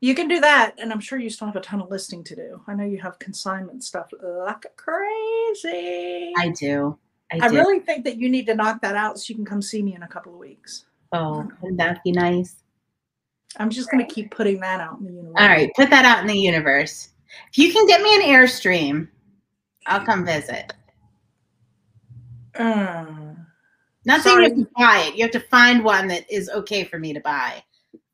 You 0.00 0.14
can 0.14 0.28
do 0.28 0.40
that, 0.40 0.74
and 0.78 0.92
I'm 0.92 1.00
sure 1.00 1.18
you 1.18 1.28
still 1.28 1.46
have 1.46 1.56
a 1.56 1.60
ton 1.60 1.80
of 1.80 1.90
listing 1.90 2.22
to 2.24 2.36
do. 2.36 2.62
I 2.68 2.74
know 2.74 2.84
you 2.84 2.98
have 2.98 3.18
consignment 3.18 3.82
stuff 3.82 4.08
like 4.22 4.64
crazy. 4.76 6.32
I 6.38 6.52
do. 6.58 6.96
I, 7.32 7.40
I 7.42 7.48
do. 7.48 7.56
really 7.56 7.80
think 7.80 8.04
that 8.04 8.16
you 8.16 8.28
need 8.28 8.46
to 8.46 8.54
knock 8.54 8.80
that 8.82 8.94
out 8.94 9.18
so 9.18 9.26
you 9.28 9.34
can 9.34 9.44
come 9.44 9.60
see 9.60 9.82
me 9.82 9.94
in 9.94 10.02
a 10.02 10.08
couple 10.08 10.32
of 10.32 10.38
weeks. 10.38 10.84
Oh, 11.12 11.48
wouldn't 11.60 11.78
that 11.78 12.02
be 12.04 12.12
nice? 12.12 12.56
I'm 13.56 13.70
just 13.70 13.90
going 13.90 14.06
to 14.06 14.14
keep 14.14 14.30
putting 14.30 14.60
that 14.60 14.80
out 14.80 14.98
in 15.00 15.06
the 15.06 15.12
universe. 15.12 15.34
All 15.38 15.48
right, 15.48 15.70
put 15.74 15.90
that 15.90 16.04
out 16.04 16.20
in 16.20 16.26
the 16.26 16.38
universe. 16.38 17.10
If 17.50 17.58
you 17.58 17.72
can 17.72 17.86
get 17.86 18.02
me 18.02 18.14
an 18.14 18.22
airstream, 18.22 19.08
I'll 19.86 20.04
come 20.04 20.24
visit. 20.24 20.72
Uh, 22.54 23.06
Not 24.04 24.22
saying 24.22 24.36
you 24.38 24.42
have 24.44 24.54
to 24.54 24.68
buy 24.76 25.04
it. 25.06 25.16
You 25.16 25.22
have 25.22 25.32
to 25.32 25.40
find 25.40 25.82
one 25.82 26.08
that 26.08 26.30
is 26.30 26.50
okay 26.50 26.84
for 26.84 26.98
me 26.98 27.12
to 27.12 27.20
buy 27.20 27.62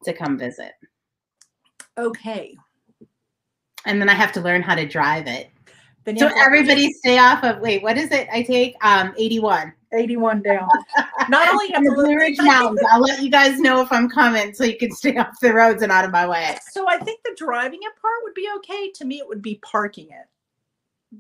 to 0.05 0.13
come 0.13 0.39
visit, 0.39 0.73
okay. 1.99 2.57
and 3.87 4.01
then 4.01 4.09
I 4.09 4.15
have 4.15 4.33
to 4.33 4.41
learn 4.41 4.63
how 4.63 4.75
to 4.75 4.87
drive 4.87 5.27
it. 5.27 5.51
You 6.07 6.19
So 6.19 6.31
everybody 6.37 6.93
stay 6.93 7.19
off 7.19 7.43
of. 7.45 7.61
Wait, 7.61 7.83
what 7.83 7.97
is 7.97 8.11
it? 8.13 8.29
I 8.31 8.43
take 8.43 8.75
um 8.85 9.15
81. 9.17 9.73
81 9.93 10.43
down. 10.43 10.69
Not 11.29 11.49
only 11.49 11.71
have 11.73 11.83
the 11.85 11.93
Blue 11.95 12.15
Ridge 12.17 12.39
Mountains. 12.41 12.81
I'll 12.93 13.01
let 13.01 13.23
you 13.23 13.31
guys 13.31 13.59
know 13.59 13.81
if 13.81 13.91
I'm 13.91 14.09
coming, 14.11 14.53
so 14.53 14.65
you 14.65 14.77
can 14.77 14.91
stay 14.91 15.17
off 15.17 15.39
the 15.41 15.55
roads 15.55 15.83
and 15.83 15.91
out 15.91 16.05
of 16.05 16.11
my 16.11 16.27
way. 16.27 16.59
So 16.73 16.89
I 16.89 16.99
think 16.99 17.21
the 17.25 17.35
driving 17.39 17.79
it 17.83 17.93
part 18.01 18.15
would 18.23 18.35
be 18.35 18.49
okay. 18.57 18.91
To 18.93 19.05
me, 19.05 19.19
it 19.19 19.29
would 19.29 19.41
be 19.41 19.61
parking 19.65 20.09
it 20.11 20.27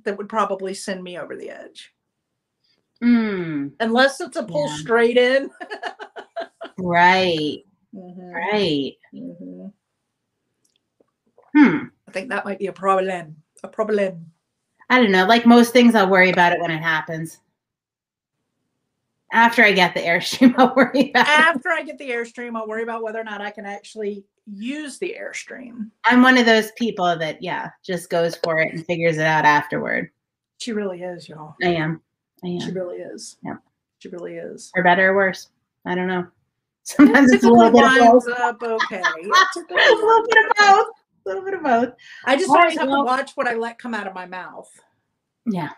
that 0.05 0.19
would 0.19 0.29
probably 0.29 0.75
send 0.75 1.03
me 1.03 1.19
over 1.19 1.37
the 1.37 1.51
edge. 1.51 1.95
Mm, 3.03 3.73
Unless 3.81 4.21
it's 4.21 4.37
a 4.37 4.43
pull 4.43 4.69
Yeah. 4.69 4.75
straight 4.77 5.17
in. 5.17 5.51
right, 6.79 7.65
Mhm, 7.95 8.35
right. 8.35 8.93
mhm. 9.15 9.73
Hmm. 11.57 11.87
I 12.09 12.11
think 12.11 12.29
that 12.31 12.45
might 12.45 12.59
be 12.59 12.67
a 12.67 12.73
problem. 12.73 13.37
A 13.63 13.69
problem. 13.69 14.27
I 14.91 15.01
don't 15.01 15.13
know. 15.13 15.27
Like 15.27 15.47
most 15.47 15.73
things, 15.73 15.95
I'll 15.95 16.11
worry 16.11 16.31
about 16.31 16.53
it 16.53 16.61
when 16.61 16.71
it 16.71 16.83
happens. 16.83 17.39
After 19.33 19.63
I 19.63 19.73
get 19.73 19.95
the 19.95 20.01
airstream, 20.01 20.55
I'll 20.59 20.75
worry 20.75 21.11
about 21.11 21.27
it. 21.27 21.39
After 21.39 21.71
I 21.71 21.83
get 21.83 21.99
the 21.99 22.09
Airstream, 22.09 22.57
I'll 22.57 22.69
worry 22.69 22.85
about 22.85 23.03
whether 23.03 23.21
or 23.21 23.25
not 23.25 23.41
I 23.41 23.51
can 23.51 23.67
actually 23.67 24.25
use 24.47 24.99
the 24.99 25.17
Airstream. 25.19 25.91
I'm 26.05 26.23
one 26.23 26.39
of 26.39 26.47
those 26.47 26.71
people 26.73 27.17
that, 27.19 27.43
yeah, 27.43 27.71
just 27.83 28.11
goes 28.11 28.37
for 28.37 28.61
it 28.61 28.73
and 28.73 28.87
figures 28.87 29.17
it 29.19 29.27
out 29.27 29.45
afterward. 29.45 30.11
She 30.59 30.73
really 30.73 31.03
is, 31.03 31.29
y'all. 31.29 31.57
I 31.63 31.75
am. 31.75 32.01
I 32.45 32.49
am. 32.49 32.61
She 32.61 32.71
really 32.71 32.99
is. 32.99 33.37
Yeah. 33.43 33.57
She 33.99 34.09
really 34.09 34.37
is. 34.37 34.71
For 34.73 34.85
better 34.85 35.11
or 35.11 35.17
worse. 35.17 35.49
I 35.85 35.97
don't 35.97 36.07
know. 36.07 36.27
Sometimes 36.85 37.33
it's 37.33 37.45
a 37.45 37.49
little 37.49 37.73
bit 37.73 37.85
of 37.85 37.99
both. 37.99 38.29
up 38.39 38.63
okay. 38.63 39.01
a 39.01 39.23
little 39.23 40.27
bit 40.27 40.45
of 40.45 40.57
both. 40.59 40.87
A 41.25 41.29
little 41.29 41.45
bit 41.45 41.55
of 41.55 41.63
both. 41.63 41.95
I 42.25 42.37
just 42.37 42.51
All 42.51 42.57
always 42.59 42.77
right, 42.77 42.81
have 42.81 42.89
well- 42.89 43.03
to 43.03 43.07
watch 43.07 43.33
what 43.35 43.47
I 43.49 43.55
let 43.55 43.79
come 43.79 43.95
out 43.95 44.07
of 44.07 44.15
my 44.15 44.27
mouth. 44.27 44.71
Yeah. 45.47 45.71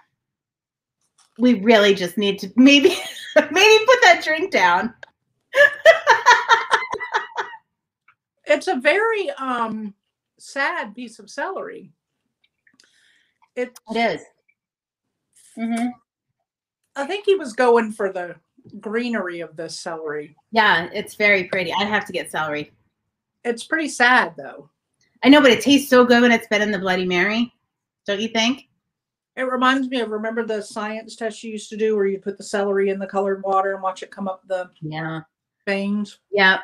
We 1.39 1.61
really 1.61 1.95
just 1.95 2.17
need 2.19 2.39
to 2.41 2.53
maybe 2.57 2.89
maybe 3.37 3.85
put 3.87 4.01
that 4.03 4.23
drink 4.25 4.51
down. 4.51 4.95
It's 8.49 8.69
a 8.69 8.77
very 8.77 9.29
um 9.31 9.93
sad 10.39 10.95
piece 10.95 11.19
of 11.19 11.29
celery. 11.29 11.91
It 13.57 13.77
It 13.91 13.97
is. 13.97 14.23
Mm-hmm. 15.59 15.89
I 16.95 17.07
think 17.07 17.25
he 17.27 17.35
was 17.35 17.55
going 17.55 17.91
for 17.93 18.13
the 18.13 18.37
greenery 18.81 19.41
of 19.41 19.57
this 19.57 19.79
celery. 19.79 20.37
Yeah, 20.53 20.89
it's 20.93 21.15
very 21.17 21.45
pretty. 21.45 21.73
I'd 21.73 21.89
have 21.89 22.05
to 22.07 22.13
get 22.13 22.31
celery. 22.31 22.73
It's 23.45 23.65
pretty 23.65 23.89
sad 23.89 24.35
though. 24.37 24.71
I 25.27 25.29
know, 25.29 25.41
but 25.41 25.51
it 25.51 25.61
tastes 25.61 25.91
so 25.91 26.05
good 26.05 26.23
when 26.23 26.31
it's 26.31 26.47
been 26.47 26.63
in 26.63 26.71
the 26.71 26.79
Bloody 26.79 27.05
Mary. 27.05 27.53
Don't 28.07 28.21
you 28.21 28.29
think? 28.29 28.69
It 29.35 29.43
reminds 29.43 29.89
me 29.89 29.99
of 29.99 30.11
remember 30.11 30.47
the 30.47 30.63
science 30.63 31.17
test 31.17 31.43
you 31.43 31.51
used 31.51 31.69
to 31.71 31.77
do 31.77 31.97
where 31.97 32.07
you 32.07 32.21
put 32.21 32.39
the 32.39 32.45
celery 32.45 32.91
in 32.91 33.01
the 33.01 33.09
colored 33.09 33.43
water 33.43 33.75
and 33.75 33.83
watch 33.83 34.05
it 34.05 34.13
come 34.13 34.29
up 34.29 34.47
the 34.47 34.71
Yeah. 34.83 35.23
veins 35.67 36.21
Yep. 36.31 36.61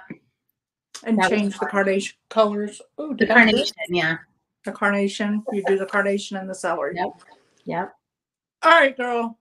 and 1.02 1.18
That 1.18 1.30
change 1.30 1.58
the 1.58 1.66
carnation 1.66 2.16
colors. 2.28 2.80
Oh, 2.98 3.12
The 3.14 3.26
carnation. 3.26 3.74
Yeah. 3.88 4.18
The 4.64 4.70
carnation. 4.70 5.42
You 5.50 5.64
do 5.66 5.76
the 5.76 5.86
carnation 5.86 6.36
and 6.36 6.48
the 6.48 6.54
celery. 6.54 6.94
Yep. 6.94 7.20
Yep. 7.64 7.96
All 8.62 8.70
right, 8.70 8.96
girl. 8.96 9.36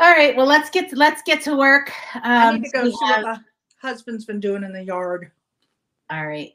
All 0.00 0.10
right. 0.10 0.34
Well, 0.34 0.46
let's 0.46 0.70
get 0.70 0.88
to, 0.88 0.96
let's 0.96 1.20
get 1.20 1.42
to 1.42 1.54
work. 1.54 1.92
Um, 2.14 2.22
I 2.24 2.52
need 2.56 2.64
to 2.64 2.70
go 2.70 2.84
see 2.88 2.96
have- 3.08 3.24
what 3.24 3.36
my 3.36 3.38
husband's 3.86 4.24
been 4.24 4.40
doing 4.40 4.64
in 4.64 4.72
the 4.72 4.82
yard. 4.82 5.32
All 6.08 6.26
right. 6.26 6.54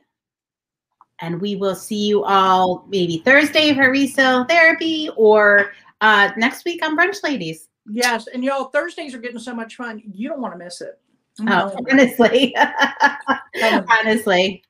And 1.22 1.40
we 1.40 1.56
will 1.56 1.76
see 1.76 2.08
you 2.08 2.24
all 2.24 2.86
maybe 2.90 3.20
Thursday 3.24 3.74
for 3.76 3.92
resale 3.92 4.44
therapy 4.46 5.10
or 5.16 5.72
uh, 6.02 6.32
next 6.36 6.66
week 6.66 6.84
on 6.84 6.98
Brunch 6.98 7.24
Ladies. 7.24 7.68
Yes, 7.90 8.28
and 8.28 8.44
y'all 8.44 8.66
Thursdays 8.66 9.14
are 9.14 9.20
getting 9.20 9.40
so 9.40 9.54
much 9.54 9.76
fun. 9.76 10.02
You 10.14 10.30
don't 10.30 10.42
want 10.42 10.54
to 10.54 10.58
miss 10.58 10.82
it. 10.82 11.00
I'm 11.40 11.48
Oh, 11.50 11.76
honestly. 11.92 12.56
honestly. 13.90 14.64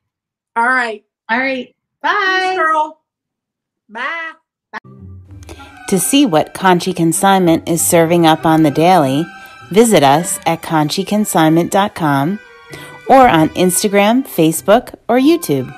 All 0.56 0.66
right. 0.68 1.04
All 1.28 1.38
right. 1.38 1.66
Peace, 1.66 1.74
Bye. 2.02 2.54
girl. 2.56 3.00
Bye. 3.88 4.32
To 5.88 5.98
see 5.98 6.24
what 6.26 6.54
Conshy 6.54 6.94
Consignment 6.96 7.68
is 7.68 7.84
serving 7.86 8.26
up 8.26 8.46
on 8.46 8.62
the 8.62 8.70
daily, 8.70 9.26
visit 9.70 10.02
us 10.02 10.38
at 10.46 10.62
conshyconsignment.com 10.62 12.38
or 13.08 13.28
on 13.28 13.48
Instagram, 13.50 14.26
Facebook, 14.26 14.94
or 15.08 15.18
YouTube. 15.18 15.74